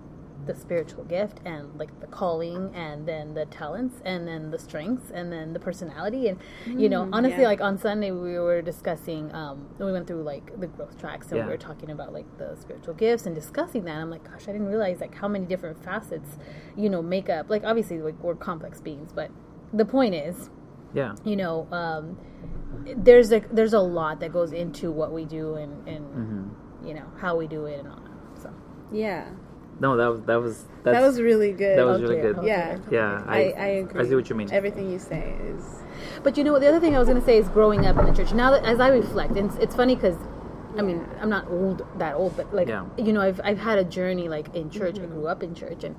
the 0.45 0.53
spiritual 0.55 1.03
gift 1.05 1.39
and 1.45 1.67
like 1.79 1.99
the 2.01 2.05
calling 2.07 2.71
and 2.75 3.07
then 3.07 3.33
the 3.33 3.45
talents 3.47 3.95
and 4.05 4.27
then 4.27 4.51
the 4.51 4.59
strengths 4.59 5.09
and 5.11 5.31
then 5.31 5.53
the 5.53 5.59
personality 5.59 6.27
and 6.27 6.39
you 6.67 6.87
know 6.87 7.09
honestly 7.13 7.41
yeah. 7.41 7.47
like 7.47 7.61
on 7.61 7.79
sunday 7.79 8.11
we 8.11 8.37
were 8.37 8.61
discussing 8.61 9.33
um 9.33 9.67
we 9.79 9.91
went 9.91 10.05
through 10.05 10.21
like 10.21 10.59
the 10.59 10.67
growth 10.67 10.99
tracks 10.99 11.27
and 11.29 11.37
Yeah. 11.37 11.45
we 11.45 11.51
were 11.51 11.57
talking 11.57 11.89
about 11.89 12.13
like 12.13 12.25
the 12.37 12.55
spiritual 12.59 12.93
gifts 12.93 13.25
and 13.25 13.33
discussing 13.33 13.85
that 13.85 13.95
i'm 13.97 14.11
like 14.11 14.23
gosh 14.23 14.43
i 14.47 14.51
didn't 14.51 14.67
realize 14.67 14.99
like 15.01 15.15
how 15.15 15.27
many 15.27 15.45
different 15.45 15.83
facets 15.83 16.37
you 16.75 16.89
know 16.91 17.01
make 17.01 17.27
up 17.29 17.49
like 17.49 17.63
obviously 17.63 17.99
like 17.99 18.21
we're 18.23 18.35
complex 18.35 18.79
beings 18.81 19.11
but 19.13 19.31
the 19.73 19.85
point 19.85 20.13
is 20.13 20.51
Yeah. 20.95 21.13
you 21.23 21.35
know 21.35 21.67
um, 21.71 22.17
there's 23.07 23.31
a 23.31 23.39
there's 23.51 23.73
a 23.73 23.79
lot 23.79 24.19
that 24.21 24.31
goes 24.31 24.51
into 24.53 24.91
what 24.91 25.11
we 25.11 25.25
do 25.25 25.55
and, 25.55 25.87
and 25.87 26.05
Mm-hmm. 26.05 26.87
you 26.87 26.93
know 26.93 27.05
how 27.17 27.35
we 27.35 27.47
do 27.47 27.65
it 27.65 27.79
and 27.79 27.87
all 27.89 27.99
that 28.07 28.41
so 28.43 28.49
Yeah. 28.91 29.29
No, 29.77 29.97
that 29.97 30.07
was 30.07 30.21
that 30.29 30.39
was 30.45 30.55
that's, 30.83 30.95
That 30.97 31.01
was 31.05 31.19
really 31.19 31.51
good. 31.51 31.77
that 31.77 31.85
was 31.85 32.01
really 32.01 32.21
good. 32.21 32.37
okay. 32.37 32.47
yeah. 32.47 32.77
Yeah, 32.89 33.23
I, 33.27 33.39
I 33.67 33.67
agree. 33.83 34.01
I 34.01 34.07
see 34.07 34.15
what 34.15 34.29
you 34.29 34.35
mean. 34.37 34.49
Everything 34.51 34.89
you 34.89 34.99
say 34.99 35.35
is 35.53 35.63
but 36.23 36.37
you 36.37 36.43
know 36.45 36.53
what? 36.53 36.61
the 36.61 36.67
other 36.71 36.79
thing 36.79 36.95
i 36.95 36.99
was 36.99 37.07
going 37.09 37.19
to 37.19 37.25
say 37.25 37.37
is 37.37 37.47
growing 37.49 37.85
up 37.85 37.97
in 37.99 38.05
the 38.05 38.13
church 38.13 38.33
now 38.33 38.49
that 38.51 38.63
as 38.65 38.79
i 38.79 38.87
reflect 38.89 39.31
and 39.39 39.49
it's, 39.49 39.57
it's 39.65 39.75
funny 39.75 39.95
because 39.95 40.17
I 40.77 40.81
mean, 40.81 40.99
I'm 41.21 41.29
not 41.29 41.47
old 41.49 41.83
that 41.99 42.15
old, 42.15 42.35
but 42.35 42.53
like 42.53 42.67
Yeah. 42.67 42.83
you 42.97 43.13
know, 43.13 43.21
I've 43.21 43.39
I've 43.45 43.57
had 43.69 43.77
a 43.79 43.85
journey 43.85 44.27
like 44.27 44.53
in 44.53 44.69
church. 44.69 44.99
I 44.99 45.05
grew 45.05 45.25
up 45.25 45.41
in 45.41 45.55
church, 45.55 45.85
and 45.85 45.95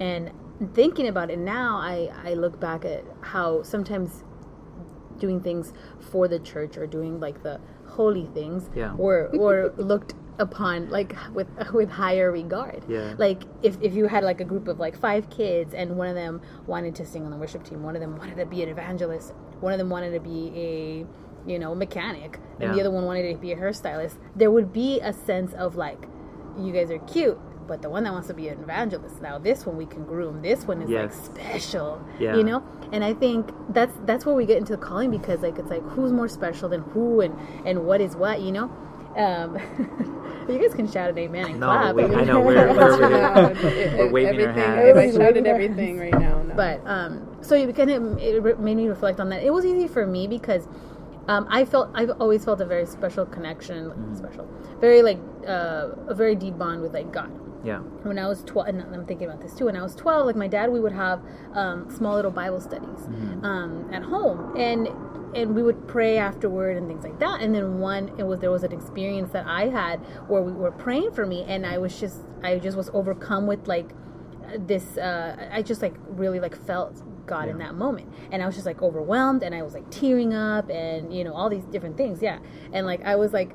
and 0.00 0.30
thinking 0.74 1.08
about 1.08 1.30
it 1.30 1.38
now, 1.38 1.78
I 1.78 2.10
I 2.28 2.34
look 2.34 2.60
back 2.60 2.84
at 2.84 3.04
how 3.22 3.62
sometimes 3.62 4.24
doing 5.18 5.40
things 5.40 5.72
for 6.10 6.28
the 6.28 6.38
church 6.38 6.76
or 6.76 6.86
doing 6.86 7.20
like 7.20 7.42
the 7.42 7.60
holy 7.86 8.26
things 8.34 8.68
Yeah. 8.74 8.94
were 8.94 9.30
were 9.32 9.72
looked 9.76 10.14
upon 10.38 10.88
like 10.90 11.16
with 11.34 11.48
with 11.72 11.90
higher 11.90 12.30
regard. 12.30 12.84
Yeah. 12.88 13.14
Like 13.18 13.42
if 13.62 13.76
if 13.80 13.94
you 13.94 14.06
had 14.06 14.24
like 14.24 14.40
a 14.40 14.44
group 14.44 14.68
of 14.68 14.78
like 14.78 14.96
five 14.98 15.28
kids 15.30 15.74
and 15.74 15.96
one 15.96 16.08
of 16.08 16.14
them 16.14 16.40
wanted 16.66 16.94
to 16.96 17.06
sing 17.06 17.24
on 17.24 17.30
the 17.30 17.36
worship 17.36 17.64
team, 17.64 17.82
one 17.82 17.96
of 17.96 18.00
them 18.00 18.16
wanted 18.16 18.36
to 18.36 18.46
be 18.46 18.62
an 18.62 18.68
evangelist, 18.68 19.34
one 19.60 19.72
of 19.72 19.78
them 19.78 19.90
wanted 19.90 20.12
to 20.12 20.20
be 20.20 20.52
a 20.54 21.06
you 21.50 21.58
know 21.58 21.74
mechanic, 21.74 22.38
and 22.60 22.74
the 22.74 22.80
other 22.80 22.90
one 22.90 23.04
wanted 23.04 23.32
to 23.32 23.38
be 23.38 23.52
a 23.52 23.56
hairstylist, 23.56 24.18
there 24.36 24.50
would 24.50 24.72
be 24.72 25.00
a 25.00 25.12
sense 25.12 25.52
of 25.54 25.76
like 25.76 26.06
you 26.58 26.72
guys 26.72 26.90
are 26.90 26.98
cute. 27.00 27.38
But 27.68 27.82
the 27.82 27.90
one 27.90 28.02
that 28.04 28.12
wants 28.12 28.28
to 28.28 28.34
be 28.34 28.48
an 28.48 28.60
evangelist 28.62 29.20
now, 29.20 29.38
this 29.38 29.66
one 29.66 29.76
we 29.76 29.86
can 29.86 30.04
groom. 30.04 30.40
This 30.42 30.64
one 30.66 30.80
is 30.82 30.88
like 30.88 31.12
special, 31.12 32.02
Yeah. 32.18 32.34
you 32.36 32.42
know. 32.42 32.62
And 32.92 33.04
I 33.04 33.12
think 33.14 33.50
that's 33.68 33.92
that's 34.06 34.24
where 34.26 34.34
we 34.34 34.46
get 34.46 34.56
into 34.56 34.72
the 34.74 34.82
calling 34.82 35.10
because 35.10 35.42
like 35.42 35.58
it's 35.58 35.68
like 35.70 35.82
who's 35.82 36.10
more 36.12 36.28
special 36.28 36.68
than 36.70 36.80
who 36.80 37.20
and 37.20 37.36
and 37.66 37.84
what 37.86 38.00
is 38.00 38.16
what, 38.16 38.40
you 38.40 38.50
know. 38.52 38.70
Um, 39.16 39.58
you 40.48 40.58
guys 40.58 40.74
can 40.74 40.86
shout 40.90 41.10
an 41.10 41.18
amen 41.18 41.46
and 41.50 41.60
No, 41.60 41.66
clap. 41.66 41.94
we, 41.96 42.04
I 42.04 42.06
mean- 42.06 42.18
I 42.20 42.24
know 42.24 42.40
we're 42.40 42.68
we're, 42.74 42.98
No, 43.10 43.54
we're 43.98 44.10
waving 44.10 44.46
our 44.46 44.52
hands. 44.52 44.88
If 44.88 44.96
I 44.96 45.10
shouted 45.18 45.46
everything 45.46 45.98
right 45.98 46.12
now, 46.18 46.42
no. 46.42 46.54
But 46.54 46.80
um, 46.86 47.36
so 47.42 47.54
it 47.54 47.74
kind 47.76 47.90
of 47.90 48.18
it 48.18 48.58
made 48.60 48.76
me 48.76 48.88
reflect 48.88 49.20
on 49.20 49.28
that. 49.30 49.42
It 49.42 49.52
was 49.52 49.64
easy 49.66 49.88
for 49.88 50.06
me 50.06 50.26
because 50.26 50.66
um, 51.26 51.46
I 51.50 51.64
felt 51.66 51.90
I've 51.94 52.10
always 52.20 52.44
felt 52.44 52.60
a 52.60 52.64
very 52.66 52.86
special 52.86 53.26
connection, 53.26 53.90
Mm-hmm. 53.90 54.14
special, 54.16 54.48
very 54.80 55.02
like 55.02 55.18
uh, 55.46 55.88
a 56.08 56.14
very 56.14 56.34
deep 56.34 56.56
bond 56.56 56.80
with 56.80 56.94
like 56.94 57.12
God. 57.12 57.30
Yeah. 57.64 57.78
When 57.78 58.18
I 58.18 58.28
was 58.28 58.42
twelve, 58.44 58.68
and 58.68 58.82
I'm 58.82 59.06
thinking 59.06 59.28
about 59.28 59.42
this 59.42 59.54
too. 59.54 59.66
When 59.66 59.76
I 59.76 59.82
was 59.82 59.94
twelve, 59.94 60.26
like 60.26 60.36
my 60.36 60.48
dad, 60.48 60.70
we 60.70 60.80
would 60.80 60.92
have 60.92 61.22
um, 61.54 61.90
small 61.90 62.14
little 62.14 62.30
Bible 62.30 62.60
studies 62.60 63.06
um, 63.42 63.90
at 63.92 64.02
home, 64.02 64.56
and 64.56 64.88
and 65.34 65.54
we 65.54 65.62
would 65.62 65.86
pray 65.88 66.18
afterward 66.18 66.76
and 66.76 66.86
things 66.86 67.04
like 67.04 67.18
that. 67.18 67.40
And 67.40 67.54
then 67.54 67.80
one, 67.80 68.12
it 68.18 68.22
was 68.22 68.40
there 68.40 68.50
was 68.50 68.62
an 68.62 68.72
experience 68.72 69.32
that 69.32 69.46
I 69.46 69.68
had 69.68 69.96
where 70.28 70.42
we 70.42 70.52
were 70.52 70.70
praying 70.70 71.12
for 71.12 71.26
me, 71.26 71.44
and 71.48 71.66
I 71.66 71.78
was 71.78 71.98
just 71.98 72.20
I 72.42 72.58
just 72.58 72.76
was 72.76 72.90
overcome 72.94 73.46
with 73.46 73.66
like 73.66 73.90
this 74.56 74.96
uh, 74.96 75.48
i 75.52 75.62
just 75.62 75.82
like 75.82 75.94
really 76.08 76.40
like 76.40 76.56
felt 76.66 77.02
god 77.28 77.48
in 77.48 77.58
that 77.58 77.74
moment 77.74 78.08
and 78.32 78.42
i 78.42 78.46
was 78.46 78.54
just 78.54 78.66
like 78.66 78.82
overwhelmed 78.82 79.42
and 79.42 79.54
i 79.54 79.62
was 79.62 79.74
like 79.74 79.88
tearing 79.90 80.34
up 80.34 80.68
and 80.70 81.14
you 81.14 81.22
know 81.22 81.32
all 81.34 81.48
these 81.48 81.64
different 81.66 81.96
things 81.96 82.20
yeah 82.22 82.38
and 82.72 82.86
like 82.86 83.02
i 83.04 83.14
was 83.14 83.32
like 83.32 83.50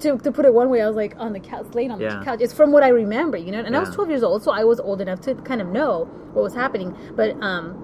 to, 0.00 0.16
to 0.18 0.30
put 0.30 0.44
it 0.44 0.52
one 0.54 0.68
way 0.70 0.80
i 0.82 0.86
was 0.86 0.96
like 0.96 1.14
on 1.18 1.32
the 1.32 1.40
couch 1.40 1.66
laying 1.74 1.90
on 1.90 2.00
Yeah. 2.00 2.18
the 2.18 2.24
couch 2.24 2.38
it's 2.40 2.52
from 2.54 2.70
what 2.70 2.82
i 2.82 2.88
remember 2.88 3.36
you 3.36 3.50
know 3.50 3.60
and 3.60 3.76
i 3.76 3.80
was 3.80 3.90
12 3.90 4.10
years 4.10 4.22
old 4.22 4.42
so 4.42 4.52
i 4.52 4.62
was 4.62 4.78
old 4.78 5.00
enough 5.00 5.20
to 5.22 5.34
kind 5.36 5.60
of 5.60 5.68
know 5.68 6.04
what 6.34 6.42
was 6.42 6.54
happening 6.54 6.96
but 7.16 7.30
um 7.42 7.80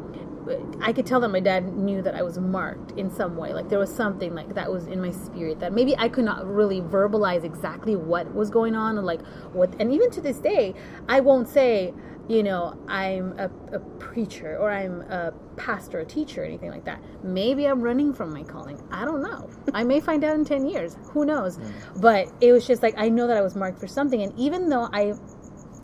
I 0.81 0.93
could 0.93 1.07
tell 1.07 1.21
that 1.21 1.29
my 1.29 1.39
dad 1.39 1.77
knew 1.77 2.03
that 2.03 2.15
I 2.15 2.23
was 2.23 2.39
marked 2.39 2.93
in 2.99 3.11
some 3.11 3.37
way. 3.37 3.53
Like 3.53 3.69
there 3.69 3.79
was 3.79 3.95
something 3.95 4.35
like 4.35 4.55
that 4.55 4.73
was 4.73 4.87
in 4.87 5.01
my 5.01 5.11
spirit 5.13 5.61
that 5.61 5.73
maybe 5.73 5.95
I 5.97 6.09
could 6.09 6.25
not 6.25 6.45
really 6.47 6.81
verbalize 6.81 7.45
exactly 7.45 7.95
what 7.95 8.35
was 8.35 8.51
going 8.51 8.75
on 8.75 8.99
or 8.99 9.03
like 9.03 9.21
what. 9.53 9.73
And 9.79 9.93
even 9.93 10.11
to 10.13 10.21
this 10.21 10.39
day, 10.39 10.75
I 11.09 11.21
won't 11.21 11.49
say, 11.49 11.93
you 12.31 12.45
know, 12.45 12.79
I'm 12.87 13.35
a, 13.39 13.51
a 13.73 13.81
preacher 13.99 14.57
or 14.57 14.71
I'm 14.71 15.01
a 15.03 15.33
pastor, 15.57 15.99
a 15.99 16.05
teacher, 16.07 16.43
or 16.43 16.45
anything 16.45 16.71
like 16.71 16.85
that. 16.85 17.03
Maybe 17.25 17.67
I'm 17.67 17.81
running 17.81 18.15
from 18.15 18.33
my 18.33 18.45
calling. 18.45 18.81
I 18.93 19.05
don't 19.05 19.21
know. 19.21 19.51
I 19.75 19.83
may 19.83 19.99
find 19.99 20.23
out 20.23 20.37
in 20.37 20.45
10 20.45 20.67
years. 20.69 20.97
Who 21.11 21.25
knows? 21.25 21.59
But 21.97 22.29
it 22.41 22.53
was 22.53 22.69
just 22.69 22.85
like, 22.85 22.95
I 22.97 23.09
know 23.09 23.27
that 23.27 23.37
I 23.37 23.41
was 23.41 23.57
marked 23.57 23.81
for 23.81 23.89
something. 23.89 24.23
And 24.23 24.33
even 24.39 24.69
though 24.69 24.89
I 24.93 25.15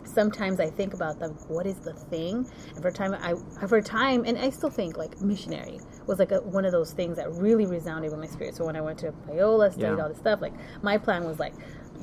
sometimes 0.05 0.59
I 0.59 0.69
think 0.69 0.95
about 0.95 1.19
them. 1.19 1.33
What 1.47 1.67
is 1.67 1.75
the 1.75 1.93
thing? 1.93 2.49
And 2.73 2.81
for 2.81 2.87
a 2.87 2.91
time, 2.91 3.13
I 3.13 3.35
for 3.67 3.77
a 3.77 3.83
time, 3.83 4.23
and 4.25 4.37
I 4.37 4.49
still 4.49 4.71
think 4.71 4.97
like 4.97 5.21
missionary 5.21 5.79
was 6.07 6.17
like 6.17 6.31
a, 6.31 6.41
one 6.41 6.65
of 6.65 6.71
those 6.71 6.91
things 6.93 7.17
that 7.17 7.31
really 7.33 7.67
resounded 7.67 8.09
with 8.09 8.19
my 8.19 8.25
spirit. 8.25 8.55
So 8.55 8.65
when 8.65 8.75
I 8.75 8.81
went 8.81 8.97
to 8.99 9.11
Biola, 9.11 9.71
studied 9.71 9.97
Yeah. 9.97 10.03
all 10.03 10.09
this 10.09 10.17
stuff, 10.17 10.41
like 10.41 10.53
my 10.81 10.97
plan 10.97 11.25
was 11.25 11.37
like, 11.39 11.53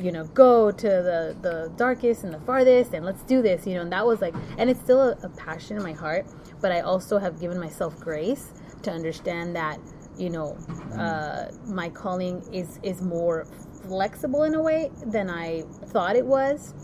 you 0.03 0.13
know, 0.13 0.25
go 0.25 0.71
to 0.73 0.89
the 0.89 1.37
the 1.43 1.73
darkest 1.77 2.25
and 2.25 2.35
the 2.35 2.41
farthest, 2.41 2.95
and 2.95 3.05
let's 3.05 3.23
do 3.25 3.43
this, 3.43 3.67
you 3.67 3.75
know. 3.75 3.83
And 3.83 3.93
that 3.93 4.07
was 4.07 4.21
like, 4.21 4.35
and 4.59 4.71
it's 4.71 4.81
still 4.81 5.01
a, 5.03 5.17
a 5.25 5.31
passion 5.31 5.77
in 5.77 5.83
my 5.83 5.93
heart. 5.95 6.27
But 6.61 6.73
I 6.73 6.81
also 6.81 7.19
have 7.19 7.41
given 7.41 7.59
myself 7.61 7.99
grace 7.99 8.53
to 8.83 8.91
understand 8.93 9.57
that, 9.57 9.81
you 10.17 10.31
know, 10.31 10.59
uh, 10.97 11.47
my 11.67 11.91
calling 11.91 12.45
is 12.53 12.79
is 12.83 13.03
more 13.03 13.47
flexible 13.87 14.45
in 14.45 14.55
a 14.55 14.63
way 14.63 14.91
than 15.07 15.31
I 15.31 15.65
thought 15.93 16.17
it 16.17 16.27
was 16.27 16.75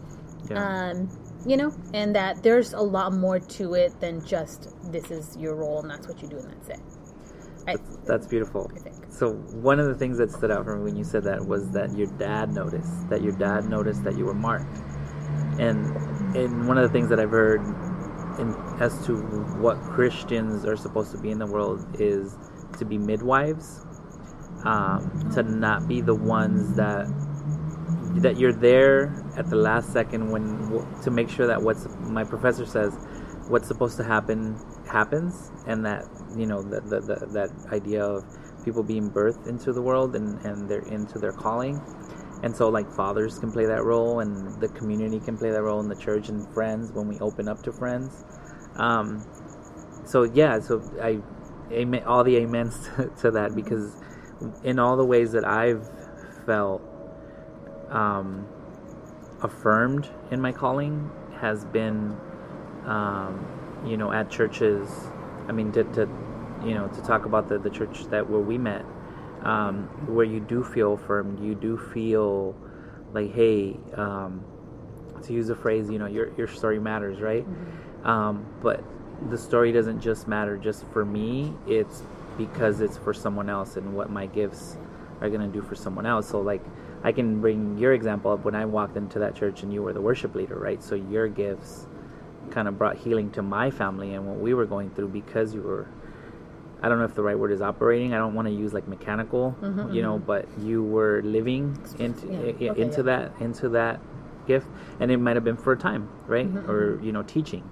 Yeah. 0.50 0.56
um, 0.56 1.10
you 1.46 1.56
know, 1.56 1.74
and 1.94 2.14
that 2.16 2.42
there's 2.42 2.72
a 2.74 2.80
lot 2.80 3.12
more 3.14 3.40
to 3.40 3.74
it 3.74 4.00
than 4.00 4.24
just 4.24 4.68
this 4.82 5.10
is 5.10 5.36
your 5.36 5.56
role 5.56 5.80
and 5.80 5.90
that's 5.90 6.08
what 6.08 6.22
you 6.22 6.28
do 6.28 6.38
and 6.38 6.50
that's 6.50 6.68
it. 6.70 6.80
I, 7.68 7.78
That's 8.06 8.26
beautiful. 8.26 8.70
So 9.20 9.32
one 9.32 9.78
of 9.78 9.86
the 9.86 9.94
things 9.94 10.16
that 10.16 10.30
stood 10.30 10.50
out 10.50 10.64
for 10.64 10.76
me 10.76 10.82
when 10.82 10.96
you 10.96 11.04
said 11.04 11.24
that 11.24 11.44
was 11.44 11.70
that 11.72 11.94
your 11.94 12.06
dad 12.06 12.54
noticed 12.54 13.10
that 13.10 13.20
your 13.20 13.34
dad 13.34 13.68
noticed 13.68 14.02
that 14.04 14.16
you 14.16 14.24
were 14.24 14.32
marked, 14.32 14.78
and 15.58 15.94
and 16.34 16.66
one 16.66 16.78
of 16.78 16.84
the 16.84 16.88
things 16.88 17.10
that 17.10 17.20
I've 17.20 17.28
heard 17.28 17.60
in, 18.38 18.54
as 18.80 19.04
to 19.04 19.16
what 19.60 19.78
Christians 19.82 20.64
are 20.64 20.74
supposed 20.74 21.12
to 21.12 21.18
be 21.18 21.30
in 21.30 21.38
the 21.38 21.44
world 21.44 22.00
is 22.00 22.34
to 22.78 22.86
be 22.86 22.96
midwives, 22.96 23.84
um, 24.64 25.30
to 25.34 25.42
not 25.42 25.86
be 25.86 26.00
the 26.00 26.14
ones 26.14 26.74
that 26.76 27.06
that 28.22 28.38
you're 28.38 28.54
there 28.54 29.22
at 29.36 29.50
the 29.50 29.56
last 29.56 29.92
second 29.92 30.30
when 30.30 30.42
to 31.02 31.10
make 31.10 31.28
sure 31.28 31.46
that 31.46 31.60
what's 31.60 31.86
my 32.00 32.24
professor 32.24 32.64
says 32.64 32.96
what's 33.48 33.68
supposed 33.68 33.98
to 33.98 34.04
happen 34.04 34.56
happens. 34.88 35.50
And 35.66 35.84
that 35.84 36.06
you 36.34 36.46
know 36.46 36.62
that 36.62 36.88
the, 36.88 37.00
the, 37.00 37.26
that 37.32 37.50
idea 37.70 38.02
of 38.02 38.24
people 38.64 38.82
being 38.82 39.10
birthed 39.10 39.46
into 39.46 39.72
the 39.72 39.82
world 39.82 40.16
and, 40.16 40.40
and 40.44 40.68
they're 40.68 40.86
into 40.88 41.18
their 41.18 41.32
calling 41.32 41.80
and 42.42 42.54
so 42.54 42.68
like 42.68 42.90
fathers 42.90 43.38
can 43.38 43.52
play 43.52 43.66
that 43.66 43.84
role 43.84 44.20
and 44.20 44.60
the 44.60 44.68
community 44.68 45.20
can 45.20 45.36
play 45.36 45.50
that 45.50 45.62
role 45.62 45.80
in 45.80 45.88
the 45.88 45.96
church 45.96 46.28
and 46.28 46.46
friends 46.54 46.90
when 46.92 47.06
we 47.06 47.18
open 47.20 47.48
up 47.48 47.62
to 47.62 47.72
friends 47.72 48.24
um, 48.76 49.24
so 50.04 50.22
yeah 50.22 50.58
so 50.58 50.82
i 51.02 51.18
amen 51.72 52.02
all 52.04 52.24
the 52.24 52.42
amens 52.42 52.88
to, 52.96 53.10
to 53.18 53.30
that 53.30 53.54
because 53.54 53.96
in 54.64 54.78
all 54.78 54.96
the 54.96 55.04
ways 55.04 55.32
that 55.32 55.44
i've 55.44 55.88
felt 56.46 56.82
um, 57.90 58.46
affirmed 59.42 60.08
in 60.30 60.40
my 60.40 60.52
calling 60.52 61.10
has 61.40 61.64
been, 61.66 62.16
um, 62.84 63.46
you 63.86 63.96
know, 63.96 64.12
at 64.12 64.30
churches. 64.30 64.88
I 65.48 65.52
mean, 65.52 65.72
to, 65.72 65.84
to 65.84 66.08
you 66.64 66.74
know, 66.74 66.88
to 66.88 67.02
talk 67.02 67.24
about 67.24 67.48
the, 67.48 67.58
the 67.58 67.70
church 67.70 68.04
that 68.06 68.28
where 68.28 68.40
we 68.40 68.58
met, 68.58 68.84
um, 69.42 69.84
where 70.06 70.24
you 70.24 70.40
do 70.40 70.62
feel 70.62 70.94
affirmed, 70.94 71.44
you 71.44 71.54
do 71.54 71.76
feel 71.76 72.54
like, 73.12 73.32
hey, 73.32 73.76
um, 73.94 74.44
to 75.22 75.32
use 75.32 75.48
a 75.50 75.56
phrase, 75.56 75.90
you 75.90 75.98
know, 75.98 76.06
your 76.06 76.34
your 76.36 76.48
story 76.48 76.78
matters, 76.78 77.20
right? 77.20 77.46
Um, 78.04 78.46
but 78.62 78.82
the 79.28 79.38
story 79.38 79.72
doesn't 79.72 80.00
just 80.00 80.28
matter 80.28 80.56
just 80.56 80.86
for 80.92 81.04
me. 81.04 81.52
It's 81.66 82.02
because 82.38 82.80
it's 82.80 82.96
for 82.96 83.12
someone 83.12 83.50
else 83.50 83.76
and 83.76 83.94
what 83.94 84.10
my 84.10 84.26
gifts 84.26 84.76
are 85.20 85.28
gonna 85.28 85.48
do 85.48 85.60
for 85.60 85.74
someone 85.74 86.06
else. 86.06 86.28
So 86.28 86.40
like, 86.40 86.62
I 87.02 87.12
can 87.12 87.40
bring 87.40 87.78
your 87.78 87.92
example 87.92 88.32
of 88.32 88.44
when 88.44 88.54
I 88.54 88.64
walked 88.64 88.96
into 88.96 89.18
that 89.18 89.34
church 89.34 89.62
and 89.62 89.72
you 89.72 89.82
were 89.82 89.92
the 89.92 90.00
worship 90.00 90.34
leader, 90.34 90.56
right? 90.58 90.82
So 90.82 90.94
your 90.94 91.28
gifts 91.28 91.86
kind 92.50 92.66
of 92.68 92.78
brought 92.78 92.96
healing 92.96 93.30
to 93.32 93.42
my 93.42 93.70
family 93.70 94.14
and 94.14 94.26
what 94.26 94.38
we 94.38 94.54
were 94.54 94.66
going 94.66 94.90
through 94.90 95.08
because 95.08 95.54
you 95.54 95.62
were 95.62 95.86
I 96.82 96.88
don't 96.88 96.98
know 96.98 97.04
if 97.04 97.14
the 97.14 97.22
right 97.22 97.38
word 97.38 97.52
is 97.52 97.60
operating. 97.60 98.14
I 98.14 98.18
don't 98.18 98.34
want 98.34 98.48
to 98.48 98.54
use 98.54 98.72
like 98.72 98.88
mechanical, 98.88 99.56
mm-hmm, 99.60 99.92
you 99.92 100.02
know, 100.02 100.16
mm-hmm. 100.16 100.26
but 100.26 100.46
you 100.60 100.82
were 100.82 101.20
living 101.22 101.76
into 101.98 102.26
Yeah. 102.26 102.70
Okay, 102.70 102.80
into 102.80 102.98
yeah. 102.98 103.02
that 103.02 103.32
into 103.40 103.68
that 103.70 104.00
gift, 104.46 104.66
and 104.98 105.10
it 105.10 105.18
might 105.18 105.36
have 105.36 105.44
been 105.44 105.56
for 105.56 105.72
a 105.72 105.76
time, 105.76 106.08
right? 106.26 106.48
Mm-hmm, 106.48 106.70
or 106.70 107.02
you 107.02 107.12
know, 107.12 107.22
teaching. 107.22 107.68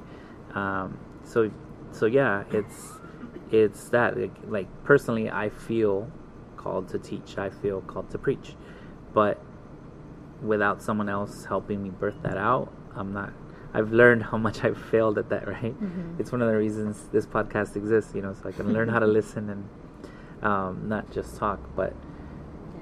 Um, 0.54 0.98
so 1.24 1.50
so 1.92 2.06
yeah, 2.06 2.44
it's 2.52 2.98
it's 3.50 3.88
that 3.90 4.18
like, 4.18 4.36
like 4.46 4.84
personally, 4.84 5.30
I 5.30 5.48
feel 5.48 6.10
called 6.56 6.88
to 6.88 6.98
teach. 6.98 7.38
I 7.38 7.50
feel 7.50 7.80
called 7.80 8.10
to 8.10 8.18
preach, 8.18 8.54
but 9.14 9.40
without 10.42 10.82
someone 10.82 11.08
else 11.08 11.46
helping 11.46 11.82
me 11.82 11.90
birth 11.90 12.22
that 12.22 12.36
out, 12.36 12.72
I'm 12.94 13.12
not. 13.12 13.32
I've 13.74 13.92
learned 13.92 14.22
how 14.22 14.38
much 14.38 14.64
I've 14.64 14.78
failed 14.78 15.18
at 15.18 15.28
that. 15.30 15.46
Right? 15.48 15.74
It's 16.18 16.32
one 16.32 16.42
of 16.42 16.48
the 16.48 16.56
reasons 16.56 17.08
this 17.12 17.26
podcast 17.26 17.76
exists. 17.76 18.14
You 18.14 18.22
know, 18.22 18.34
so 18.34 18.48
I 18.48 18.52
can 18.52 18.72
learn 18.72 18.88
how 18.88 18.98
to 18.98 19.06
listen 19.18 19.50
and 19.50 20.44
um, 20.44 20.88
not 20.88 21.10
just 21.12 21.36
talk. 21.36 21.60
But 21.76 21.94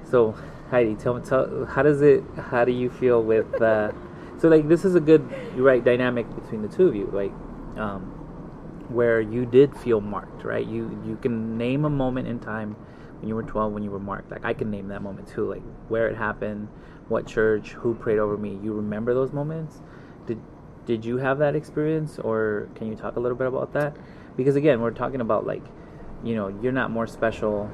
so 0.09 0.35
Heidi, 0.71 0.95
tell 0.95 1.15
me, 1.15 1.23
tell, 1.25 1.65
how 1.67 1.83
does 1.83 2.03
it? 2.03 2.23
How 2.37 2.65
do 2.65 2.73
you 2.73 2.91
feel 2.91 3.23
with? 3.23 3.61
Uh, 3.61 3.93
so 4.39 4.49
like, 4.49 4.69
this 4.69 4.85
is 4.85 4.95
a 4.95 5.01
good 5.01 5.25
right 5.57 5.85
dynamic 5.85 6.27
between 6.35 6.63
the 6.63 6.69
two 6.69 6.89
of 6.89 6.97
you, 6.97 7.11
like. 7.13 7.33
Um, 7.79 8.13
where 8.89 9.21
you 9.21 9.45
did 9.45 9.77
feel 9.77 10.01
marked, 10.01 10.45
right? 10.45 10.67
You 10.67 11.01
you 11.05 11.17
can 11.17 11.59
name 11.59 11.85
a 11.85 11.91
moment 11.91 12.29
in 12.29 12.39
time 12.39 12.77
when 13.21 13.29
you 13.29 13.35
were 13.35 13.43
12 13.43 13.73
when 13.73 13.83
you 13.83 13.91
were 13.91 13.99
marked. 13.99 14.31
Like 14.31 14.45
I 14.45 14.55
can 14.55 14.71
name 14.71 14.89
that 14.89 15.03
moment 15.03 15.29
too, 15.29 15.49
like 15.49 15.63
where 15.89 16.09
it 16.09 16.17
happened, 16.17 16.69
what 17.09 17.27
church, 17.27 17.71
who 17.71 17.95
prayed 17.95 18.19
over 18.19 18.37
me. 18.37 18.59
You 18.63 18.73
remember 18.75 19.15
those 19.15 19.33
moments? 19.33 19.81
Did 20.27 20.41
did 20.87 21.05
you 21.05 21.19
have 21.19 21.39
that 21.39 21.55
experience 21.57 22.19
or 22.19 22.69
can 22.75 22.87
you 22.87 22.95
talk 22.97 23.17
a 23.17 23.21
little 23.21 23.37
bit 23.37 23.47
about 23.49 23.73
that? 23.75 23.97
Because 24.37 24.57
again, 24.57 24.81
we're 24.81 24.91
talking 24.93 25.21
about 25.21 25.47
like, 25.47 25.63
you 26.25 26.35
know, 26.35 26.49
you're 26.63 26.73
not 26.73 26.91
more 26.91 27.07
special. 27.07 27.71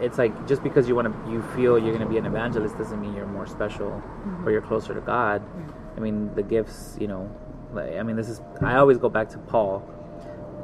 It's 0.00 0.18
like 0.18 0.46
just 0.48 0.62
because 0.62 0.88
you 0.88 0.94
want 0.94 1.08
to 1.12 1.30
you 1.30 1.42
feel 1.54 1.78
you're 1.78 1.92
going 1.94 2.06
to 2.06 2.08
be 2.08 2.16
an 2.18 2.26
evangelist 2.26 2.76
doesn't 2.78 3.00
mean 3.00 3.14
you're 3.14 3.26
more 3.26 3.46
special 3.46 4.02
or 4.44 4.50
you're 4.50 4.62
closer 4.62 4.94
to 4.94 5.00
God. 5.00 5.42
Mm-hmm. 5.42 5.96
I 5.96 6.00
mean, 6.00 6.34
the 6.34 6.42
gifts, 6.42 6.96
you 7.00 7.06
know, 7.06 7.30
like, 7.72 7.94
I 7.96 8.02
mean, 8.02 8.16
this 8.16 8.28
is 8.28 8.40
I 8.60 8.76
always 8.76 8.98
go 8.98 9.08
back 9.08 9.28
to 9.30 9.38
Paul 9.38 9.82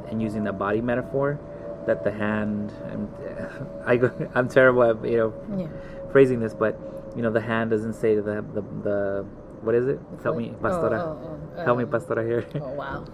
and 0.09 0.21
using 0.21 0.43
the 0.43 0.53
body 0.53 0.81
metaphor 0.81 1.39
that 1.85 2.03
the 2.03 2.11
hand 2.11 2.71
and 2.91 3.07
I 3.85 3.97
go, 3.97 4.11
I'm 4.33 4.47
terrible 4.49 4.83
at 4.83 5.05
you 5.05 5.17
know 5.17 5.33
Yeah. 5.57 5.67
phrasing 6.11 6.39
this, 6.39 6.53
but 6.53 6.77
you 7.15 7.21
know 7.21 7.31
the 7.31 7.41
hand 7.41 7.69
doesn't 7.69 7.93
say 7.93 8.15
to 8.15 8.21
the 8.21 8.41
the, 8.53 8.61
the 8.83 9.25
what 9.61 9.75
is 9.75 9.87
it? 9.87 9.99
Help 10.23 10.37
me, 10.37 10.53
pastora. 10.61 10.99
Oh, 10.99 11.19
oh, 11.23 11.39
oh, 11.57 11.63
Help 11.63 11.77
me, 11.77 11.83
um, 11.83 11.89
pastora 11.89 12.25
here. 12.25 12.45
Oh 12.55 12.73
wow. 12.73 13.05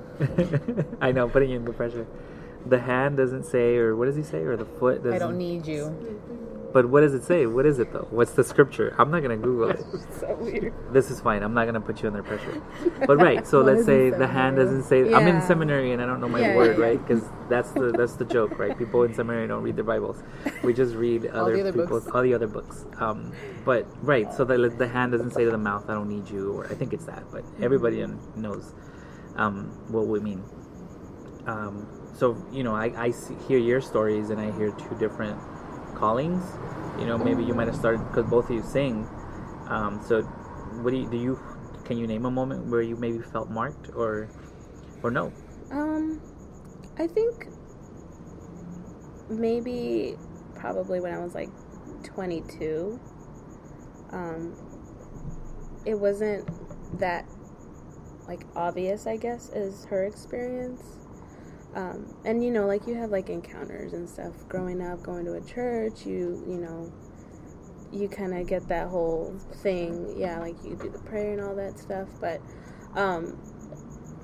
I 1.02 1.12
know, 1.12 1.28
putting 1.28 1.50
you 1.50 1.58
in 1.58 1.66
the 1.66 1.74
pressure. 1.74 2.08
The 2.66 2.80
hand 2.80 3.18
doesn't 3.18 3.44
say, 3.44 3.78
or 3.78 3.96
what 3.96 4.06
does 4.06 4.16
he 4.16 4.24
say, 4.24 4.40
or 4.40 4.58
the 4.58 4.66
foot 4.66 5.04
doesn't. 5.04 5.14
I 5.14 5.20
don't 5.20 5.38
need 5.38 5.66
you. 5.68 5.96
But 6.78 6.90
what 6.92 7.02
does 7.02 7.16
it 7.16 7.24
say? 7.24 7.48
What 7.48 7.66
is 7.66 7.80
it 7.80 7.92
though? 7.92 8.06
What's 8.12 8.34
the 8.34 8.44
scripture? 8.44 8.94
I'm 9.00 9.10
not 9.10 9.24
gonna 9.24 9.36
Google 9.36 9.72
it. 9.72 9.84
so 10.20 10.36
weird. 10.36 10.76
This 10.94 11.10
is 11.10 11.20
fine. 11.20 11.42
I'm 11.42 11.56
not 11.56 11.66
gonna 11.66 11.82
put 11.82 12.04
you 12.04 12.08
under 12.08 12.22
pressure. 12.22 12.62
But 13.08 13.18
right, 13.18 13.48
so 13.48 13.62
let's 13.70 13.84
say 13.84 14.12
the 14.12 14.28
hand 14.28 14.58
doesn't 14.58 14.84
say. 14.84 15.12
I'm 15.12 15.28
in 15.28 15.42
seminary 15.42 15.92
and 15.94 16.04
I 16.04 16.06
don't 16.06 16.22
know 16.22 16.30
my 16.30 16.40
Yeah, 16.40 16.56
word, 16.56 16.78
yeah, 16.78 16.86
right? 16.86 17.00
Because 17.08 17.24
that's 17.50 17.72
the 17.72 17.94
that's 17.98 18.14
the 18.14 18.26
joke, 18.26 18.60
right? 18.60 18.78
People 18.78 19.02
in 19.02 19.16
seminary 19.16 19.48
don't 19.48 19.64
read 19.64 19.76
their 19.76 19.86
Bibles. 19.86 20.22
We 20.64 20.72
just 20.72 20.94
read 20.94 21.26
other, 21.34 21.56
the 21.56 21.62
other 21.62 21.72
people's 21.74 22.04
books. 22.04 22.16
all 22.16 22.22
the 22.22 22.36
other 22.36 22.46
books. 22.46 22.86
Um, 23.00 23.34
but 23.66 23.88
right, 24.06 24.32
so 24.32 24.46
the 24.46 24.70
the 24.70 24.88
hand 24.88 25.14
doesn't 25.14 25.32
say 25.32 25.46
to 25.46 25.50
the 25.50 25.58
mouth, 25.58 25.90
"I 25.90 25.96
don't 25.96 26.10
need 26.10 26.30
you," 26.30 26.54
or 26.54 26.68
I 26.68 26.76
think 26.76 26.94
it's 26.94 27.06
that. 27.06 27.24
But 27.32 27.44
everybody 27.60 28.06
knows 28.36 28.76
um, 29.36 29.72
what 29.88 30.06
we 30.06 30.20
mean. 30.20 30.44
Um, 31.48 31.88
so 32.14 32.38
you 32.52 32.62
know, 32.62 32.76
I, 32.76 32.94
I 33.06 33.10
see, 33.10 33.34
hear 33.48 33.58
your 33.58 33.82
stories 33.82 34.30
and 34.30 34.40
I 34.40 34.52
hear 34.52 34.70
two 34.72 34.96
different 35.00 35.40
callings. 35.98 36.44
You 37.00 37.06
know, 37.06 37.18
maybe 37.18 37.44
you 37.44 37.54
might 37.54 37.68
have 37.68 37.76
started 37.76 38.00
because 38.08 38.26
both 38.26 38.50
of 38.50 38.56
you 38.56 38.64
sing. 38.64 39.08
Um, 39.68 40.02
so, 40.08 40.22
what 40.82 40.92
do 40.92 40.98
you 40.98 41.10
do? 41.10 41.18
You 41.18 41.40
can 41.86 41.98
you 41.98 42.08
name 42.08 42.26
a 42.26 42.32
moment 42.32 42.66
where 42.68 42.82
you 42.82 42.96
maybe 42.96 43.20
felt 43.20 43.50
marked 43.50 43.90
or 43.96 44.30
or 45.04 45.12
no? 45.12 45.32
Um, 45.72 46.22
I 46.98 47.08
think 47.08 47.48
maybe 49.30 50.16
probably 50.56 51.00
when 51.00 51.14
I 51.14 51.20
was 51.20 51.36
like 51.36 51.50
22. 52.04 53.00
Um, 54.12 54.56
it 55.86 55.96
wasn't 55.96 56.50
that 57.00 57.26
like 58.28 58.42
obvious, 58.56 59.08
I 59.08 59.18
guess, 59.18 59.50
as 59.50 59.86
her 59.86 60.04
experience. 60.06 60.84
Um, 61.78 62.12
and 62.26 62.44
you 62.44 62.50
know, 62.50 62.66
like 62.66 62.88
you 62.88 62.96
have 62.96 63.12
like 63.12 63.30
encounters 63.30 63.94
and 63.94 64.10
stuff 64.10 64.34
growing 64.50 64.82
up, 64.82 65.04
going 65.04 65.26
to 65.26 65.34
a 65.34 65.42
church. 65.42 66.08
You 66.08 66.44
you 66.48 66.58
know, 66.58 66.92
you 67.92 68.10
kind 68.10 68.36
of 68.36 68.48
get 68.48 68.68
that 68.70 68.88
whole 68.88 69.40
thing. 69.58 70.16
Yeah, 70.18 70.40
like 70.40 70.56
you 70.64 70.76
do 70.76 70.90
the 70.90 70.98
prayer 70.98 71.34
and 71.34 71.42
all 71.42 71.56
that 71.56 71.78
stuff. 71.78 72.08
But 72.20 72.42
um, 72.96 73.38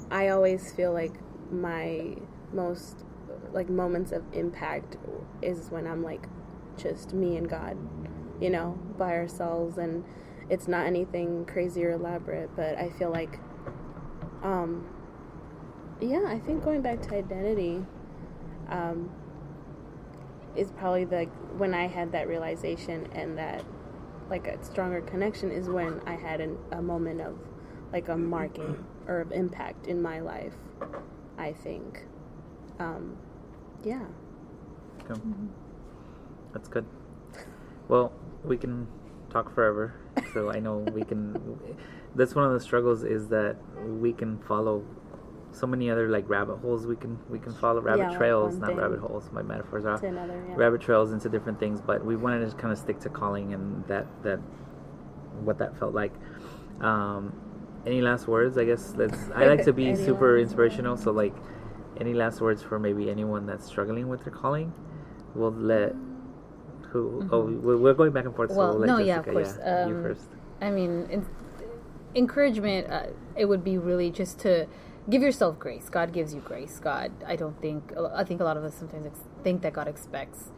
I 0.10 0.30
always 0.30 0.74
feel 0.74 0.94
like 0.94 1.14
my 1.52 2.16
most 2.52 3.06
like 3.52 3.70
moments 3.70 4.12
of 4.12 4.24
impact 4.34 4.98
is 5.44 5.70
when 5.70 5.86
I'm 5.86 6.02
like 6.02 6.26
just 6.76 7.14
me 7.14 7.38
and 7.38 7.48
God, 7.48 7.78
you 8.42 8.50
know, 8.50 8.80
by 8.98 9.14
ourselves 9.14 9.78
and 9.78 10.04
it's 10.50 10.68
not 10.68 10.88
anything 10.88 11.46
crazy 11.46 11.86
or 11.86 11.92
elaborate, 11.92 12.50
but 12.56 12.80
I 12.80 12.90
feel 12.90 13.12
like 13.12 13.38
um 14.42 14.88
yeah, 16.02 16.26
I 16.28 16.40
think 16.40 16.64
going 16.64 16.82
back 16.82 17.02
to 17.04 17.16
identity 17.16 17.86
um 18.70 19.10
is 20.56 20.72
probably 20.72 21.04
the 21.06 21.26
when 21.58 21.74
I 21.74 21.88
had 21.88 22.12
that 22.12 22.28
realization 22.28 23.08
and 23.14 23.38
that 23.38 23.64
like 24.30 24.48
a 24.48 24.64
stronger 24.64 25.02
connection 25.02 25.52
is 25.52 25.70
when 25.70 26.02
I 26.06 26.16
had 26.16 26.42
an, 26.42 26.58
a 26.72 26.82
moment 26.82 27.22
of 27.22 27.38
like 27.92 28.10
a 28.10 28.18
marking 28.18 28.84
or 29.08 29.20
of 29.22 29.32
impact 29.32 29.88
in 29.88 30.02
my 30.02 30.20
life. 30.20 30.54
I 31.38 31.54
think, 31.54 32.06
um, 32.80 33.18
yeah. 33.84 34.06
Okay. 35.10 35.20
That's 36.54 36.68
good. 36.68 36.86
Well, 37.88 38.14
we 38.44 38.58
can 38.58 38.88
talk 39.30 39.54
forever. 39.54 39.96
So 40.34 40.52
I 40.52 40.60
know 40.60 40.78
we 40.78 41.04
can. 41.04 41.60
That's 42.16 42.36
one 42.36 42.46
of 42.46 42.54
the 42.54 42.60
struggles 42.60 43.04
is 43.04 43.28
that 43.30 43.58
we 43.84 44.14
can 44.14 44.38
follow 44.40 44.84
so 45.54 45.68
many 45.68 45.90
other 45.90 46.10
like 46.10 46.28
rabbit 46.30 46.58
holes. 46.58 46.86
We 46.86 46.96
can 46.96 47.18
we 47.30 47.40
can 47.40 47.54
follow 47.54 47.82
rabbit 47.82 48.12
Yeah, 48.12 48.18
trails, 48.18 48.58
not 48.58 48.76
rabbit 48.76 49.00
holes. 49.00 49.30
My 49.32 49.42
metaphors 49.42 49.86
are 49.86 50.04
another, 50.04 50.44
yeah. 50.50 50.56
rabbit 50.56 50.82
trails 50.82 51.14
into 51.14 51.30
different 51.30 51.60
things. 51.60 51.82
But 51.82 52.04
we 52.06 52.16
wanted 52.16 52.50
to 52.50 52.56
kind 52.58 52.72
of 52.72 52.78
stick 52.80 53.00
to 53.02 53.10
calling 53.10 53.54
and 53.54 53.86
that 53.88 54.06
that 54.24 54.40
what 55.44 55.58
that 55.60 55.78
felt 55.80 55.94
like. 55.94 56.14
Um, 56.82 57.34
any 57.86 58.02
last 58.02 58.28
words? 58.28 58.58
I 58.58 58.66
guess 58.66 58.94
let's. 58.98 59.18
I 59.36 59.46
like 59.46 59.64
to 59.66 59.74
be 59.74 59.96
super 60.08 60.38
inspirational. 60.38 60.98
So 60.98 61.12
like, 61.12 61.36
any 62.00 62.14
last 62.14 62.42
words 62.42 62.64
for 62.64 62.80
maybe 62.80 63.10
anyone 63.10 63.46
that's 63.46 63.66
struggling 63.66 64.08
with 64.08 64.24
their 64.24 64.34
calling? 64.34 64.74
We'll 65.36 65.52
let 65.52 65.94
who? 66.90 67.28
Oh, 67.32 67.46
we're 67.46 67.78
we're 67.78 67.94
going 67.94 68.12
back 68.12 68.26
and 68.26 68.36
forth. 68.36 68.52
so 68.52 68.58
Mm-hmm. 68.58 68.60
Well, 68.60 68.72
we'll 68.80 68.80
let 68.80 68.88
no, 68.88 68.98
yeah, 69.00 69.20
of 69.20 69.26
course. 69.26 69.56
yeah, 69.60 69.88
you 69.88 69.96
Um, 69.96 70.04
first. 70.04 70.28
I 70.62 70.70
mean, 70.72 71.08
in, 71.10 71.26
encouragement. 72.16 72.90
Uh, 72.90 73.08
it 73.36 73.46
would 73.46 73.64
be 73.64 73.78
really 73.78 74.12
just 74.12 74.40
to 74.42 74.68
give 75.10 75.22
yourself 75.22 75.60
grace. 75.60 75.90
God 75.90 76.14
gives 76.14 76.34
you 76.34 76.42
grace. 76.42 76.80
God, 76.80 77.12
I 77.26 77.36
don't 77.36 77.60
think. 77.62 77.94
I 78.14 78.24
think 78.24 78.42
a 78.42 78.44
lot 78.44 78.58
of 78.58 78.64
us 78.64 78.76
sometimes 78.76 79.06
ex- 79.06 79.20
think 79.44 79.62
that 79.62 79.74
God 79.74 79.88
expects. 79.88 80.52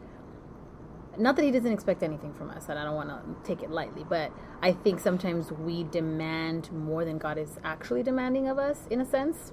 Not 1.18 1.36
that 1.36 1.44
He 1.44 1.50
doesn't 1.50 1.72
expect 1.72 2.02
anything 2.02 2.34
from 2.34 2.50
us, 2.50 2.68
and 2.68 2.78
I 2.78 2.84
don't 2.84 2.94
want 2.94 3.08
to 3.08 3.48
take 3.48 3.62
it 3.62 3.70
lightly, 3.70 4.04
but 4.08 4.32
I 4.62 4.72
think 4.72 5.00
sometimes 5.00 5.50
we 5.50 5.84
demand 5.84 6.70
more 6.72 7.04
than 7.04 7.18
God 7.18 7.38
is 7.38 7.58
actually 7.64 8.02
demanding 8.02 8.48
of 8.48 8.58
us, 8.58 8.86
in 8.90 9.00
a 9.00 9.06
sense. 9.06 9.52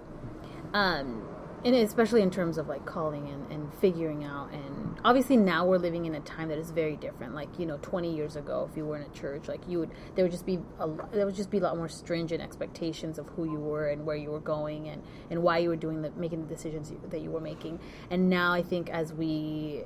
Um, 0.74 1.24
and 1.66 1.76
especially 1.76 2.22
in 2.22 2.30
terms 2.30 2.58
of 2.58 2.68
like 2.68 2.86
calling 2.86 3.28
and, 3.30 3.52
and 3.52 3.74
figuring 3.76 4.24
out 4.24 4.52
and 4.52 5.00
obviously 5.06 5.38
now 5.38 5.66
we're 5.66 5.78
living 5.78 6.06
in 6.06 6.16
a 6.16 6.20
time 6.22 6.50
that 6.50 6.58
is 6.58 6.72
very 6.72 6.96
different 6.96 7.34
like 7.34 7.48
you 7.58 7.66
know 7.66 7.78
20 7.82 8.14
years 8.14 8.36
ago 8.36 8.68
if 8.70 8.78
you 8.78 8.86
were 8.86 8.98
in 8.98 9.04
a 9.04 9.14
church 9.14 9.48
like 9.48 9.62
you 9.68 9.80
would 9.80 9.92
there 10.16 10.26
would 10.26 10.32
just 10.32 10.46
be 10.46 10.60
a 10.80 10.90
there 11.12 11.26
would 11.26 11.36
just 11.36 11.50
be 11.50 11.58
a 11.58 11.62
lot 11.62 11.76
more 11.78 11.90
stringent 11.90 12.42
expectations 12.42 13.18
of 13.18 13.28
who 13.30 13.46
you 13.46 13.60
were 13.60 13.90
and 13.90 14.06
where 14.06 14.16
you 14.16 14.30
were 14.30 14.40
going 14.40 14.90
and 14.90 15.02
and 15.30 15.42
why 15.42 15.58
you 15.58 15.70
were 15.70 15.76
doing 15.76 16.02
the 16.02 16.12
making 16.12 16.42
the 16.42 16.54
decisions 16.54 16.92
you, 16.92 17.00
that 17.10 17.22
you 17.22 17.32
were 17.32 17.42
making 17.42 17.80
and 18.10 18.30
now 18.30 18.52
i 18.54 18.62
think 18.62 18.90
as 18.90 19.14
we 19.14 19.84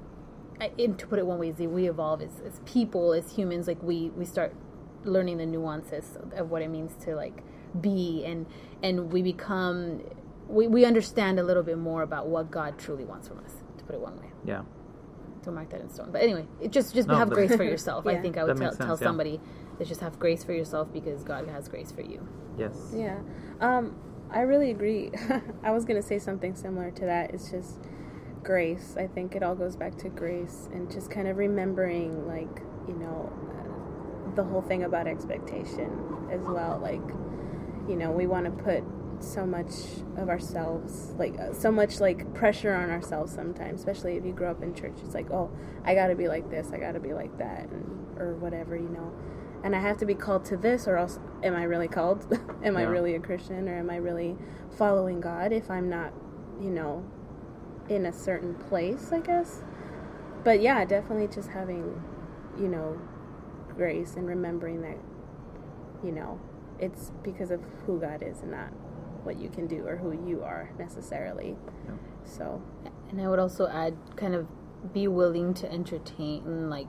and 0.59 0.97
to 0.97 1.07
put 1.07 1.19
it 1.19 1.25
one 1.25 1.39
way, 1.39 1.49
is 1.49 1.57
we 1.57 1.87
evolve 1.87 2.21
as, 2.21 2.41
as 2.45 2.61
people, 2.65 3.13
as 3.13 3.31
humans. 3.31 3.67
Like 3.67 3.81
we 3.83 4.09
we 4.09 4.25
start 4.25 4.53
learning 5.03 5.37
the 5.37 5.45
nuances 5.45 6.17
of 6.35 6.49
what 6.49 6.61
it 6.61 6.69
means 6.69 6.93
to 7.05 7.15
like 7.15 7.43
be, 7.79 8.23
and 8.25 8.45
and 8.81 9.11
we 9.11 9.21
become 9.21 10.01
we, 10.47 10.67
we 10.67 10.85
understand 10.85 11.39
a 11.39 11.43
little 11.43 11.63
bit 11.63 11.77
more 11.77 12.01
about 12.03 12.27
what 12.27 12.51
God 12.51 12.77
truly 12.77 13.05
wants 13.05 13.27
from 13.27 13.39
us. 13.39 13.53
To 13.77 13.83
put 13.83 13.95
it 13.95 14.01
one 14.01 14.17
way, 14.19 14.31
Yeah. 14.45 14.63
don't 15.43 15.55
mark 15.55 15.69
that 15.69 15.81
in 15.81 15.89
stone. 15.89 16.09
But 16.11 16.21
anyway, 16.21 16.47
it 16.61 16.71
just 16.71 16.93
just 16.93 17.07
No, 17.07 17.15
have 17.15 17.29
grace 17.29 17.55
for 17.55 17.63
yourself. 17.73 18.05
I 18.07 18.17
think 18.21 18.37
I 18.37 18.43
would 18.43 18.57
tell, 18.57 18.65
makes 18.67 18.77
tell 18.77 18.87
sense, 18.87 19.01
yeah. 19.01 19.07
somebody 19.07 19.39
is 19.79 19.87
just 19.87 20.01
have 20.01 20.17
grace 20.19 20.43
for 20.43 20.53
yourself 20.53 20.91
because 20.91 21.23
God 21.23 21.47
has 21.47 21.67
grace 21.67 21.91
for 21.91 22.01
you. 22.01 22.27
Yes. 22.57 22.91
Yeah. 22.95 23.19
Um, 23.61 23.95
I 24.31 24.41
really 24.41 24.71
agree. 24.71 25.11
I 25.63 25.71
was 25.71 25.85
going 25.85 26.01
to 26.01 26.05
say 26.07 26.19
something 26.19 26.55
similar 26.55 26.91
to 26.91 27.05
that. 27.05 27.33
It's 27.33 27.49
just 27.51 27.79
grace. 28.43 28.95
I 28.97 29.07
think 29.07 29.35
it 29.35 29.43
all 29.43 29.55
goes 29.55 29.75
back 29.75 29.97
to 29.99 30.09
grace 30.09 30.67
and 30.73 30.91
just 30.91 31.09
kind 31.11 31.27
of 31.27 31.37
remembering, 31.37 32.27
like, 32.27 32.61
you 32.87 32.95
know, 32.95 33.31
uh, 34.31 34.35
the 34.35 34.43
whole 34.43 34.61
thing 34.61 34.83
about 34.83 35.07
expectation 35.07 35.91
as 36.31 36.41
well. 36.41 36.79
Like, 36.81 37.01
you 37.87 37.95
know, 37.95 38.11
we 38.11 38.27
want 38.27 38.45
to 38.45 38.51
put 38.63 38.83
so 39.19 39.45
much 39.45 39.73
of 40.17 40.29
ourselves, 40.29 41.13
like, 41.17 41.37
uh, 41.39 41.53
so 41.53 41.71
much, 41.71 41.99
like, 41.99 42.33
pressure 42.33 42.73
on 42.73 42.89
ourselves 42.89 43.33
sometimes, 43.33 43.79
especially 43.79 44.17
if 44.17 44.25
you 44.25 44.31
grow 44.31 44.51
up 44.51 44.61
in 44.61 44.73
church. 44.73 44.95
It's 45.03 45.13
like, 45.13 45.31
oh, 45.31 45.51
I 45.83 45.95
got 45.95 46.07
to 46.07 46.15
be 46.15 46.27
like 46.27 46.49
this, 46.49 46.71
I 46.73 46.77
got 46.77 46.93
to 46.93 46.99
be 46.99 47.13
like 47.13 47.37
that, 47.37 47.69
and, 47.69 48.17
or 48.17 48.35
whatever, 48.35 48.75
you 48.75 48.89
know 48.89 49.13
and 49.63 49.75
I 49.75 49.79
have 49.79 49.97
to 49.97 50.05
be 50.05 50.15
called 50.15 50.45
to 50.45 50.57
this, 50.57 50.87
or 50.87 50.97
else 50.97 51.19
am 51.43 51.55
I 51.55 51.63
really 51.63 51.87
called? 51.87 52.25
am 52.63 52.77
I 52.77 52.83
really 52.83 53.15
a 53.15 53.19
Christian, 53.19 53.67
or 53.67 53.77
am 53.77 53.89
I 53.89 53.97
really 53.97 54.37
following 54.77 55.19
God 55.19 55.51
if 55.51 55.69
I'm 55.69 55.89
not, 55.89 56.13
you 56.61 56.69
know, 56.69 57.03
in 57.89 58.05
a 58.05 58.13
certain 58.13 58.55
place, 58.55 59.11
I 59.11 59.19
guess? 59.19 59.63
But 60.43 60.61
yeah, 60.61 60.85
definitely 60.85 61.27
just 61.27 61.49
having, 61.49 62.01
you 62.57 62.67
know, 62.67 62.99
grace 63.75 64.15
and 64.15 64.27
remembering 64.27 64.81
that, 64.81 64.97
you 66.03 66.11
know, 66.11 66.39
it's 66.79 67.11
because 67.23 67.51
of 67.51 67.61
who 67.85 67.99
God 67.99 68.21
is 68.21 68.41
and 68.41 68.51
not 68.51 68.71
what 69.27 69.37
you 69.39 69.49
can 69.49 69.67
do 69.67 69.85
or 69.85 69.95
who 69.97 70.11
you 70.27 70.41
are 70.43 70.71
necessarily. 70.79 71.55
Yeah. 71.85 71.93
So, 72.25 72.61
And 73.09 73.21
I 73.21 73.27
would 73.29 73.39
also 73.39 73.67
add, 73.67 73.95
kind 74.15 74.33
of 74.33 74.47
be 74.93 75.07
willing 75.07 75.53
to 75.55 75.71
entertain, 75.71 76.69
like, 76.69 76.87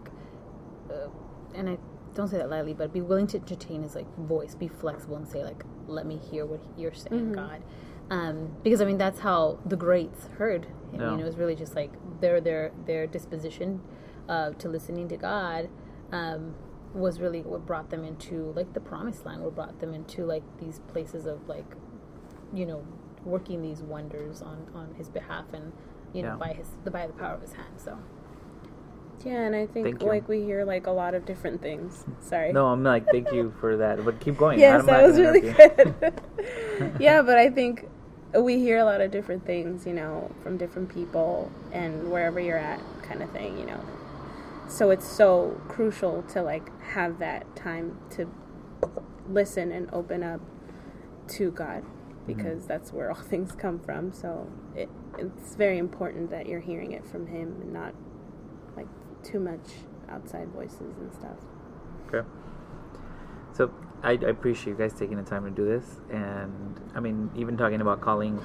uh, 0.90 1.08
and 1.54 1.68
I 1.68 1.78
don't 2.14 2.28
say 2.28 2.38
that 2.38 2.48
lightly, 2.50 2.74
but 2.74 2.92
be 2.92 3.00
willing 3.02 3.26
to 3.28 3.38
entertain 3.38 3.82
his 3.82 3.94
like 3.94 4.08
voice. 4.16 4.54
Be 4.54 4.68
flexible 4.68 5.16
and 5.16 5.26
say 5.28 5.44
like, 5.44 5.62
"Let 5.86 6.04
me 6.06 6.16
hear 6.16 6.44
what 6.46 6.60
you're 6.76 6.94
saying, 6.94 7.30
Mhm. 7.30 7.34
God," 7.34 7.62
um, 8.10 8.36
because 8.64 8.80
I 8.80 8.84
mean 8.86 8.98
that's 8.98 9.20
how 9.20 9.58
the 9.66 9.76
greats 9.76 10.26
heard. 10.38 10.64
him. 10.92 11.00
Yeah. 11.00 11.10
You 11.12 11.16
know, 11.18 11.26
it's 11.26 11.36
really 11.36 11.54
just 11.54 11.74
like 11.76 11.92
their 12.20 12.40
their 12.40 12.72
their 12.86 13.06
disposition 13.06 13.80
uh, 14.28 14.50
to 14.52 14.68
listening 14.68 15.06
to 15.08 15.16
God. 15.16 15.68
Um, 16.12 16.54
was 16.94 17.20
really 17.20 17.42
what 17.42 17.66
brought 17.66 17.90
them 17.90 18.02
into 18.02 18.50
like 18.56 18.72
the 18.72 18.80
promised 18.80 19.26
land 19.26 19.42
what 19.44 19.54
brought 19.54 19.78
them 19.78 19.92
into 19.92 20.24
like 20.24 20.42
these 20.58 20.80
places 20.88 21.26
of 21.26 21.46
like 21.46 21.66
you 22.54 22.66
know 22.66 22.82
working 23.24 23.62
these 23.62 23.82
wonders 23.82 24.42
on 24.42 24.66
on 24.74 24.94
his 24.96 25.08
behalf 25.08 25.44
and 25.52 25.72
you 26.12 26.22
know 26.22 26.30
Yeah. 26.30 26.36
by 26.36 26.52
his 26.54 26.68
by 26.90 27.06
the 27.06 27.12
power 27.12 27.34
of 27.34 27.42
his 27.42 27.52
hand 27.52 27.74
so 27.78 27.98
yeah, 29.24 29.40
and 29.42 29.56
I 29.56 29.66
think 29.66 29.84
Thank 29.86 30.02
you. 30.02 30.08
like 30.08 30.28
we 30.28 30.42
hear 30.44 30.64
like 30.64 30.86
a 30.86 30.92
lot 30.92 31.14
of 31.14 31.26
different 31.26 31.60
things. 31.60 32.04
Sorry. 32.20 32.52
No, 32.52 32.66
I'm 32.66 32.84
like, 32.84 33.06
thank 33.10 33.32
you 33.32 33.52
for 33.60 33.76
that. 33.76 34.04
But 34.04 34.20
keep 34.20 34.36
going. 34.38 34.58
Yes, 34.60 34.84
that 34.86 35.02
was 35.02 35.18
really 35.18 35.40
good. 35.40 36.22
yeah, 37.00 37.22
but 37.22 37.36
I 37.36 37.50
think 37.50 37.88
we 38.34 38.58
hear 38.58 38.78
a 38.78 38.84
lot 38.84 39.00
of 39.00 39.10
different 39.10 39.44
things, 39.44 39.86
you 39.86 39.92
know, 39.92 40.30
from 40.42 40.56
different 40.56 40.88
people 40.94 41.50
and 41.72 42.10
wherever 42.10 42.38
you're 42.38 42.58
at, 42.58 42.80
kind 43.02 43.22
of 43.22 43.30
thing, 43.30 43.58
you 43.58 43.66
know. 43.66 43.80
So 44.68 44.90
it's 44.90 45.06
so 45.06 45.60
crucial 45.66 46.22
to 46.34 46.42
like 46.42 46.70
have 46.82 47.18
that 47.18 47.56
time 47.56 47.98
to 48.10 48.30
listen 49.28 49.72
and 49.72 49.88
open 49.92 50.22
up 50.22 50.40
to 51.28 51.50
God 51.50 51.82
because 52.28 52.66
that's 52.66 52.92
where 52.92 53.10
all 53.10 53.22
things 53.32 53.52
come 53.52 53.80
from. 53.80 54.12
So 54.12 54.48
it, 54.76 54.88
it's 55.18 55.56
very 55.56 55.78
important 55.78 56.30
that 56.30 56.46
you're 56.46 56.60
hearing 56.60 56.92
it 56.92 57.04
from 57.04 57.26
Him 57.26 57.56
and 57.60 57.72
not 57.72 57.94
like 58.76 58.86
too 59.24 59.40
much 59.40 59.66
outside 60.08 60.48
voices 60.48 60.96
and 60.98 61.12
stuff. 61.12 61.38
Okay. 62.06 62.28
So 63.52 63.72
I, 64.02 64.10
I 64.10 64.28
appreciate 64.28 64.72
you 64.72 64.78
guys 64.78 64.92
taking 64.92 65.16
the 65.16 65.28
time 65.28 65.44
to 65.44 65.50
do 65.50 65.64
this, 65.64 65.84
and 66.10 66.80
I 66.94 67.00
mean, 67.00 67.30
even 67.36 67.56
talking 67.56 67.80
about 67.80 68.00
calling, 68.00 68.38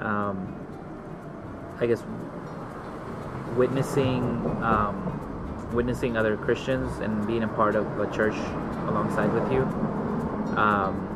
um, 0.00 0.56
I 1.78 1.86
guess, 1.86 2.02
witnessing, 3.56 4.22
um, 4.62 5.70
witnessing 5.72 6.16
other 6.16 6.36
Christians 6.36 6.98
and 6.98 7.24
being 7.26 7.44
a 7.44 7.48
part 7.48 7.76
of 7.76 7.86
a 8.00 8.12
church 8.12 8.34
alongside 8.88 9.32
with 9.32 9.52
you. 9.52 9.62
Um, 10.56 11.11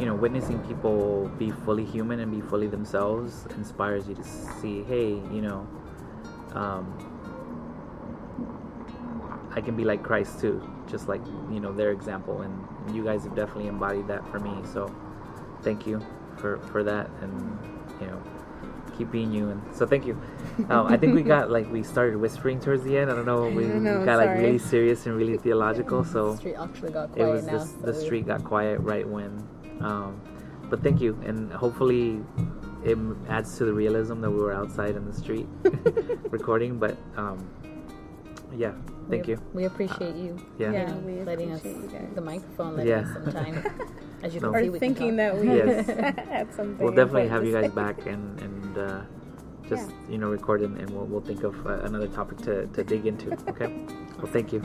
you 0.00 0.06
know, 0.06 0.14
witnessing 0.14 0.58
people 0.60 1.30
be 1.38 1.50
fully 1.50 1.84
human 1.84 2.20
and 2.20 2.32
be 2.32 2.40
fully 2.40 2.66
themselves 2.66 3.46
inspires 3.50 4.08
you 4.08 4.14
to 4.14 4.24
see, 4.24 4.82
hey, 4.84 5.10
you 5.10 5.42
know, 5.42 5.68
um, 6.54 6.86
I 9.54 9.60
can 9.60 9.76
be 9.76 9.84
like 9.84 10.02
Christ 10.02 10.40
too, 10.40 10.66
just 10.88 11.06
like 11.06 11.20
you 11.50 11.60
know 11.60 11.72
their 11.72 11.90
example, 11.90 12.40
and 12.40 12.96
you 12.96 13.04
guys 13.04 13.24
have 13.24 13.34
definitely 13.34 13.66
embodied 13.66 14.08
that 14.08 14.26
for 14.30 14.38
me. 14.38 14.54
So, 14.72 14.94
thank 15.62 15.86
you 15.86 16.00
for 16.38 16.58
for 16.58 16.82
that, 16.84 17.10
and 17.20 17.58
you 18.00 18.06
know, 18.06 18.22
keep 18.96 19.10
being 19.10 19.32
you. 19.32 19.50
And 19.50 19.62
so, 19.76 19.86
thank 19.86 20.06
you. 20.06 20.20
Um, 20.68 20.86
I 20.88 20.98
think 20.98 21.14
we 21.14 21.22
got 21.22 21.50
like 21.50 21.70
we 21.72 21.82
started 21.82 22.18
whispering 22.18 22.60
towards 22.60 22.84
the 22.84 22.96
end. 22.96 23.10
I 23.10 23.14
don't 23.14 23.24
know. 23.24 23.48
We, 23.48 23.64
don't 23.64 23.82
know, 23.82 24.00
we 24.00 24.04
got 24.04 24.18
like 24.18 24.36
really 24.36 24.58
serious 24.58 25.06
and 25.06 25.16
really 25.16 25.38
theological. 25.46 26.04
So 26.04 26.32
the 26.32 26.36
street 26.36 26.54
actually 26.54 26.92
got 26.92 27.12
quiet. 27.12 27.28
it 27.28 27.32
was 27.32 27.46
now 27.46 27.58
this, 27.58 27.70
so 27.70 27.78
the 27.78 27.94
street 27.94 28.26
got 28.26 28.44
quiet 28.44 28.78
right 28.80 29.08
when. 29.08 29.48
Um, 29.80 30.20
but 30.68 30.82
thank 30.82 31.00
you, 31.00 31.18
and 31.24 31.52
hopefully 31.52 32.20
it 32.84 32.96
adds 33.28 33.58
to 33.58 33.64
the 33.64 33.72
realism 33.72 34.20
that 34.20 34.30
we 34.30 34.38
were 34.38 34.52
outside 34.52 34.94
in 34.96 35.04
the 35.04 35.12
street 35.14 35.46
recording. 36.30 36.78
But 36.78 36.96
um, 37.16 37.38
yeah, 38.54 38.72
thank 39.08 39.26
we, 39.26 39.32
you. 39.34 39.42
we 39.52 39.64
appreciate 39.64 40.14
you 40.16 40.36
Yeah. 40.58 40.72
Yeah, 40.72 40.94
we 40.98 41.22
letting 41.22 41.52
us 41.52 41.64
you 41.64 41.88
guys. 41.92 42.08
the 42.14 42.20
microphone 42.20 42.76
letting 42.76 42.90
Yeah. 42.90 43.00
us 43.00 43.12
some 43.14 43.32
time 43.32 43.64
as 44.22 44.34
you 44.34 44.40
No. 44.40 44.52
can 44.52 44.56
Or 44.56 44.62
see 44.62 44.70
we 44.70 44.78
can 44.78 44.94
thinking 44.94 45.16
talk. 45.16 45.34
that 45.34 45.40
we 45.40 45.46
Yes. 45.48 45.86
had 46.28 46.54
something. 46.54 46.78
We'll 46.84 46.94
definitely 46.94 47.28
have 47.28 47.44
you 47.46 47.52
guys 47.52 47.70
say. 47.70 47.74
back 47.74 48.06
and 48.06 48.40
and 48.40 48.78
uh, 48.78 49.00
just 49.68 49.88
Yeah. 49.90 50.10
you 50.12 50.18
know 50.18 50.30
record 50.30 50.62
and, 50.62 50.76
and 50.78 50.90
we'll 50.90 51.06
we'll 51.06 51.20
think 51.30 51.42
of 51.42 51.54
uh, 51.66 51.80
another 51.88 52.08
topic 52.08 52.38
to 52.46 52.66
to 52.68 52.84
dig 52.84 53.06
into. 53.06 53.32
Okay. 53.48 53.70
Well, 54.18 54.30
thank 54.32 54.52
you. 54.52 54.60